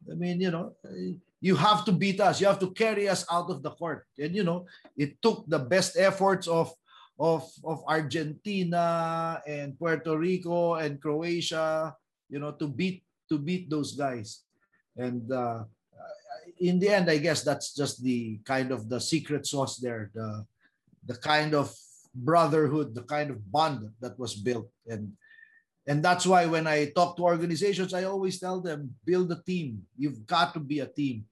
I 0.10 0.16
mean, 0.16 0.42
you 0.42 0.52
know, 0.52 0.76
you 1.40 1.56
have 1.56 1.86
to 1.86 1.92
beat 1.92 2.20
us. 2.20 2.40
You 2.40 2.48
have 2.48 2.60
to 2.60 2.72
carry 2.72 3.08
us 3.08 3.26
out 3.32 3.50
of 3.50 3.64
the 3.64 3.72
court. 3.72 4.06
And, 4.18 4.36
you 4.36 4.44
know, 4.44 4.66
it 4.98 5.22
took 5.22 5.46
the 5.48 5.60
best 5.60 5.98
efforts 5.98 6.48
of 6.48 6.74
of 7.20 7.46
of 7.64 7.84
Argentina 7.88 9.40
and 9.46 9.78
Puerto 9.78 10.18
Rico 10.18 10.76
and 10.76 11.00
Croatia, 11.00 11.96
you 12.30 12.40
know, 12.40 12.52
to 12.58 12.68
beat 12.68 13.04
to 13.30 13.38
beat 13.38 13.70
those 13.70 13.94
guys. 13.94 14.42
And 14.98 15.32
uh, 15.32 15.64
in 16.60 16.80
the 16.80 16.90
end, 16.90 17.10
I 17.10 17.18
guess 17.18 17.44
that's 17.44 17.74
just 17.76 18.04
the 18.04 18.40
kind 18.44 18.72
of 18.72 18.90
the 18.90 19.00
secret 19.00 19.46
sauce 19.46 19.78
there, 19.78 20.10
the 20.14 20.46
the 21.06 21.16
kind 21.16 21.54
of 21.54 21.72
brotherhood, 22.16 22.96
the 22.96 23.04
kind 23.04 23.30
of 23.30 23.40
bond 23.52 23.90
that 24.02 24.18
was 24.18 24.34
built. 24.34 24.70
And 24.88 25.14
and 25.86 26.00
that's 26.00 26.26
why 26.26 26.46
when 26.46 26.66
I 26.66 26.92
talk 26.96 27.18
to 27.18 27.24
organizations, 27.24 27.94
I 27.94 28.06
always 28.06 28.40
tell 28.40 28.62
them, 28.62 28.96
build 29.04 29.32
a 29.32 29.42
team. 29.44 29.84
You've 29.98 30.26
got 30.26 30.54
to 30.54 30.60
be 30.60 30.80
a 30.80 30.88
team. 30.88 31.26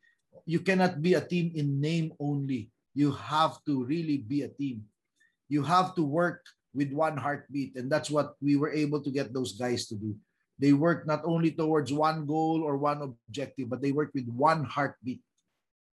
You 0.45 0.59
cannot 0.59 1.01
be 1.01 1.13
a 1.13 1.23
team 1.23 1.51
in 1.55 1.79
name 1.79 2.11
only. 2.19 2.69
You 2.93 3.11
have 3.11 3.63
to 3.65 3.85
really 3.85 4.17
be 4.17 4.41
a 4.43 4.51
team. 4.51 4.83
You 5.47 5.63
have 5.63 5.95
to 5.95 6.03
work 6.03 6.43
with 6.73 6.91
one 6.91 7.15
heartbeat. 7.15 7.75
And 7.75 7.89
that's 7.89 8.11
what 8.11 8.35
we 8.41 8.57
were 8.57 8.71
able 8.71 8.99
to 9.01 9.11
get 9.11 9.33
those 9.33 9.53
guys 9.55 9.87
to 9.87 9.95
do. 9.95 10.15
They 10.59 10.73
work 10.73 11.07
not 11.07 11.23
only 11.23 11.51
towards 11.51 11.93
one 11.93 12.25
goal 12.27 12.61
or 12.61 12.75
one 12.75 13.01
objective, 13.01 13.69
but 13.69 13.81
they 13.81 13.91
work 13.91 14.11
with 14.13 14.27
one 14.27 14.65
heartbeat. 14.65 15.21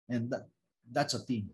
And 0.09 0.31
that, 0.31 0.49
that's 0.91 1.13
a 1.13 1.25
team. 1.25 1.51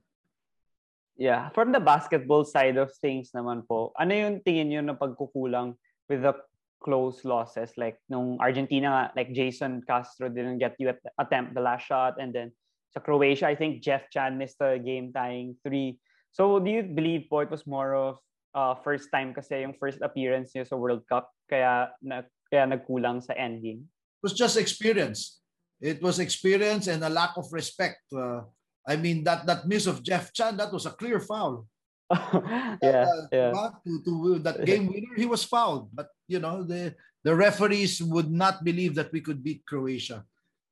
Yeah. 1.17 1.51
From 1.51 1.73
the 1.73 1.81
basketball 1.81 2.45
side 2.45 2.77
of 2.79 2.95
things 2.95 3.35
naman 3.35 3.67
po, 3.67 3.91
ano 3.99 4.15
yung 4.15 4.41
tingin 4.41 4.71
nyo 4.71 4.81
na 4.81 4.95
pagkukulang 4.95 5.75
with 6.09 6.23
the 6.23 6.35
close 6.83 7.25
losses. 7.25 7.71
Like 7.79 7.97
nung 8.11 8.37
Argentina 8.43 9.11
like 9.17 9.33
Jason 9.33 9.83
Castro 9.87 10.29
didn't 10.29 10.59
get 10.59 10.77
you 10.79 10.91
at 10.91 11.01
attempt 11.19 11.55
the 11.55 11.63
last 11.63 11.87
shot. 11.87 12.19
And 12.21 12.35
then 12.35 12.53
sa 12.91 13.01
Croatia 13.01 13.49
I 13.49 13.55
think 13.55 13.83
Jeff 13.83 14.11
Chan 14.11 14.37
missed 14.37 14.59
the 14.59 14.83
game 14.83 15.15
tying 15.15 15.57
three. 15.63 16.03
So 16.35 16.59
do 16.59 16.69
you 16.71 16.83
believe 16.83 17.31
po 17.31 17.41
it 17.41 17.51
was 17.51 17.67
more 17.67 17.95
of 17.95 18.19
uh, 18.53 18.75
first 18.83 19.09
time 19.15 19.33
kasi 19.33 19.63
yung 19.63 19.79
first 19.79 20.03
appearance 20.03 20.53
niyo 20.53 20.67
sa 20.67 20.77
World 20.77 21.07
Cup 21.09 21.31
kaya 21.49 21.95
na, 22.03 22.27
kaya 22.51 22.67
nagkulang 22.67 23.23
sa 23.23 23.33
ending? 23.39 23.87
It 23.87 24.23
was 24.27 24.35
just 24.37 24.59
experience. 24.59 25.41
It 25.83 26.03
was 26.03 26.19
experience 26.19 26.87
and 26.87 27.03
a 27.03 27.11
lack 27.11 27.35
of 27.35 27.51
respect 27.51 28.03
uh, 28.15 28.47
I 28.87 28.97
mean 28.97 29.23
that 29.25 29.47
that 29.47 29.67
miss 29.67 29.87
of 29.87 30.03
Jeff 30.03 30.33
Chan 30.35 30.57
that 30.59 30.73
was 30.73 30.87
a 30.87 30.95
clear 30.95 31.21
foul. 31.21 31.67
Yeah, 32.83 33.07
uh, 33.09 33.27
yeah. 33.33 33.53
To, 33.87 33.93
to 34.05 34.13
that 34.45 34.65
game 34.67 34.87
winner, 34.87 35.15
he 35.17 35.25
was 35.25 35.45
fouled. 35.45 35.89
But 35.95 36.09
you 36.33 36.41
know, 36.41 36.65
the 36.65 36.97
the 37.23 37.37
referees 37.37 38.03
would 38.03 38.33
not 38.33 38.65
believe 38.65 38.97
that 38.97 39.13
we 39.13 39.21
could 39.21 39.45
beat 39.45 39.69
Croatia. 39.69 40.25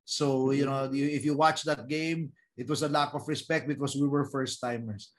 So 0.05 0.51
you 0.51 0.65
know, 0.65 0.89
if 0.89 1.23
you 1.25 1.37
watch 1.37 1.63
that 1.69 1.87
game, 1.87 2.33
it 2.57 2.69
was 2.69 2.83
a 2.83 2.89
lack 2.89 3.13
of 3.13 3.29
respect 3.29 3.69
because 3.69 3.95
we 3.95 4.09
were 4.09 4.25
first 4.25 4.61
timers. 4.61 5.13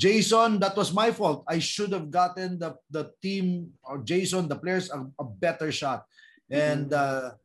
Jason, 0.00 0.58
that 0.64 0.74
was 0.74 0.92
my 0.92 1.12
fault. 1.12 1.44
I 1.46 1.60
should 1.60 1.92
have 1.92 2.10
gotten 2.10 2.58
the 2.58 2.74
the 2.88 3.12
team 3.20 3.76
or 3.84 4.00
Jason, 4.00 4.48
the 4.48 4.56
players, 4.56 4.88
a, 4.88 5.04
a 5.20 5.24
better 5.28 5.70
shot, 5.70 6.08
and 6.48 6.88
uh, 6.92 7.36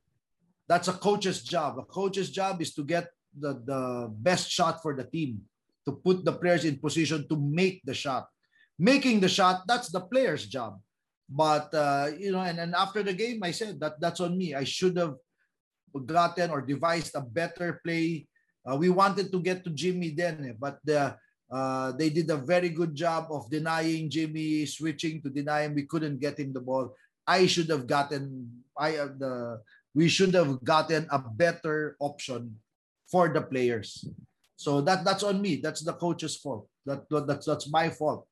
that's 0.71 0.87
a 0.87 0.95
coach's 0.95 1.43
job. 1.43 1.77
A 1.77 1.83
coach's 1.83 2.31
job 2.31 2.63
is 2.63 2.73
to 2.79 2.87
get 2.87 3.11
the 3.35 3.59
the 3.67 4.07
best 4.09 4.49
shot 4.49 4.81
for 4.81 4.95
the 4.95 5.03
team 5.03 5.43
to 5.85 5.91
put 5.91 6.23
the 6.23 6.33
players 6.35 6.65
in 6.65 6.79
position 6.79 7.27
to 7.27 7.35
make 7.35 7.83
the 7.83 7.93
shot. 7.93 8.27
Making 8.79 9.19
the 9.19 9.29
shot, 9.31 9.63
that's 9.67 9.89
the 9.89 10.01
player's 10.01 10.45
job. 10.45 10.79
But 11.29 11.73
uh, 11.73 12.11
you 12.17 12.31
know, 12.31 12.41
and, 12.41 12.59
and 12.59 12.73
after 12.75 13.03
the 13.03 13.13
game, 13.13 13.43
I 13.43 13.51
said 13.51 13.79
that 13.79 13.99
that's 13.99 14.19
on 14.19 14.37
me. 14.37 14.55
I 14.55 14.63
should 14.63 14.95
have 14.97 15.15
gotten 16.05 16.51
or 16.51 16.61
devised 16.61 17.15
a 17.15 17.21
better 17.21 17.81
play. 17.83 18.27
Uh, 18.63 18.75
we 18.75 18.89
wanted 18.89 19.31
to 19.31 19.39
get 19.41 19.63
to 19.63 19.71
Jimmy 19.71 20.11
then, 20.11 20.51
eh, 20.51 20.55
but 20.59 20.79
the, 20.83 21.15
uh, 21.51 21.91
they 21.93 22.09
did 22.09 22.29
a 22.29 22.35
very 22.35 22.69
good 22.69 22.93
job 22.93 23.27
of 23.31 23.49
denying 23.49 24.09
Jimmy, 24.09 24.65
switching 24.65 25.21
to 25.21 25.29
deny 25.29 25.63
him. 25.63 25.75
We 25.75 25.83
couldn't 25.83 26.19
get 26.19 26.39
him 26.39 26.51
the 26.51 26.59
ball. 26.59 26.93
I 27.25 27.47
should 27.47 27.69
have 27.69 27.87
gotten 27.87 28.63
I 28.77 28.97
uh, 28.97 29.09
the 29.17 29.61
we 29.95 30.07
should 30.07 30.33
have 30.37 30.63
gotten 30.63 31.09
a 31.09 31.17
better 31.17 31.97
option 31.99 32.55
for 33.09 33.33
the 33.33 33.41
players. 33.41 34.05
So 34.55 34.81
that 34.81 35.03
that's 35.03 35.23
on 35.23 35.41
me. 35.41 35.57
That's 35.57 35.81
the 35.81 35.93
coach's 35.93 36.37
fault. 36.37 36.69
That, 36.85 37.09
that's 37.09 37.45
that's 37.45 37.69
my 37.69 37.89
fault. 37.89 38.25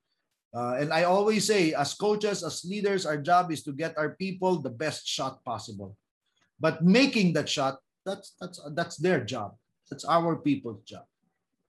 Uh, 0.56 0.80
and 0.80 0.94
I 0.96 1.04
always 1.04 1.44
say, 1.44 1.76
as 1.76 1.94
coaches, 1.94 2.40
as 2.40 2.64
leaders, 2.64 3.06
our 3.06 3.20
job 3.20 3.52
is 3.52 3.62
to 3.68 3.76
get 3.76 3.98
our 4.00 4.16
people 4.16 4.64
the 4.64 4.72
best 4.72 5.04
shot 5.04 5.44
possible. 5.44 6.00
But 6.60 6.80
making 6.80 7.36
that 7.36 7.52
shot, 7.52 7.84
that's 8.08 8.40
that's 8.40 8.64
that's 8.72 8.96
their 8.96 9.20
job. 9.20 9.60
That's 9.92 10.08
our 10.08 10.40
people's 10.40 10.80
job. 10.88 11.04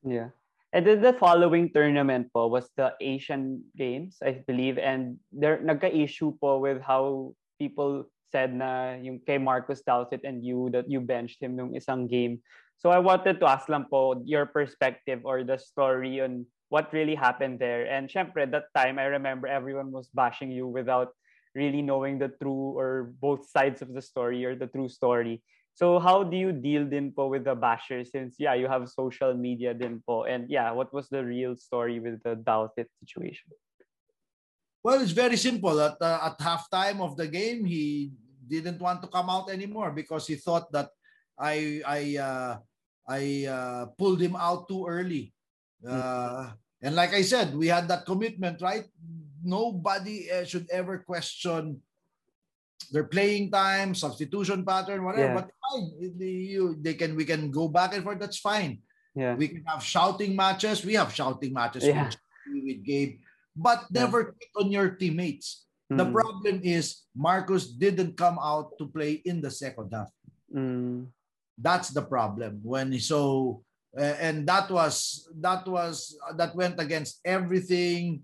Yeah. 0.06 0.30
And 0.70 0.86
then 0.86 1.02
the 1.02 1.18
following 1.18 1.74
tournament 1.74 2.30
po 2.30 2.46
was 2.46 2.70
the 2.78 2.94
Asian 3.02 3.66
Games, 3.74 4.22
I 4.22 4.46
believe. 4.46 4.78
And 4.78 5.18
there 5.34 5.58
nagka-issue 5.58 6.38
po 6.38 6.62
with 6.62 6.78
how 6.78 7.34
people 7.58 8.06
said 8.30 8.54
na 8.54 8.94
yung 9.00 9.18
kay 9.18 9.38
Marcus 9.38 9.82
Dalsit 9.82 10.22
and 10.22 10.46
you 10.46 10.70
that 10.70 10.86
you 10.86 11.02
benched 11.02 11.42
him 11.42 11.58
nung 11.58 11.74
isang 11.74 12.06
game. 12.06 12.38
So 12.78 12.92
I 12.92 13.00
wanted 13.00 13.40
to 13.40 13.48
ask 13.48 13.66
lang 13.66 13.90
po 13.90 14.20
your 14.22 14.46
perspective 14.46 15.24
or 15.24 15.42
the 15.42 15.56
story 15.56 16.20
on 16.20 16.46
what 16.76 16.92
really 16.92 17.16
happened 17.16 17.56
there. 17.56 17.88
And 17.88 18.12
syempre, 18.12 18.44
that 18.52 18.68
time, 18.76 19.00
I 19.00 19.08
remember 19.16 19.48
everyone 19.48 19.88
was 19.88 20.12
bashing 20.12 20.52
you 20.52 20.68
without 20.68 21.16
really 21.56 21.80
knowing 21.80 22.20
the 22.20 22.28
true 22.36 22.76
or 22.76 23.16
both 23.16 23.48
sides 23.48 23.80
of 23.80 23.96
the 23.96 24.04
story 24.04 24.44
or 24.44 24.52
the 24.52 24.68
true 24.68 24.92
story. 24.92 25.40
So 25.72 25.96
how 25.96 26.20
do 26.20 26.36
you 26.36 26.52
deal 26.52 26.84
din 26.84 27.16
po 27.16 27.32
with 27.32 27.48
the 27.48 27.56
bashers 27.56 28.12
since, 28.12 28.36
yeah, 28.36 28.52
you 28.52 28.68
have 28.68 28.84
social 28.92 29.32
media 29.32 29.72
din 29.72 30.04
po. 30.04 30.28
And 30.28 30.52
yeah, 30.52 30.68
what 30.76 30.92
was 30.92 31.08
the 31.08 31.24
real 31.24 31.56
story 31.56 31.96
with 31.96 32.20
the 32.20 32.36
Douthit 32.36 32.92
situation? 33.00 33.56
Well, 34.84 35.00
it's 35.00 35.16
very 35.16 35.40
simple. 35.40 35.80
At, 35.80 35.96
uh, 35.96 36.28
at 36.28 36.36
halftime 36.36 37.00
of 37.00 37.16
the 37.16 37.28
game, 37.28 37.64
he 37.64 38.12
didn't 38.44 38.84
want 38.84 39.00
to 39.00 39.08
come 39.08 39.32
out 39.32 39.48
anymore 39.48 39.96
because 39.96 40.28
he 40.28 40.36
thought 40.36 40.68
that 40.76 40.92
I 41.40 41.80
I 41.84 42.00
uh, 42.20 42.52
I 43.08 43.22
uh, 43.48 43.82
pulled 43.96 44.20
him 44.20 44.36
out 44.36 44.68
too 44.68 44.84
early. 44.84 45.32
Uh, 45.84 46.56
and 46.82 46.94
like 46.94 47.14
I 47.14 47.22
said, 47.22 47.54
we 47.56 47.68
had 47.68 47.88
that 47.88 48.04
commitment, 48.04 48.60
right? 48.60 48.84
Nobody 49.42 50.30
uh, 50.30 50.44
should 50.44 50.68
ever 50.70 50.98
question 50.98 51.80
their 52.92 53.04
playing 53.04 53.50
time, 53.50 53.94
substitution 53.94 54.64
pattern, 54.64 55.04
whatever. 55.04 55.32
Yeah. 55.32 55.34
But 55.34 55.50
fine, 55.50 55.90
you, 56.20 56.76
they 56.80 56.94
can 56.94 57.16
we 57.16 57.24
can 57.24 57.50
go 57.50 57.68
back 57.68 57.94
and 57.94 58.04
forth. 58.04 58.20
That's 58.20 58.38
fine. 58.38 58.80
Yeah. 59.14 59.34
We 59.34 59.48
can 59.48 59.64
have 59.64 59.82
shouting 59.82 60.36
matches. 60.36 60.84
We 60.84 60.94
have 60.94 61.14
shouting 61.14 61.52
matches 61.52 61.84
Yeah. 61.84 62.10
with, 62.46 62.84
Gabe, 62.84 63.18
but 63.56 63.88
Yeah. 63.90 64.04
never 64.04 64.36
quit 64.36 64.52
on 64.60 64.70
your 64.70 64.90
teammates. 64.94 65.64
The 65.88 66.04
Mm. 66.04 66.12
problem 66.12 66.60
is 66.62 67.06
Marcus 67.14 67.70
didn't 67.70 68.18
come 68.18 68.38
out 68.42 68.76
to 68.78 68.86
play 68.90 69.22
in 69.24 69.40
the 69.40 69.50
second 69.50 69.94
half. 69.94 70.10
Mm. 70.52 71.06
That's 71.56 71.90
the 71.90 72.02
problem. 72.02 72.60
When 72.62 72.92
so 73.00 73.62
and 73.96 74.46
that 74.46 74.70
was 74.70 75.28
that 75.40 75.66
was 75.66 76.16
that 76.36 76.54
went 76.54 76.78
against 76.80 77.20
everything 77.24 78.20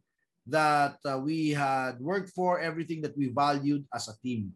that 0.46 0.98
uh, 1.06 1.18
we 1.18 1.50
had 1.50 2.00
worked 2.00 2.30
for, 2.30 2.60
everything 2.60 3.00
that 3.02 3.16
we 3.16 3.28
valued 3.30 3.86
as 3.94 4.08
a 4.08 4.18
team. 4.20 4.52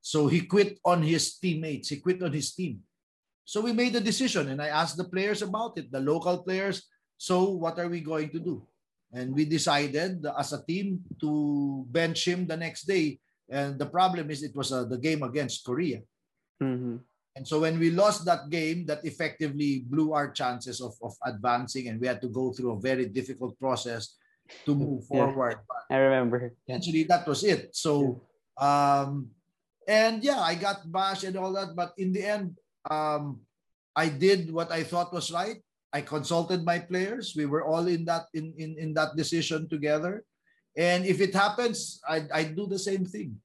So 0.00 0.26
he 0.26 0.42
quit 0.42 0.80
on 0.84 1.02
his 1.02 1.38
teammates. 1.38 1.88
He 1.90 2.00
quit 2.00 2.22
on 2.22 2.32
his 2.32 2.54
team. 2.54 2.80
So 3.44 3.60
we 3.60 3.72
made 3.72 3.94
a 3.94 4.00
decision, 4.00 4.48
and 4.48 4.60
I 4.62 4.68
asked 4.68 4.96
the 4.96 5.06
players 5.06 5.42
about 5.42 5.78
it, 5.78 5.92
the 5.92 6.00
local 6.00 6.42
players. 6.42 6.82
So 7.18 7.50
what 7.50 7.78
are 7.78 7.88
we 7.88 8.00
going 8.00 8.30
to 8.30 8.40
do? 8.40 8.66
And 9.12 9.34
we 9.34 9.44
decided 9.44 10.24
as 10.38 10.52
a 10.52 10.64
team 10.64 11.04
to 11.20 11.84
bench 11.90 12.26
him 12.26 12.46
the 12.46 12.56
next 12.56 12.84
day. 12.88 13.20
And 13.50 13.78
the 13.78 13.86
problem 13.86 14.30
is 14.30 14.42
it 14.42 14.56
was 14.56 14.72
uh, 14.72 14.84
the 14.84 14.98
game 14.98 15.22
against 15.22 15.62
Korea. 15.64 16.00
Mhm. 16.62 17.04
And 17.34 17.48
so 17.48 17.60
when 17.60 17.78
we 17.78 17.90
lost 17.90 18.24
that 18.26 18.50
game, 18.50 18.84
that 18.86 19.04
effectively 19.04 19.84
blew 19.88 20.12
our 20.12 20.30
chances 20.30 20.80
of, 20.80 20.92
of 21.02 21.16
advancing, 21.24 21.88
and 21.88 22.00
we 22.00 22.06
had 22.06 22.20
to 22.20 22.28
go 22.28 22.52
through 22.52 22.72
a 22.76 22.80
very 22.80 23.06
difficult 23.06 23.58
process 23.58 24.16
to 24.66 24.74
move 24.74 25.04
Yeah. 25.08 25.32
forward. 25.32 25.58
But 25.64 25.82
I 25.88 25.96
remember. 25.96 26.52
Essentially, 26.68 27.04
that 27.04 27.26
was 27.26 27.42
it. 27.42 27.72
So, 27.74 28.20
um, 28.60 29.32
and 29.88 30.22
yeah, 30.22 30.40
I 30.40 30.54
got 30.54 30.84
bashed 30.92 31.24
and 31.24 31.36
all 31.36 31.52
that, 31.56 31.74
but 31.74 31.96
in 31.96 32.12
the 32.12 32.22
end, 32.22 32.60
um, 32.90 33.40
I 33.96 34.08
did 34.08 34.52
what 34.52 34.70
I 34.70 34.84
thought 34.84 35.12
was 35.12 35.32
right. 35.32 35.56
I 35.92 36.00
consulted 36.00 36.64
my 36.64 36.80
players. 36.80 37.32
We 37.36 37.44
were 37.44 37.64
all 37.64 37.86
in 37.88 38.04
that 38.08 38.28
in 38.32 38.52
in, 38.56 38.76
in 38.78 38.90
that 38.94 39.16
decision 39.16 39.68
together. 39.68 40.24
And 40.76 41.04
if 41.04 41.20
it 41.20 41.36
happens, 41.36 42.00
I 42.08 42.24
I 42.32 42.42
do 42.48 42.64
the 42.64 42.80
same 42.80 43.04
thing. 43.04 43.36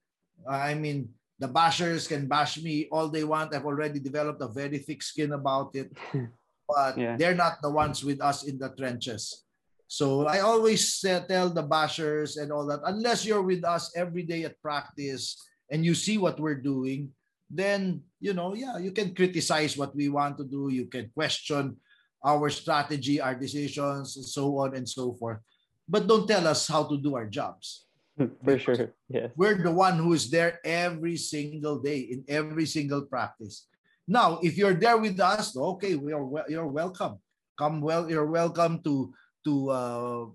I 0.47 0.75
mean, 0.75 1.11
the 1.39 1.47
bashers 1.47 2.07
can 2.07 2.27
bash 2.27 2.57
me 2.61 2.87
all 2.91 3.09
they 3.09 3.23
want. 3.23 3.53
I've 3.53 3.65
already 3.65 3.99
developed 3.99 4.41
a 4.41 4.47
very 4.47 4.79
thick 4.79 5.03
skin 5.03 5.33
about 5.33 5.75
it. 5.75 5.91
But 6.67 6.97
yeah. 6.99 7.15
they're 7.15 7.33
not 7.33 7.63
the 7.63 7.71
ones 7.71 8.03
with 8.03 8.19
us 8.19 8.43
in 8.43 8.59
the 8.59 8.67
trenches. 8.75 9.47
So 9.87 10.27
I 10.27 10.43
always 10.43 10.99
tell 10.99 11.47
the 11.47 11.63
bashers 11.63 12.35
and 12.35 12.51
all 12.51 12.67
that, 12.67 12.83
unless 12.83 13.23
you're 13.23 13.41
with 13.41 13.63
us 13.63 13.95
every 13.95 14.23
day 14.23 14.43
at 14.43 14.61
practice 14.61 15.39
and 15.71 15.85
you 15.85 15.95
see 15.95 16.17
what 16.17 16.39
we're 16.39 16.59
doing, 16.59 17.15
then, 17.49 18.03
you 18.19 18.33
know, 18.33 18.53
yeah, 18.53 18.77
you 18.77 18.91
can 18.91 19.15
criticize 19.15 19.77
what 19.77 19.95
we 19.95 20.09
want 20.09 20.37
to 20.39 20.43
do. 20.43 20.67
You 20.67 20.87
can 20.87 21.09
question 21.15 21.77
our 22.19 22.49
strategy, 22.49 23.21
our 23.21 23.35
decisions, 23.35 24.17
and 24.17 24.25
so 24.25 24.59
on 24.59 24.75
and 24.75 24.83
so 24.83 25.13
forth. 25.15 25.39
But 25.87 26.07
don't 26.07 26.27
tell 26.27 26.45
us 26.47 26.67
how 26.67 26.83
to 26.83 26.99
do 26.99 27.15
our 27.15 27.27
jobs. 27.27 27.86
For 28.43 28.57
sure. 28.57 28.93
Yes. 29.09 29.31
We're 29.35 29.61
the 29.61 29.71
one 29.71 29.97
who 29.97 30.13
is 30.13 30.29
there 30.29 30.59
every 30.65 31.17
single 31.17 31.79
day 31.79 32.09
in 32.09 32.25
every 32.27 32.65
single 32.65 33.05
practice. 33.05 33.67
Now, 34.07 34.39
if 34.41 34.57
you're 34.57 34.73
there 34.73 34.97
with 34.97 35.19
us, 35.19 35.55
okay, 35.55 35.95
we 35.95 36.13
are 36.13 36.25
you're 36.49 36.67
welcome. 36.67 37.19
Come 37.57 37.81
well, 37.81 38.09
you're 38.09 38.29
welcome 38.29 38.81
to 38.83 39.13
to 39.45 39.53
uh, 39.69 40.25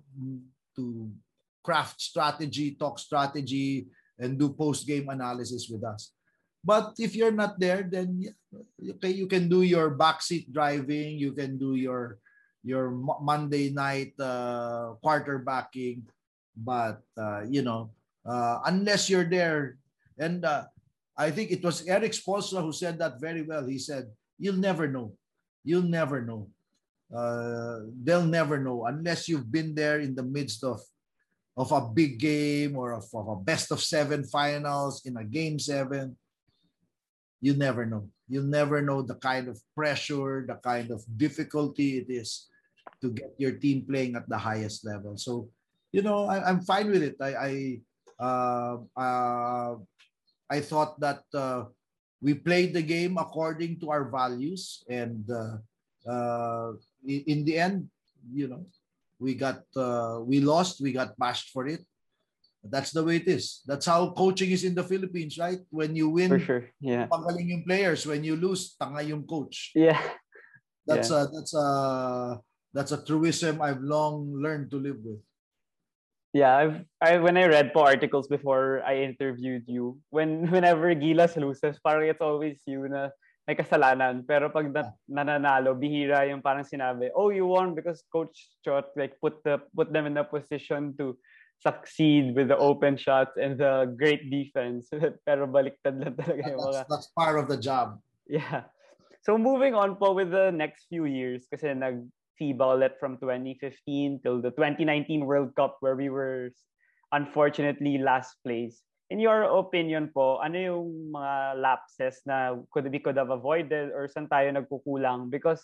to 0.76 1.10
craft 1.64 2.00
strategy, 2.00 2.74
talk 2.78 2.98
strategy, 2.98 3.86
and 4.18 4.38
do 4.38 4.52
post 4.52 4.86
game 4.86 5.08
analysis 5.08 5.66
with 5.70 5.82
us. 5.82 6.12
But 6.62 6.94
if 6.98 7.16
you're 7.16 7.34
not 7.34 7.58
there, 7.58 7.82
then 7.82 8.22
okay, 8.94 9.10
you 9.10 9.26
can 9.26 9.48
do 9.48 9.62
your 9.62 9.98
backseat 9.98 10.52
driving. 10.52 11.18
You 11.18 11.32
can 11.32 11.58
do 11.58 11.74
your 11.74 12.22
your 12.62 12.94
Monday 12.94 13.74
night 13.74 14.14
uh, 14.20 14.94
quarterbacking. 15.02 16.06
But 16.56 17.00
uh, 17.16 17.42
you 17.48 17.62
know, 17.62 17.90
uh, 18.26 18.60
unless 18.66 19.08
you're 19.08 19.28
there, 19.28 19.78
and 20.18 20.44
uh, 20.44 20.64
I 21.16 21.30
think 21.30 21.50
it 21.50 21.64
was 21.64 21.86
Erik 21.86 22.12
Spoelstra 22.12 22.62
who 22.62 22.72
said 22.72 22.98
that 22.98 23.20
very 23.20 23.42
well. 23.42 23.66
He 23.66 23.78
said, 23.78 24.12
"You'll 24.38 24.60
never 24.60 24.86
know. 24.86 25.14
You'll 25.64 25.88
never 25.88 26.20
know." 26.20 26.48
uh, 27.12 27.84
they'll 28.02 28.24
never 28.24 28.58
know 28.58 28.86
unless 28.86 29.28
you've 29.28 29.52
been 29.52 29.74
there 29.74 30.00
in 30.00 30.14
the 30.14 30.24
midst 30.24 30.64
of 30.64 30.80
of 31.54 31.70
a 31.70 31.84
big 31.92 32.18
game 32.18 32.76
or 32.76 32.96
of, 32.96 33.04
of 33.12 33.28
a 33.28 33.36
best 33.36 33.70
of 33.70 33.82
seven 33.82 34.24
finals 34.24 35.04
in 35.04 35.16
a 35.18 35.24
game 35.24 35.58
seven 35.58 36.16
you 37.42 37.52
never 37.52 37.84
know 37.84 38.08
you'll 38.28 38.48
never 38.48 38.80
know 38.80 39.02
the 39.02 39.16
kind 39.16 39.48
of 39.48 39.60
pressure 39.76 40.44
the 40.48 40.56
kind 40.64 40.90
of 40.90 41.04
difficulty 41.18 41.98
it 41.98 42.08
is 42.08 42.48
to 43.02 43.12
get 43.12 43.34
your 43.36 43.52
team 43.52 43.84
playing 43.84 44.16
at 44.16 44.26
the 44.30 44.38
highest 44.38 44.86
level 44.86 45.12
so 45.18 45.46
you 45.92 46.02
know 46.02 46.26
I, 46.26 46.50
am 46.50 46.60
fine 46.64 46.90
with 46.90 47.02
it 47.02 47.16
i 47.20 47.32
i 47.36 47.52
uh, 48.18 48.76
uh, 48.96 49.72
i 50.50 50.58
thought 50.60 50.98
that 51.00 51.22
uh, 51.34 51.64
we 52.20 52.34
played 52.34 52.72
the 52.74 52.82
game 52.82 53.18
according 53.18 53.80
to 53.80 53.90
our 53.90 54.10
values 54.10 54.84
and 54.88 55.22
uh, 55.30 55.62
uh, 56.06 56.72
in 57.06 57.44
the 57.44 57.58
end, 57.58 57.88
you 58.32 58.48
know, 58.48 58.66
we 59.18 59.34
got 59.34 59.62
uh, 59.76 60.18
we 60.22 60.40
lost, 60.40 60.80
we 60.80 60.92
got 60.92 61.16
bashed 61.18 61.50
for 61.50 61.66
it. 61.66 61.80
That's 62.62 62.92
the 62.92 63.02
way 63.02 63.16
it 63.16 63.26
is. 63.26 63.62
That's 63.66 63.86
how 63.86 64.10
coaching 64.14 64.50
is 64.50 64.62
in 64.62 64.74
the 64.74 64.84
Philippines, 64.86 65.36
right? 65.38 65.58
When 65.70 65.96
you 65.96 66.10
win, 66.10 66.30
for 66.30 66.38
sure, 66.38 66.64
yeah. 66.80 67.06
Pagaling 67.06 67.50
yung 67.50 67.64
players. 67.66 68.06
When 68.06 68.22
you 68.22 68.36
lose, 68.36 68.74
tanga 68.78 69.02
yung 69.02 69.26
coach. 69.26 69.72
Yeah. 69.74 69.98
That's 70.86 71.10
yeah. 71.10 71.26
a 71.26 71.30
that's 71.30 71.54
a 71.54 71.66
that's 72.72 72.92
a 72.92 73.02
truism 73.02 73.62
I've 73.62 73.82
long 73.82 74.30
learned 74.34 74.70
to 74.70 74.78
live 74.78 74.98
with. 75.02 75.18
Yeah, 76.32 76.56
I've 76.56 76.76
I 77.00 77.20
when 77.20 77.36
I 77.36 77.44
read 77.44 77.76
po 77.76 77.84
articles 77.84 78.24
before 78.24 78.80
I 78.88 79.04
interviewed 79.04 79.68
you, 79.68 80.00
when 80.08 80.48
whenever 80.54 80.88
Gilas 80.96 81.36
loses, 81.36 81.76
parang 81.84 82.08
it's 82.08 82.24
always 82.24 82.56
you 82.64 82.88
na 82.88 83.12
may 83.44 83.52
kasalanan. 83.52 84.24
Pero 84.24 84.48
pag 84.48 84.72
na- 84.72 84.96
nananalo, 85.04 85.76
bihira 85.76 86.24
yung 86.32 86.40
parang 86.40 86.64
sinabi, 86.64 87.12
oh, 87.12 87.28
you 87.28 87.44
won 87.44 87.76
because 87.76 88.00
Coach 88.08 88.48
Chot 88.64 88.88
like 88.96 89.18
put 89.20 89.44
the 89.44 89.60
put 89.76 89.92
them 89.92 90.08
in 90.08 90.16
a 90.16 90.24
position 90.24 90.96
to 90.96 91.18
succeed 91.62 92.34
with 92.34 92.48
the 92.48 92.58
open 92.58 92.96
shots 92.96 93.36
and 93.36 93.58
the 93.58 93.92
great 93.98 94.30
defense. 94.30 94.90
Pero 95.26 95.46
baliktad 95.46 96.00
lang 96.00 96.18
talaga 96.18 96.42
yung 96.50 96.58
mga... 96.58 96.72
That's, 96.72 96.90
that's 96.90 97.08
part 97.14 97.38
of 97.38 97.46
the 97.46 97.56
job. 97.56 98.02
Yeah. 98.26 98.66
So 99.22 99.38
moving 99.38 99.74
on 99.74 99.94
po 99.94 100.10
with 100.12 100.34
the 100.34 100.50
next 100.50 100.90
few 100.90 101.06
years, 101.06 101.46
kasi 101.46 101.70
nag 101.70 102.02
FIBA 102.40 102.90
from 103.00 103.18
2015 103.18 104.20
till 104.22 104.40
the 104.40 104.50
2019 104.50 105.24
World 105.24 105.54
Cup 105.56 105.76
where 105.80 105.96
we 105.96 106.08
were 106.08 106.50
unfortunately 107.12 107.98
last 107.98 108.36
place 108.44 108.82
in 109.12 109.20
your 109.20 109.44
opinion 109.44 110.08
po, 110.08 110.40
ano 110.40 110.56
yung 110.56 111.12
mga 111.12 111.60
lapses 111.60 112.24
na 112.24 112.56
could 112.72 112.88
we 112.88 112.96
could 112.96 113.20
have 113.20 113.28
avoided 113.28 113.92
or 113.92 114.08
saan 114.08 114.24
tayo 114.24 114.48
nagkukulang? 114.48 115.28
Because 115.28 115.60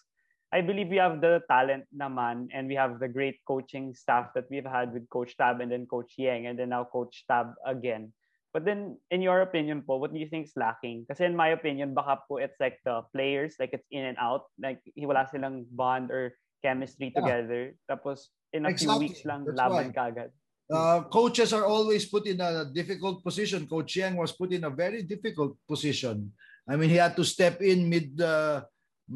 I 0.52 0.60
believe 0.60 0.92
we 0.92 1.00
have 1.00 1.24
the 1.24 1.40
talent 1.48 1.88
naman 1.96 2.52
and 2.52 2.68
we 2.68 2.76
have 2.76 3.00
the 3.00 3.08
great 3.08 3.40
coaching 3.48 3.96
staff 3.96 4.36
that 4.36 4.44
we've 4.52 4.68
had 4.68 4.92
with 4.92 5.08
Coach 5.08 5.32
Tab 5.40 5.64
and 5.64 5.72
then 5.72 5.88
Coach 5.88 6.20
Yang 6.20 6.52
and 6.52 6.56
then 6.60 6.76
now 6.76 6.84
Coach 6.84 7.24
Tab 7.24 7.56
again. 7.64 8.12
But 8.52 8.64
then, 8.64 8.96
in 9.12 9.20
your 9.20 9.44
opinion 9.44 9.84
po, 9.84 9.96
what 9.96 10.12
do 10.12 10.20
you 10.20 10.28
think 10.28 10.48
is 10.48 10.56
lacking? 10.56 11.04
Kasi 11.08 11.24
in 11.24 11.36
my 11.36 11.52
opinion, 11.52 11.92
baka 11.92 12.24
po 12.28 12.40
it's 12.40 12.56
like 12.60 12.80
the 12.84 13.04
players, 13.12 13.56
like 13.60 13.76
it's 13.76 13.88
in 13.92 14.08
and 14.08 14.16
out. 14.20 14.48
Like 14.60 14.80
wala 14.96 15.28
silang 15.28 15.68
bond 15.72 16.12
or 16.12 16.32
chemistry 16.62 17.12
yeah. 17.14 17.20
together. 17.20 17.62
Tapos 17.88 18.30
in 18.52 18.66
a 18.66 18.70
exactly. 18.70 18.86
few 18.86 19.00
weeks 19.08 19.20
lang, 19.24 19.44
That's 19.44 19.58
laban 19.58 19.92
right. 19.92 19.94
kagad. 19.94 20.30
Uh, 20.68 21.00
coaches 21.08 21.56
are 21.56 21.64
always 21.64 22.04
put 22.04 22.26
in 22.26 22.40
a 22.40 22.68
difficult 22.68 23.24
position. 23.24 23.66
Coach 23.66 23.96
Yeng 23.96 24.16
was 24.16 24.32
put 24.32 24.52
in 24.52 24.64
a 24.64 24.70
very 24.70 25.02
difficult 25.02 25.56
position. 25.64 26.30
I 26.68 26.76
mean, 26.76 26.90
he 26.90 27.00
had 27.00 27.16
to 27.16 27.24
step 27.24 27.62
in 27.64 27.88
mid 27.88 28.20
uh, 28.20 28.60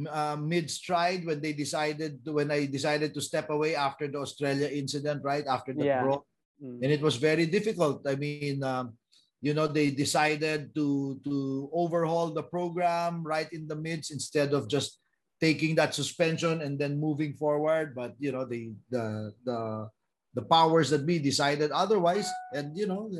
uh, 0.08 0.36
mid 0.40 0.70
stride 0.70 1.26
when 1.26 1.44
they 1.44 1.52
decided 1.52 2.24
to, 2.24 2.32
when 2.32 2.50
I 2.50 2.64
decided 2.64 3.12
to 3.12 3.20
step 3.20 3.50
away 3.50 3.76
after 3.76 4.08
the 4.08 4.18
Australia 4.18 4.68
incident, 4.72 5.20
right 5.22 5.44
after 5.44 5.74
the 5.76 5.84
yeah. 5.84 6.08
mm. 6.08 6.80
and 6.80 6.88
it 6.88 7.02
was 7.02 7.16
very 7.16 7.44
difficult. 7.44 8.00
I 8.08 8.16
mean, 8.16 8.64
um, 8.64 8.96
you 9.42 9.52
know, 9.52 9.66
they 9.66 9.90
decided 9.90 10.72
to 10.74 11.20
to 11.28 11.68
overhaul 11.76 12.32
the 12.32 12.48
program 12.48 13.20
right 13.20 13.52
in 13.52 13.68
the 13.68 13.76
midst 13.76 14.08
instead 14.08 14.56
of 14.56 14.72
just 14.72 15.01
taking 15.42 15.74
that 15.74 15.92
suspension 15.92 16.62
and 16.62 16.78
then 16.78 17.02
moving 17.02 17.34
forward. 17.34 17.98
But 17.98 18.14
you 18.22 18.30
know, 18.30 18.46
the 18.46 18.70
the 18.90 19.34
the 19.44 19.90
the 20.34 20.42
powers 20.42 20.90
that 20.90 21.06
be 21.06 21.18
decided 21.18 21.70
otherwise 21.70 22.28
and 22.52 22.76
you 22.76 22.86
know 22.86 23.10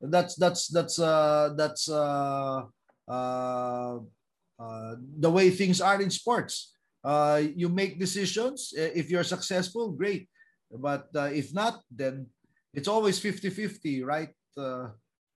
that's 0.00 0.34
that's 0.36 0.68
that's 0.68 0.98
uh 0.98 1.52
that's 1.56 1.88
uh 1.88 2.64
uh, 3.08 3.98
uh 4.58 4.94
the 5.18 5.30
way 5.30 5.50
things 5.50 5.80
are 5.80 6.00
in 6.00 6.10
sports 6.10 6.72
uh 7.04 7.40
you 7.54 7.68
make 7.68 8.00
decisions 8.00 8.72
if 8.76 9.10
you're 9.10 9.24
successful 9.24 9.92
great 9.92 10.28
but 10.72 11.08
uh, 11.16 11.28
if 11.32 11.52
not 11.52 11.80
then 11.90 12.26
it's 12.72 12.88
always 12.88 13.20
50-50 13.20 14.04
right 14.04 14.32
uh, 14.56 14.88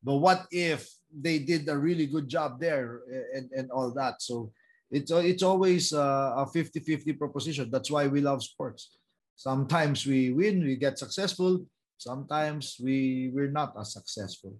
but 0.02 0.16
what 0.16 0.46
if 0.50 0.88
they 1.12 1.38
did 1.38 1.68
a 1.68 1.76
really 1.76 2.06
good 2.06 2.28
job 2.28 2.60
there 2.60 3.00
and, 3.34 3.50
and 3.52 3.70
all 3.70 3.92
that 3.92 4.22
so 4.22 4.52
it's 4.94 5.10
it's 5.10 5.42
always 5.42 5.92
a 5.92 6.46
50-50 6.46 7.18
proposition 7.18 7.70
that's 7.70 7.90
why 7.90 8.06
we 8.06 8.20
love 8.22 8.42
sports 8.42 8.94
Sometimes 9.36 10.06
we 10.06 10.30
win, 10.30 10.62
we 10.62 10.76
get 10.76 10.98
successful. 10.98 11.66
Sometimes 11.98 12.78
we 12.78 13.30
we're 13.34 13.50
not 13.50 13.74
as 13.78 13.92
successful. 13.92 14.54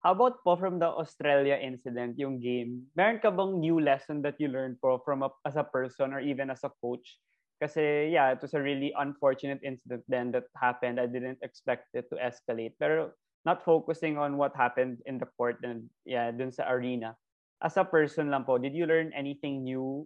How 0.00 0.18
about 0.18 0.42
po 0.42 0.56
from 0.56 0.80
the 0.82 0.88
Australia 0.88 1.54
incident, 1.54 2.18
yung 2.18 2.42
game? 2.42 2.90
Meron 2.96 3.22
ka 3.22 3.30
bang 3.30 3.60
new 3.60 3.78
lesson 3.78 4.18
that 4.26 4.34
you 4.40 4.50
learned 4.50 4.80
po 4.82 4.98
from 5.04 5.22
a, 5.22 5.30
as 5.46 5.54
a 5.54 5.62
person 5.62 6.10
or 6.10 6.18
even 6.18 6.50
as 6.50 6.64
a 6.64 6.72
coach? 6.82 7.20
Kasi 7.62 8.10
yeah, 8.10 8.34
it 8.34 8.42
was 8.42 8.56
a 8.56 8.64
really 8.64 8.90
unfortunate 8.98 9.62
incident 9.62 10.02
then 10.10 10.34
that 10.34 10.50
happened. 10.58 10.98
I 10.98 11.06
didn't 11.06 11.38
expect 11.44 11.94
it 11.94 12.10
to 12.10 12.18
escalate. 12.18 12.74
Pero 12.82 13.14
not 13.46 13.62
focusing 13.62 14.18
on 14.18 14.40
what 14.40 14.56
happened 14.58 14.98
in 15.06 15.22
the 15.22 15.28
court 15.38 15.62
and 15.62 15.86
yeah, 16.02 16.34
dun 16.34 16.50
sa 16.50 16.66
arena. 16.66 17.14
As 17.62 17.78
a 17.78 17.86
person 17.86 18.34
lang 18.34 18.42
po, 18.42 18.58
did 18.58 18.74
you 18.74 18.90
learn 18.90 19.14
anything 19.14 19.62
new 19.62 20.02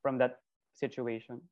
from 0.00 0.16
that 0.18 0.40
situation? 0.72 1.44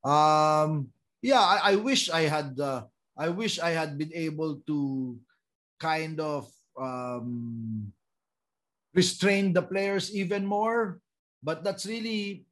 Um, 0.00 0.88
yeah, 1.20 1.44
I, 1.44 1.72
I 1.72 1.74
wish 1.76 2.08
I 2.08 2.24
had. 2.24 2.56
Uh, 2.56 2.88
I 3.12 3.28
wish 3.28 3.60
I 3.60 3.76
had 3.76 4.00
been 4.00 4.12
able 4.16 4.64
to 4.64 5.18
kind 5.76 6.16
of 6.16 6.48
um, 6.80 7.92
restrain 8.96 9.52
the 9.52 9.60
players 9.60 10.08
even 10.16 10.48
more, 10.48 11.00
but 11.44 11.60
that's 11.60 11.84
really 11.84 12.48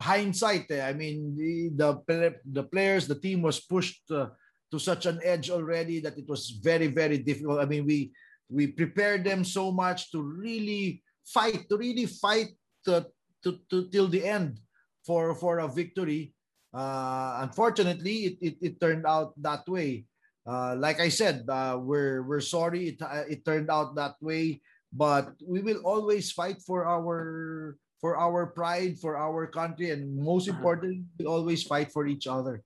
hindsight. 0.00 0.70
Eh? 0.70 0.80
I 0.80 0.96
mean, 0.96 1.36
the, 1.76 2.00
the 2.08 2.40
the 2.48 2.64
players, 2.64 3.06
the 3.06 3.20
team 3.20 3.42
was 3.42 3.60
pushed 3.60 4.08
uh, 4.10 4.32
to 4.72 4.78
such 4.80 5.04
an 5.04 5.20
edge 5.22 5.50
already 5.50 6.00
that 6.00 6.16
it 6.16 6.28
was 6.28 6.56
very 6.64 6.88
very 6.88 7.18
difficult. 7.18 7.60
I 7.60 7.66
mean, 7.68 7.84
we 7.84 8.12
we 8.48 8.66
prepared 8.66 9.24
them 9.24 9.44
so 9.44 9.70
much 9.70 10.10
to 10.12 10.22
really 10.22 11.02
fight, 11.24 11.68
to 11.68 11.76
really 11.76 12.06
fight 12.06 12.56
uh, 12.88 13.04
to, 13.44 13.60
to 13.70 13.88
till 13.88 14.08
the 14.08 14.24
end 14.24 14.58
for 15.04 15.34
for 15.34 15.60
a 15.60 15.68
victory. 15.68 16.32
Uh, 16.72 17.40
unfortunately, 17.44 18.32
it, 18.32 18.36
it, 18.40 18.56
it 18.60 18.80
turned 18.80 19.06
out 19.06 19.32
that 19.40 19.68
way. 19.68 20.04
Uh, 20.48 20.76
like 20.76 21.00
I 21.00 21.08
said, 21.08 21.44
uh, 21.48 21.76
we're 21.80 22.22
we're 22.22 22.44
sorry 22.44 22.96
it 22.96 23.02
uh, 23.02 23.28
it 23.28 23.44
turned 23.44 23.70
out 23.70 23.94
that 23.96 24.16
way, 24.20 24.60
but 24.92 25.36
we 25.44 25.60
will 25.60 25.84
always 25.84 26.32
fight 26.32 26.60
for 26.64 26.88
our 26.88 27.76
for 28.00 28.16
our 28.16 28.46
pride, 28.46 28.98
for 28.98 29.16
our 29.18 29.46
country, 29.46 29.90
and 29.90 30.16
most 30.16 30.48
importantly, 30.48 31.04
we 31.18 31.26
always 31.26 31.62
fight 31.64 31.92
for 31.92 32.06
each 32.06 32.26
other. 32.26 32.62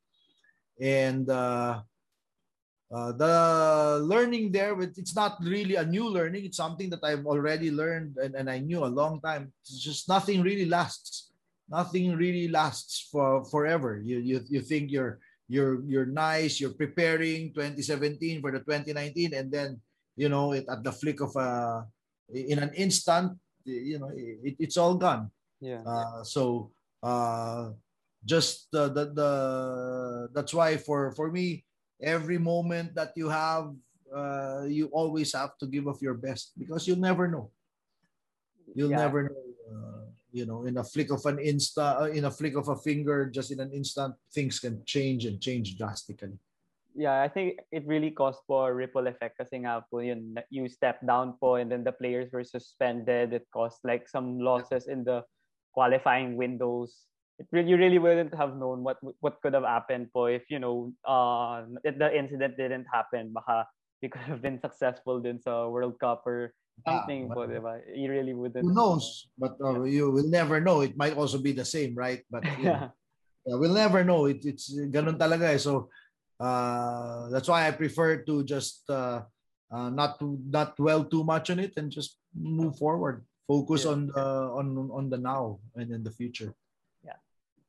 And 0.81 1.29
uh, 1.29 1.83
uh, 2.93 3.13
the 3.13 3.35
learning 4.05 4.53
there, 4.53 4.77
but 4.77 4.93
it's 4.97 5.17
not 5.17 5.41
really 5.41 5.77
a 5.77 5.85
new 5.85 6.09
learning. 6.09 6.45
It's 6.45 6.61
something 6.61 6.91
that 6.91 7.01
I've 7.03 7.25
already 7.25 7.71
learned 7.71 8.19
and, 8.21 8.35
and 8.35 8.51
I 8.51 8.59
knew 8.59 8.85
a 8.85 8.93
long 8.93 9.21
time. 9.21 9.53
It's 9.65 9.81
just 9.81 10.09
nothing 10.09 10.43
really 10.43 10.67
lasts. 10.67 11.33
Nothing 11.69 12.15
really 12.17 12.49
lasts 12.49 13.09
for 13.11 13.45
forever. 13.49 13.97
You 14.05 14.19
you 14.19 14.45
you 14.49 14.61
think 14.61 14.93
you're 14.93 15.25
you're 15.49 15.81
you're 15.89 16.11
nice. 16.11 16.61
You're 16.61 16.77
preparing 16.77 17.57
2017 17.57 18.45
for 18.45 18.53
the 18.53 18.61
2019, 18.61 19.33
and 19.33 19.49
then 19.49 19.81
you 20.17 20.29
know 20.29 20.53
it 20.53 20.69
at 20.69 20.85
the 20.85 20.93
flick 20.93 21.25
of 21.25 21.33
a 21.37 21.89
in 22.29 22.59
an 22.61 22.77
instant, 22.77 23.41
you 23.65 23.99
know 23.99 24.13
it, 24.13 24.57
it's 24.59 24.77
all 24.77 25.01
gone. 25.01 25.31
Yeah. 25.61 25.81
Uh, 25.87 26.25
so 26.25 26.73
uh, 27.03 27.71
just 28.25 28.69
the, 28.71 28.89
the 28.89 29.05
the 29.17 29.31
that's 30.35 30.53
why 30.53 30.77
for 30.77 31.13
for 31.13 31.31
me 31.31 31.65
every 32.03 32.39
moment 32.39 32.95
that 32.95 33.15
you 33.15 33.31
have, 33.31 33.73
uh, 34.13 34.67
you 34.67 34.91
always 34.93 35.33
have 35.33 35.57
to 35.59 35.67
give 35.67 35.87
of 35.87 36.03
your 36.03 36.15
best 36.15 36.53
because 36.59 36.87
you'll 36.87 37.01
never 37.01 37.31
know. 37.31 37.49
You'll 38.75 38.91
Yeah. 38.91 39.07
never 39.07 39.31
know. 39.31 39.43
Uh, 39.73 40.05
you 40.33 40.45
know, 40.45 40.65
in 40.65 40.77
a 40.77 40.85
flick 40.85 41.13
of 41.13 41.25
an 41.27 41.37
insta, 41.37 42.03
uh, 42.03 42.11
in 42.11 42.25
a 42.25 42.31
flick 42.31 42.57
of 42.57 42.69
a 42.69 42.77
finger, 42.77 43.29
just 43.29 43.53
in 43.53 43.61
an 43.61 43.73
instant, 43.73 44.17
things 44.33 44.59
can 44.59 44.85
change 44.85 45.25
and 45.25 45.41
change 45.41 45.77
drastically. 45.77 46.37
Yeah, 46.95 47.21
I 47.23 47.29
think 47.29 47.61
it 47.73 47.87
really 47.87 48.11
caused 48.11 48.41
for 48.47 48.69
a 48.69 48.75
ripple 48.75 49.09
effect 49.09 49.41
kasi 49.41 49.65
nga 49.65 49.81
po 49.89 50.05
yun, 50.05 50.37
you 50.53 50.69
step 50.69 51.01
down 51.05 51.41
po 51.41 51.57
and 51.57 51.73
then 51.73 51.85
the 51.85 51.93
players 51.93 52.29
were 52.33 52.45
suspended. 52.45 53.33
It 53.33 53.49
caused 53.49 53.81
like 53.85 54.09
some 54.09 54.41
losses 54.41 54.89
in 54.89 55.05
the 55.05 55.25
qualifying 55.73 56.37
windows. 56.37 57.09
It 57.39 57.49
really, 57.51 57.71
you 57.71 57.77
really 57.77 57.99
wouldn't 57.99 58.35
have 58.37 58.57
known 58.57 58.85
what 58.85 59.01
what 59.21 59.41
could 59.41 59.55
have 59.55 59.65
happened 59.65 60.13
po 60.13 60.27
if, 60.29 60.45
you 60.53 60.61
know, 60.61 60.93
uh, 61.05 61.65
if 61.83 61.97
the 61.97 62.13
incident 62.13 62.57
didn't 62.57 62.87
happen. 62.93 63.33
Baka 63.33 63.67
we 64.03 64.11
could 64.11 64.27
have 64.27 64.43
been 64.43 64.59
successful 64.61 65.23
din 65.23 65.41
sa 65.41 65.69
World 65.71 65.97
Cup 65.99 66.27
or 66.27 66.53
Ah, 66.83 67.05
something 67.05 67.29
but 67.29 67.35
po, 67.37 67.43
di 67.47 67.61
ba? 67.63 67.79
You 67.95 68.11
really 68.11 68.35
wouldn't. 68.35 68.65
Who 68.65 68.75
knows? 68.75 69.29
But 69.39 69.55
uh, 69.63 69.85
you 69.87 70.11
will 70.11 70.27
never 70.27 70.59
know. 70.59 70.81
It 70.83 70.97
might 70.97 71.15
also 71.15 71.39
be 71.39 71.53
the 71.53 71.69
same, 71.69 71.95
right? 71.95 72.25
But 72.29 72.43
Yeah. 72.59 72.91
Yeah, 73.43 73.59
we'll 73.59 73.75
never 73.75 74.07
know. 74.07 74.31
It, 74.31 74.47
it's 74.47 74.71
ganun 74.71 75.19
talaga 75.19 75.51
eh. 75.51 75.59
So 75.59 75.91
uh, 76.39 77.27
that's 77.35 77.51
why 77.51 77.67
I 77.67 77.75
prefer 77.75 78.23
to 78.23 78.47
just 78.47 78.87
uh, 78.87 79.27
uh, 79.67 79.91
not 79.91 80.23
to 80.23 80.39
not 80.47 80.79
dwell 80.79 81.03
too 81.03 81.27
much 81.27 81.51
on 81.51 81.59
it 81.59 81.75
and 81.75 81.91
just 81.91 82.23
move 82.31 82.79
forward. 82.79 83.27
Focus 83.51 83.83
Yeah. 83.83 83.99
on 83.99 84.15
the 84.15 84.27
on 84.55 84.67
on 84.95 85.05
the 85.11 85.19
now 85.19 85.59
and 85.75 85.91
in 85.91 86.07
the 86.07 86.15
future. 86.15 86.55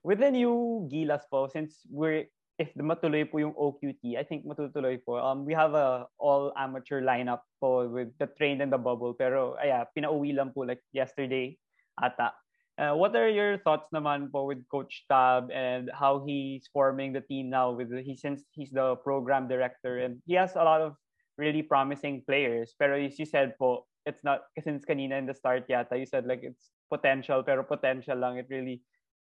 With 0.03 0.19
the 0.19 0.31
new 0.31 0.87
Gilas 0.91 1.23
po, 1.31 1.47
since 1.47 1.79
we're 1.87 2.27
if 2.59 2.69
the 2.75 2.83
matuloy 2.83 3.25
po 3.25 3.39
yung 3.39 3.55
OQT, 3.55 4.19
I 4.19 4.23
think 4.23 4.45
matutuloy 4.45 4.99
po. 5.01 5.17
Um, 5.17 5.47
we 5.47 5.55
have 5.55 5.73
a 5.73 6.05
all 6.19 6.53
amateur 6.59 7.01
lineup 7.01 7.41
po 7.57 7.87
with 7.87 8.11
the 8.19 8.27
train 8.37 8.61
and 8.61 8.71
the 8.71 8.77
bubble. 8.77 9.15
Pero 9.15 9.55
aya, 9.57 9.87
pinauwi 9.95 10.35
lang 10.35 10.51
po 10.51 10.67
like 10.67 10.83
yesterday 10.91 11.57
ata. 11.97 12.35
Uh, 12.73 12.97
what 12.97 13.13
are 13.13 13.29
your 13.29 13.61
thoughts 13.61 13.85
naman 13.93 14.33
po 14.33 14.49
with 14.49 14.65
Coach 14.67 15.05
Tab 15.05 15.53
and 15.53 15.93
how 15.93 16.25
he's 16.25 16.65
forming 16.73 17.13
the 17.13 17.21
team 17.21 17.49
now 17.49 17.69
with 17.69 17.93
he 18.01 18.17
since 18.17 18.41
he's 18.49 18.73
the 18.73 18.97
program 19.05 19.45
director 19.45 20.01
and 20.01 20.17
he 20.25 20.33
has 20.33 20.57
a 20.57 20.65
lot 20.65 20.81
of 20.81 20.97
really 21.37 21.61
promising 21.61 22.25
players. 22.25 22.73
Pero 22.75 22.97
as 22.97 23.17
you 23.21 23.29
said 23.29 23.53
po, 23.61 23.85
it's 24.05 24.23
not 24.23 24.49
since 24.59 24.85
kanina 24.85 25.17
in 25.17 25.25
the 25.25 25.33
start 25.33 25.67
yata 25.69 25.97
you 25.97 26.05
said 26.05 26.25
like 26.25 26.43
it's 26.43 26.71
potential 26.91 27.41
pero 27.41 27.63
potential 27.63 28.17
lang 28.17 28.37
it 28.37 28.47
really 28.49 28.81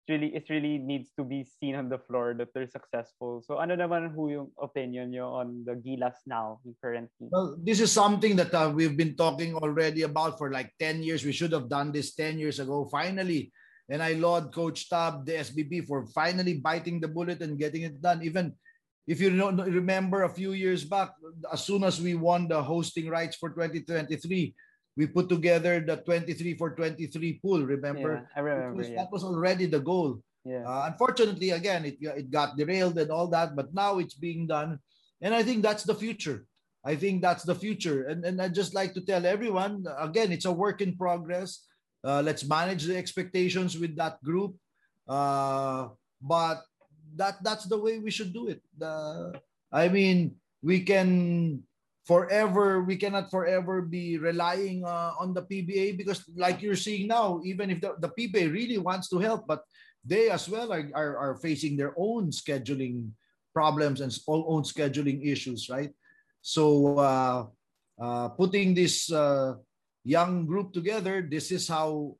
really 0.09 0.33
it 0.35 0.49
really 0.49 0.77
needs 0.77 1.09
to 1.17 1.23
be 1.23 1.43
seen 1.43 1.75
on 1.75 1.89
the 1.89 1.97
floor 1.97 2.33
that 2.37 2.53
they're 2.53 2.69
successful. 2.69 3.41
So 3.45 3.57
ano 3.57 3.75
naman 3.75 4.13
ho 4.13 4.27
yung 4.27 4.49
opinion 4.61 5.11
nyo 5.11 5.41
on 5.41 5.63
the 5.65 5.75
Gilas 5.77 6.21
now, 6.25 6.61
yung 6.63 6.75
current 6.81 7.09
team? 7.17 7.29
Well, 7.31 7.57
this 7.57 7.79
is 7.79 7.91
something 7.91 8.35
that 8.37 8.53
uh, 8.53 8.71
we've 8.73 8.97
been 8.97 9.15
talking 9.15 9.55
already 9.55 10.03
about 10.03 10.37
for 10.37 10.51
like 10.51 10.73
10 10.79 11.03
years. 11.03 11.25
We 11.25 11.33
should 11.33 11.51
have 11.53 11.69
done 11.69 11.91
this 11.91 12.13
10 12.15 12.39
years 12.39 12.59
ago, 12.59 12.87
finally. 12.91 13.51
And 13.89 14.01
I 14.01 14.13
laud 14.17 14.53
Coach 14.53 14.89
Tab, 14.89 15.25
the 15.25 15.45
SBP, 15.45 15.85
for 15.85 16.05
finally 16.09 16.57
biting 16.57 16.99
the 16.99 17.07
bullet 17.07 17.41
and 17.41 17.59
getting 17.59 17.83
it 17.83 18.01
done. 18.01 18.23
Even 18.23 18.53
if 19.05 19.21
you 19.21 19.29
remember 19.29 20.23
a 20.23 20.33
few 20.33 20.53
years 20.53 20.83
back, 20.83 21.13
as 21.53 21.63
soon 21.63 21.83
as 21.83 22.01
we 22.01 22.15
won 22.15 22.47
the 22.47 22.61
hosting 22.61 23.09
rights 23.09 23.37
for 23.37 23.49
2023, 23.49 24.55
we 24.97 25.07
put 25.07 25.27
together 25.27 25.79
the 25.83 25.97
23 25.97 26.55
for 26.57 26.71
23 26.75 27.39
pool. 27.43 27.65
Remember? 27.65 28.23
Yeah, 28.23 28.27
I 28.35 28.39
remember. 28.39 28.75
Was- 28.79 28.89
Yeah. 28.89 28.95
That 29.03 29.11
was 29.11 29.23
already 29.23 29.65
the 29.67 29.79
goal. 29.83 30.21
yeah. 30.45 30.63
Uh, 30.63 30.87
unfortunately, 30.91 31.51
again, 31.51 31.85
it, 31.85 31.97
it 31.99 32.29
got 32.31 32.55
derailed 32.55 32.97
and 32.97 33.11
all 33.11 33.27
that, 33.33 33.55
but 33.55 33.73
now 33.73 33.97
it's 33.99 34.13
being 34.15 34.47
done. 34.47 34.79
And 35.21 35.33
I 35.33 35.43
think 35.43 35.63
that's 35.63 35.83
the 35.83 35.95
future. 35.95 36.45
I 36.85 36.95
think 36.95 37.21
that's 37.25 37.43
the 37.43 37.55
future. 37.55 38.05
And, 38.07 38.23
and 38.23 38.39
I 38.39 38.47
just 38.47 38.75
like 38.77 38.93
to 38.93 39.01
tell 39.01 39.25
everyone 39.25 39.83
again, 39.97 40.31
it's 40.31 40.45
a 40.45 40.51
work 40.53 40.81
in 40.85 40.95
progress. 40.95 41.65
Uh, 42.05 42.21
let's 42.21 42.45
manage 42.45 42.85
the 42.85 42.95
expectations 42.95 43.73
with 43.75 43.97
that 43.97 44.21
group. 44.21 44.53
Uh, 45.09 45.89
but 46.21 46.61
that 47.15 47.41
that's 47.43 47.65
the 47.65 47.77
way 47.77 47.97
we 47.97 48.11
should 48.13 48.31
do 48.33 48.47
it. 48.53 48.61
The, 48.77 49.33
I 49.73 49.89
mean, 49.89 50.37
we 50.61 50.81
can 50.85 51.63
forever, 52.05 52.85
we 52.85 52.95
cannot 52.95 53.29
forever 53.29 53.81
be 53.81 54.17
relying 54.17 54.85
uh, 54.85 55.13
on 55.19 55.33
the 55.33 55.41
PBA 55.41 55.97
because, 55.97 56.23
like 56.37 56.61
you're 56.61 56.77
seeing 56.77 57.07
now, 57.09 57.41
even 57.43 57.69
if 57.69 57.81
the, 57.81 57.97
the 57.99 58.09
PBA 58.09 58.53
really 58.53 58.77
wants 58.77 59.09
to 59.09 59.19
help, 59.19 59.45
but 59.47 59.65
they 60.05 60.29
as 60.29 60.47
well 60.47 60.71
are, 60.71 60.89
are, 60.93 61.17
are 61.17 61.35
facing 61.41 61.75
their 61.75 61.93
own 61.97 62.29
scheduling 62.29 63.09
problems 63.53 64.01
and 64.01 64.13
all 64.27 64.45
own 64.47 64.63
scheduling 64.63 65.25
issues, 65.25 65.69
right? 65.69 65.89
So 66.41 66.97
uh, 66.99 67.47
uh, 67.97 68.29
putting 68.37 68.75
this 68.75 69.11
uh, 69.11 69.55
young 70.03 70.45
group 70.45 70.73
together, 70.73 71.25
this 71.25 71.51
is 71.51 71.67
how 71.67 72.17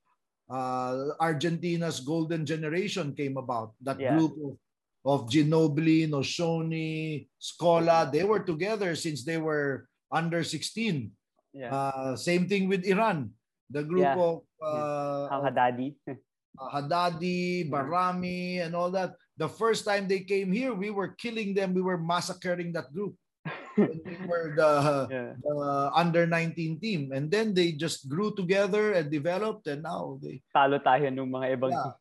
uh, 0.50 1.14
Argentina's 1.22 2.00
golden 2.00 2.46
generation 2.46 3.14
came 3.14 3.38
about. 3.38 3.74
That 3.82 4.00
Yeah. 4.00 4.18
group 4.18 4.34
of, 4.42 4.58
of 5.06 5.30
Ginobili, 5.30 6.10
Nocioni, 6.10 7.30
Scola, 7.38 8.10
they 8.12 8.26
were 8.26 8.42
together 8.42 8.98
since 8.98 9.24
they 9.24 9.38
were 9.38 9.86
under 10.12 10.42
16. 10.44 11.14
yeah. 11.54 11.70
Uh, 11.72 12.18
same 12.18 12.50
thing 12.50 12.68
with 12.68 12.84
Iran. 12.84 13.32
The 13.70 13.86
group 13.86 14.04
Yeah. 14.04 14.18
of 14.20 14.42
uh, 14.60 15.30
Ang 15.32 15.44
Haddadi. 15.46 15.88
uh, 16.10 16.70
Haddadi, 16.74 17.70
Barami, 17.70 18.60
and 18.66 18.76
all 18.76 18.90
that. 18.92 19.16
The 19.38 19.48
first 19.48 19.86
time 19.86 20.08
they 20.10 20.26
came 20.26 20.52
here, 20.52 20.74
we 20.74 20.90
were 20.90 21.14
killing 21.16 21.54
them. 21.54 21.74
We 21.78 21.82
were 21.86 21.98
massacring 22.02 22.74
that 22.74 22.90
group. 22.92 23.14
We 23.78 24.16
were 24.26 24.56
the, 24.56 24.72
yeah. 25.12 25.32
the 25.38 25.56
under 25.94 26.26
19 26.26 26.80
team. 26.80 27.12
And 27.12 27.30
then 27.30 27.54
they 27.54 27.76
just 27.76 28.08
grew 28.08 28.34
together 28.34 28.94
and 28.96 29.12
developed, 29.12 29.68
and 29.68 29.84
now 29.84 30.18
they. 30.24 30.40
Talo 30.56 30.80
tayo 30.82 31.12
nung 31.14 31.30
mga 31.30 31.60
ibang 31.60 31.72
Yeah. 31.76 31.94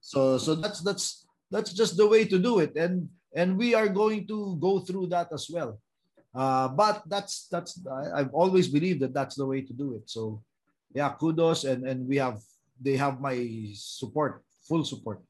So 0.00 0.38
so 0.38 0.54
that's 0.54 0.80
that's 0.82 1.27
that's 1.50 1.72
just 1.72 1.96
the 1.96 2.06
way 2.06 2.24
to 2.24 2.38
do 2.38 2.60
it, 2.60 2.76
and 2.76 3.08
and 3.34 3.56
we 3.56 3.74
are 3.74 3.88
going 3.88 4.26
to 4.28 4.56
go 4.60 4.80
through 4.80 5.08
that 5.08 5.32
as 5.32 5.48
well. 5.50 5.80
Uh, 6.34 6.68
but 6.68 7.02
that's 7.08 7.48
that's 7.48 7.80
I've 8.14 8.32
always 8.32 8.68
believed 8.68 9.00
that 9.00 9.14
that's 9.14 9.36
the 9.36 9.46
way 9.46 9.62
to 9.62 9.72
do 9.72 9.94
it. 9.94 10.08
So 10.08 10.42
yeah, 10.94 11.12
kudos, 11.16 11.64
and 11.64 11.84
and 11.88 12.06
we 12.06 12.16
have 12.16 12.40
they 12.80 12.96
have 12.96 13.20
my 13.20 13.72
support, 13.74 14.44
full 14.64 14.84
support. 14.84 15.20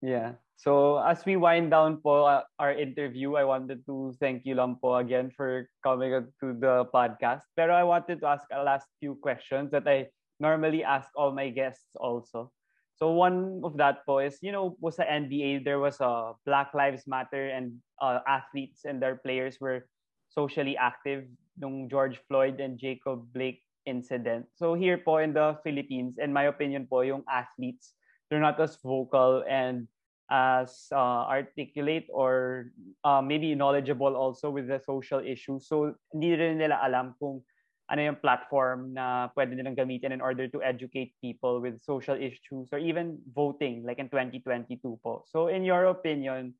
Yeah. 0.00 0.38
So 0.58 0.98
as 0.98 1.22
we 1.22 1.38
wind 1.38 1.70
down 1.70 2.02
po 2.02 2.26
uh, 2.26 2.42
our 2.58 2.74
interview, 2.74 3.38
I 3.38 3.46
wanted 3.46 3.86
to 3.86 4.14
thank 4.18 4.42
you 4.42 4.58
lang 4.58 4.78
po 4.82 4.98
again 4.98 5.30
for 5.30 5.70
coming 5.86 6.10
to 6.10 6.46
the 6.50 6.86
podcast. 6.90 7.46
Pero 7.54 7.70
I 7.74 7.86
wanted 7.86 8.18
to 8.22 8.26
ask 8.26 8.42
a 8.50 8.66
last 8.66 8.90
few 8.98 9.14
questions 9.22 9.70
that 9.70 9.86
I 9.86 10.10
normally 10.42 10.82
ask 10.82 11.06
all 11.14 11.30
my 11.30 11.50
guests 11.50 11.86
also. 11.94 12.50
So 12.98 13.14
one 13.14 13.62
of 13.62 13.78
that 13.78 14.02
po 14.06 14.18
is, 14.18 14.42
you 14.42 14.50
know, 14.50 14.74
po 14.82 14.90
sa 14.90 15.06
NBA, 15.06 15.62
there 15.62 15.78
was 15.78 16.02
a 16.02 16.34
Black 16.42 16.74
Lives 16.74 17.06
Matter 17.06 17.54
and 17.54 17.78
uh, 18.02 18.18
athletes 18.26 18.82
and 18.82 18.98
their 18.98 19.22
players 19.22 19.62
were 19.62 19.86
socially 20.26 20.74
active 20.74 21.30
nung 21.54 21.86
George 21.86 22.18
Floyd 22.26 22.58
and 22.58 22.74
Jacob 22.74 23.22
Blake 23.30 23.62
incident. 23.86 24.50
So 24.58 24.74
here 24.74 24.98
po 24.98 25.22
in 25.22 25.30
the 25.30 25.56
Philippines, 25.62 26.18
in 26.18 26.34
my 26.34 26.50
opinion 26.50 26.90
po, 26.90 27.06
yung 27.06 27.22
athletes, 27.30 27.94
they're 28.28 28.42
not 28.42 28.58
as 28.58 28.76
vocal 28.82 29.46
and 29.46 29.86
as 30.28 30.90
uh, 30.92 31.24
articulate 31.24 32.04
or 32.12 32.68
uh, 33.06 33.22
maybe 33.22 33.54
knowledgeable 33.54 34.12
also 34.18 34.50
with 34.50 34.68
the 34.68 34.82
social 34.84 35.22
issues. 35.24 35.70
So 35.70 35.94
hindi 36.12 36.36
rin 36.36 36.58
nila 36.60 36.82
alam 36.84 37.16
kung 37.16 37.40
ano 37.88 38.00
yung 38.04 38.20
platform 38.20 38.92
na 38.92 39.32
pwede 39.32 39.56
nilang 39.56 39.76
gamitin 39.76 40.12
in 40.12 40.20
order 40.20 40.44
to 40.44 40.60
educate 40.60 41.16
people 41.24 41.60
with 41.60 41.80
social 41.80 42.16
issues 42.16 42.68
or 42.72 42.78
even 42.78 43.16
voting 43.32 43.80
like 43.84 43.96
in 43.96 44.12
2022 44.12 44.76
po. 45.00 45.24
So 45.24 45.48
in 45.48 45.64
your 45.64 45.88
opinion, 45.88 46.52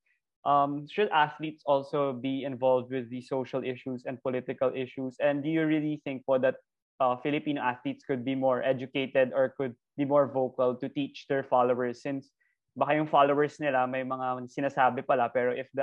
um, 0.49 0.89
should 0.89 1.13
athletes 1.13 1.61
also 1.69 2.17
be 2.17 2.49
involved 2.49 2.89
with 2.89 3.13
the 3.13 3.21
social 3.21 3.61
issues 3.61 4.09
and 4.09 4.17
political 4.25 4.73
issues? 4.73 5.21
And 5.21 5.45
do 5.45 5.53
you 5.53 5.69
really 5.69 6.01
think 6.05 6.25
po 6.25 6.41
that 6.41 6.65
uh, 7.01 7.21
Filipino 7.21 7.61
athletes 7.61 8.09
could 8.09 8.25
be 8.25 8.35
more 8.35 8.65
educated 8.65 9.37
or 9.37 9.53
could 9.53 9.77
be 9.97 10.09
more 10.09 10.27
vocal 10.27 10.75
to 10.81 10.89
teach 10.89 11.29
their 11.29 11.45
followers 11.45 12.01
since 12.01 12.33
baka 12.79 12.95
yung 12.95 13.11
followers 13.11 13.59
nila 13.59 13.91
may 13.91 14.07
mga 14.07 14.47
sinasabi 14.47 15.03
pala 15.03 15.27
pero 15.35 15.51
if 15.51 15.67
the 15.75 15.83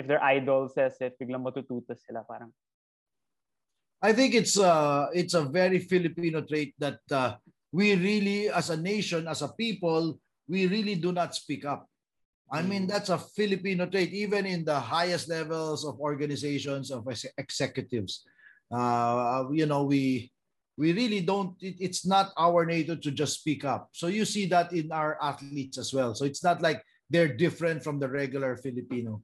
if 0.00 0.08
their 0.08 0.24
idol 0.24 0.64
says 0.72 0.96
it 1.04 1.12
biglang 1.20 1.44
matututo 1.44 1.92
sila 1.92 2.24
parang 2.24 2.48
I 4.02 4.12
think 4.12 4.34
it's 4.34 4.56
uh 4.58 5.08
it's 5.12 5.34
a 5.34 5.44
very 5.44 5.78
Filipino 5.78 6.40
trait 6.40 6.74
that 6.80 7.00
uh, 7.12 7.36
we 7.72 7.94
really, 7.94 8.48
as 8.48 8.70
a 8.70 8.76
nation, 8.76 9.28
as 9.28 9.42
a 9.42 9.52
people, 9.52 10.18
we 10.48 10.66
really 10.66 10.94
do 10.96 11.12
not 11.12 11.34
speak 11.34 11.64
up. 11.64 11.86
I 12.50 12.62
mean, 12.62 12.86
Mm. 12.86 12.90
that's 12.90 13.10
a 13.14 13.18
Filipino 13.18 13.86
trait, 13.86 14.10
even 14.12 14.42
in 14.46 14.64
the 14.64 14.80
highest 14.80 15.28
levels 15.28 15.84
of 15.86 16.00
organizations 16.00 16.90
of 16.90 17.06
ex- 17.06 17.30
executives. 17.38 18.24
Uh, 18.72 19.44
you 19.52 19.66
know, 19.66 19.84
we 19.84 20.32
we 20.80 20.92
really 20.96 21.20
don't. 21.20 21.54
It, 21.60 21.76
it's 21.78 22.02
not 22.06 22.32
our 22.40 22.64
nature 22.64 22.96
to 22.96 23.10
just 23.12 23.38
speak 23.38 23.64
up. 23.68 23.92
So 23.92 24.08
you 24.08 24.24
see 24.24 24.46
that 24.50 24.72
in 24.72 24.90
our 24.90 25.14
athletes 25.22 25.76
as 25.78 25.92
well. 25.94 26.14
So 26.16 26.24
it's 26.24 26.42
not 26.42 26.62
like 26.62 26.82
they're 27.12 27.30
different 27.36 27.84
from 27.84 28.00
the 28.00 28.08
regular 28.08 28.56
Filipino. 28.56 29.22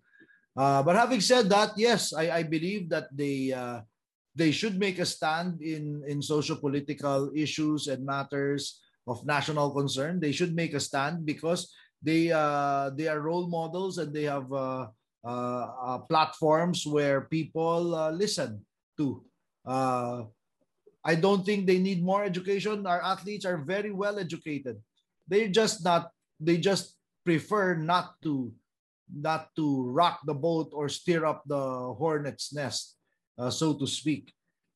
Uh, 0.55 0.83
but 0.85 0.95
having 0.97 1.21
said 1.21 1.49
that, 1.51 1.73
yes, 1.77 2.13
I, 2.13 2.31
I 2.31 2.43
believe 2.45 2.91
that 2.93 3.09
they. 3.11 3.51
Uh, 3.57 3.81
they 4.37 4.53
should 4.53 4.77
make 4.79 5.01
a 5.01 5.09
stand 5.09 5.65
in 5.65 6.05
in 6.05 6.21
social 6.21 6.61
political 6.61 7.33
issues 7.33 7.89
and 7.89 8.05
matters 8.05 8.85
of 9.09 9.25
national 9.25 9.73
concern. 9.73 10.21
They 10.21 10.37
should 10.37 10.53
make 10.53 10.77
a 10.77 10.85
stand 10.85 11.25
because 11.25 11.73
they 12.05 12.29
uh, 12.31 12.93
they 12.93 13.09
are 13.09 13.25
role 13.25 13.49
models 13.49 13.97
and 13.97 14.13
they 14.13 14.29
have 14.29 14.53
uh, 14.53 14.93
uh, 15.25 15.67
uh, 15.73 15.99
platforms 16.05 16.85
where 16.85 17.25
people 17.33 17.97
uh, 17.97 18.13
listen 18.13 18.61
to. 19.01 19.25
Uh, 19.67 20.23
i 21.07 21.15
don't 21.15 21.47
think 21.47 21.65
they 21.65 21.79
need 21.79 22.05
more 22.05 22.23
education. 22.23 22.85
Our 22.87 23.03
athletes 23.03 23.47
are 23.47 23.59
very 23.63 23.91
well 23.91 24.19
educated. 24.19 24.83
They're 25.27 25.51
just 25.51 25.83
not 25.83 26.13
they 26.39 26.61
just 26.61 26.99
prefer 27.25 27.79
not 27.79 28.21
to 28.23 28.53
not 29.07 29.55
to 29.55 29.87
rock 29.87 30.21
the 30.27 30.35
boat 30.35 30.75
or 30.75 30.91
stir 30.91 31.25
up 31.25 31.47
the 31.47 31.95
hornet's 31.95 32.51
nest 32.53 32.96
uh, 33.39 33.51
so 33.51 33.75
to 33.75 33.87
speak. 33.87 34.33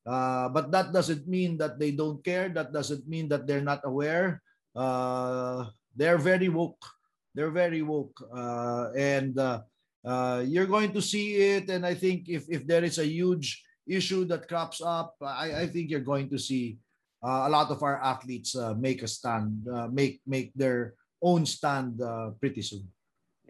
Uh, 0.07 0.49
but 0.49 0.71
that 0.73 0.93
doesn't 0.93 1.29
mean 1.29 1.59
that 1.59 1.79
they 1.79 1.91
don't 1.91 2.25
care. 2.25 2.49
That 2.49 2.73
doesn't 2.73 3.07
mean 3.07 3.29
that 3.29 3.47
they're 3.47 3.65
not 3.65 3.81
aware. 3.85 4.43
Uh, 4.75 5.67
they're 5.95 6.19
very 6.19 6.49
woke. 6.49 6.81
They're 7.35 7.51
very 7.55 7.83
woke, 7.83 8.19
uh, 8.35 8.91
and 8.97 9.39
uh, 9.39 9.63
uh, 10.05 10.43
you're 10.45 10.67
going 10.67 10.91
to 10.93 11.03
see 11.03 11.37
it. 11.55 11.71
And 11.71 11.87
I 11.87 11.95
think 11.95 12.27
if 12.29 12.51
if 12.51 12.67
there 12.67 12.83
is 12.83 12.99
a 12.99 13.07
huge 13.07 13.63
issue 13.87 14.25
that 14.27 14.49
crops 14.51 14.83
up, 14.83 15.15
I, 15.23 15.63
I 15.63 15.67
think 15.71 15.91
you're 15.91 16.03
going 16.03 16.29
to 16.31 16.39
see 16.39 16.79
uh, 17.23 17.47
a 17.47 17.51
lot 17.51 17.71
of 17.71 17.83
our 17.87 18.03
athletes 18.03 18.57
make 18.79 19.03
a 19.03 19.09
stand, 19.09 19.63
make 19.95 20.19
make 20.27 20.51
their 20.59 20.99
own 21.23 21.47
stand 21.47 22.03
pretty 22.43 22.63
soon. 22.63 22.91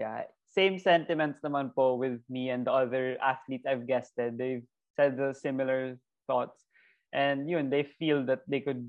yeah, 0.01 0.25
same 0.49 0.81
sentiments 0.81 1.45
naman 1.45 1.73
po 1.77 1.95
with 1.95 2.25
me 2.33 2.49
and 2.49 2.65
the 2.67 2.73
other 2.73 3.21
athletes 3.21 3.69
I've 3.69 3.87
guested. 3.87 4.41
They've 4.41 4.65
said 5.01 5.17
the 5.17 5.33
similar 5.33 5.97
thoughts. 6.29 6.69
And 7.17 7.49
you 7.49 7.57
know 7.57 7.65
they 7.65 7.89
feel 7.97 8.29
that 8.29 8.45
they 8.45 8.61
could 8.61 8.85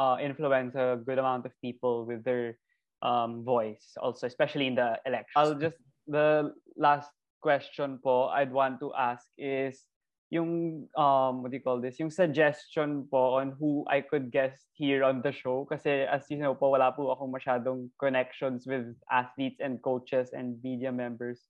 uh, 0.00 0.16
influence 0.16 0.72
a 0.74 0.96
good 1.04 1.20
amount 1.20 1.44
of 1.44 1.52
people 1.60 2.08
with 2.08 2.24
their 2.24 2.56
um, 3.02 3.44
voice 3.44 3.94
also, 4.00 4.26
especially 4.26 4.66
in 4.66 4.74
the 4.74 4.96
election 5.04 5.36
I'll 5.36 5.54
just, 5.54 5.76
the 6.06 6.54
last 6.76 7.10
question 7.42 7.98
po 8.02 8.30
I'd 8.30 8.52
want 8.52 8.80
to 8.80 8.94
ask 8.94 9.26
is 9.36 9.84
yung, 10.30 10.88
um, 10.96 11.42
what 11.42 11.50
do 11.52 11.58
you 11.58 11.62
call 11.62 11.78
this, 11.78 12.00
yung 12.00 12.10
suggestion 12.10 13.04
po 13.10 13.36
on 13.36 13.52
who 13.60 13.84
I 13.90 14.00
could 14.00 14.32
guest 14.32 14.64
here 14.72 15.04
on 15.04 15.20
the 15.20 15.30
show. 15.30 15.68
Kasi 15.68 16.08
as 16.08 16.24
you 16.32 16.40
know 16.40 16.56
po, 16.56 16.72
wala 16.72 16.88
po 16.96 17.12
akong 17.12 17.28
masyadong 17.28 17.92
connections 18.00 18.64
with 18.64 18.96
athletes 19.12 19.60
and 19.60 19.76
coaches 19.84 20.32
and 20.32 20.56
media 20.64 20.88
members. 20.88 21.44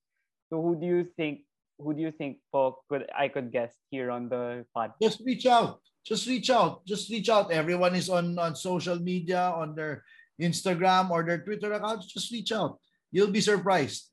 So 0.50 0.58
who 0.58 0.74
do 0.74 0.84
you 0.84 1.06
think 1.14 1.46
who 1.82 1.92
do 1.94 2.00
you 2.00 2.14
think 2.14 2.38
po 2.54 2.78
could 2.88 3.10
I 3.10 3.26
could 3.28 3.50
guest 3.50 3.76
here 3.90 4.10
on 4.14 4.30
the 4.30 4.64
podcast? 4.70 5.02
just 5.02 5.20
reach 5.26 5.46
out. 5.46 5.82
Just 6.06 6.26
reach 6.26 6.50
out. 6.50 6.82
Just 6.86 7.10
reach 7.10 7.28
out. 7.30 7.50
Everyone 7.50 7.94
is 7.94 8.10
on 8.10 8.38
on 8.38 8.54
social 8.54 8.98
media 8.98 9.50
on 9.54 9.74
their 9.74 10.02
instagram 10.40 11.10
or 11.10 11.22
their 11.22 11.42
twitter 11.42 11.70
accounts. 11.74 12.06
Just 12.10 12.30
reach 12.32 12.50
out. 12.50 12.78
You'll 13.10 13.30
be 13.34 13.42
surprised. 13.44 14.10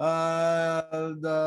Uh 0.00 1.12
the 1.20 1.40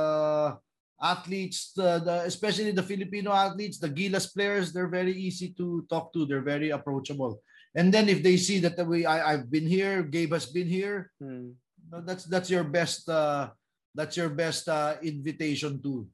athletes 1.01 1.73
the, 1.75 1.99
the 1.99 2.15
especially 2.23 2.71
the 2.71 2.85
filipino 2.85 3.33
athletes 3.33 3.77
the 3.77 3.89
gilas 3.89 4.31
players 4.31 4.71
they're 4.71 4.87
very 4.87 5.11
easy 5.13 5.51
to 5.57 5.83
talk 5.89 6.13
to. 6.13 6.25
They're 6.25 6.45
very 6.45 6.69
approachable. 6.69 7.41
And 7.75 7.89
then 7.93 8.07
if 8.07 8.21
they 8.23 8.37
see 8.37 8.59
that 8.61 8.77
we 8.85 9.05
I, 9.05 9.33
i've 9.33 9.49
been 9.49 9.65
here 9.67 10.01
gabe 10.05 10.33
has 10.33 10.45
been 10.45 10.69
here 10.69 11.11
Hmm. 11.19 11.57
that's 12.05 12.25
that's 12.25 12.49
your 12.49 12.63
best 12.63 13.09
uh 13.09 13.49
that's 13.95 14.17
your 14.17 14.29
best 14.29 14.67
uh, 14.67 14.97
invitation 15.01 15.81
to 15.81 16.05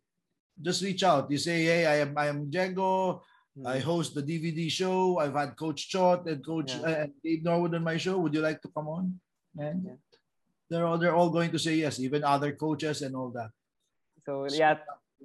just 0.61 0.83
reach 0.83 1.03
out 1.03 1.31
you 1.31 1.39
say 1.39 1.63
hey 1.63 1.83
i 1.87 1.95
am 2.03 2.11
i 2.17 2.27
am 2.27 2.49
Diego 2.51 3.23
Hmm. 3.59 3.65
I 3.65 3.79
host 3.81 4.13
the 4.13 4.21
DVD 4.21 4.69
show. 4.71 5.17
I've 5.17 5.33
had 5.33 5.57
Coach 5.57 5.89
Chot 5.89 6.29
and 6.29 6.39
Coach 6.45 6.69
Yeah. 6.69 6.85
uh, 6.85 7.01
and 7.03 7.11
Gabe 7.19 7.43
Norwood 7.43 7.73
on 7.75 7.83
my 7.83 7.97
show. 7.97 8.15
Would 8.21 8.31
you 8.31 8.45
like 8.45 8.61
to 8.61 8.69
come 8.71 8.87
on? 8.87 9.19
And 9.57 9.83
Yeah. 9.83 9.97
they're 10.69 10.85
all 10.85 10.95
they're 11.01 11.17
all 11.17 11.33
going 11.33 11.51
to 11.51 11.59
say 11.59 11.75
yes, 11.81 11.99
even 11.99 12.23
other 12.23 12.53
coaches 12.53 13.01
and 13.01 13.17
all 13.17 13.33
that. 13.35 13.49
So 14.23 14.45
yeah, 14.53 14.79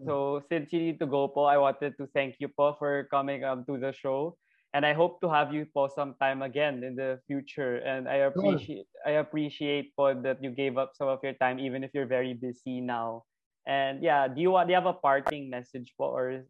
so 0.09 0.41
since 0.49 0.73
you 0.73 0.81
need 0.81 0.99
to 0.99 1.07
go 1.07 1.29
po, 1.29 1.45
I 1.45 1.61
wanted 1.61 1.95
to 2.01 2.09
thank 2.17 2.41
you 2.41 2.49
po 2.49 2.75
for 2.81 3.05
coming 3.13 3.45
um 3.45 3.63
to 3.69 3.77
the 3.79 3.93
show. 3.93 4.35
And 4.75 4.83
I 4.83 4.91
hope 4.91 5.23
to 5.23 5.31
have 5.31 5.55
you 5.55 5.71
po 5.71 5.87
sometime 5.87 6.43
again 6.43 6.83
in 6.83 6.99
the 6.99 7.23
future. 7.31 7.79
And 7.87 8.11
I 8.11 8.27
appreciate 8.27 8.91
I 9.07 9.23
appreciate 9.23 9.95
po 9.95 10.11
that 10.27 10.43
you 10.43 10.51
gave 10.51 10.75
up 10.75 10.99
some 10.99 11.07
of 11.07 11.23
your 11.23 11.39
time 11.39 11.63
even 11.63 11.87
if 11.87 11.95
you're 11.95 12.11
very 12.11 12.35
busy 12.35 12.83
now. 12.83 13.23
And 13.71 14.03
yeah, 14.03 14.27
do 14.27 14.43
you 14.43 14.51
want 14.51 14.67
do 14.67 14.75
you 14.75 14.81
have 14.83 14.91
a 14.91 14.99
parting 14.99 15.47
message 15.47 15.95
po 15.95 16.11
or 16.11 16.43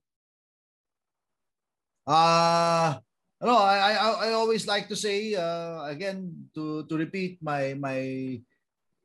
Uh 2.09 2.97
no, 3.45 3.61
I, 3.61 3.93
I 3.93 4.09
I 4.29 4.29
always 4.33 4.65
like 4.65 4.89
to 4.89 4.97
say 4.97 5.37
uh, 5.37 5.85
again 5.85 6.49
to 6.57 6.89
to 6.89 6.95
repeat 6.97 7.45
my 7.45 7.77
my 7.77 8.41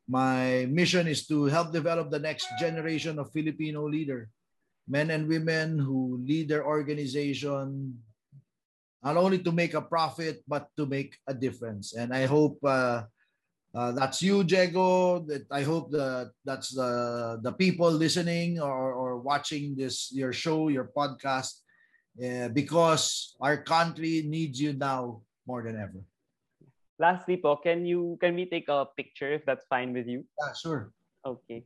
my 0.08 0.64
mission 0.72 1.12
is 1.12 1.28
to 1.28 1.52
help 1.52 1.76
develop 1.76 2.08
the 2.08 2.24
next 2.24 2.48
generation 2.56 3.20
of 3.20 3.36
Filipino 3.36 3.84
leader, 3.84 4.32
men 4.88 5.12
and 5.12 5.28
women 5.28 5.76
who 5.76 6.24
lead 6.24 6.48
their 6.48 6.64
organization 6.64 8.00
not 9.04 9.18
only 9.18 9.40
to 9.40 9.52
make 9.52 9.74
a 9.74 9.82
profit 9.82 10.44
but 10.48 10.68
to 10.78 10.86
make 10.86 11.16
a 11.28 11.34
difference. 11.34 11.94
And 11.96 12.14
I 12.14 12.26
hope 12.26 12.60
uh, 12.64 13.04
uh, 13.74 13.92
that's 13.92 14.22
you, 14.22 14.44
Diego. 14.44 15.20
That 15.28 15.46
I 15.52 15.62
hope 15.62 15.92
that 15.92 16.32
that's 16.44 16.74
the 16.74 17.40
the 17.42 17.54
people 17.54 17.92
listening 17.92 18.60
or, 18.60 18.94
or 18.94 19.18
watching 19.22 19.76
this 19.76 20.10
your 20.12 20.34
show, 20.34 20.70
your 20.70 20.90
podcast 20.90 21.62
uh, 22.18 22.50
because 22.50 23.36
our 23.40 23.62
country 23.64 24.24
needs 24.26 24.60
you 24.60 24.74
now 24.74 25.22
more 25.46 25.64
than 25.64 25.78
ever. 25.78 26.02
lastly 27.00 27.40
po, 27.40 27.56
can 27.56 27.88
you 27.88 28.20
can 28.20 28.36
we 28.36 28.46
take 28.46 28.68
a 28.68 28.86
picture 28.98 29.32
if 29.32 29.48
that's 29.48 29.66
fine 29.72 29.96
with 29.96 30.06
you? 30.06 30.28
Yeah, 30.36 30.54
sure. 30.54 30.92
Okay. 31.26 31.64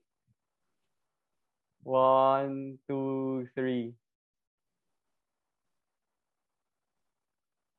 One, 1.84 2.80
two, 2.88 3.50
three. 3.56 3.98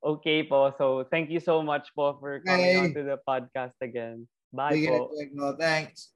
Okay 0.05 0.45
po. 0.45 0.69
So 0.77 1.09
thank 1.09 1.33
you 1.33 1.41
so 1.41 1.65
much 1.65 1.89
po 1.97 2.21
for 2.21 2.45
coming 2.45 2.77
on 2.77 2.93
Okay. 2.93 3.01
to 3.01 3.17
the 3.17 3.19
podcast 3.25 3.73
again. 3.81 4.29
Bye 4.53 4.77
Sige, 4.77 4.93
po. 4.93 5.09
Diego. 5.17 5.57
Thanks. 5.57 6.13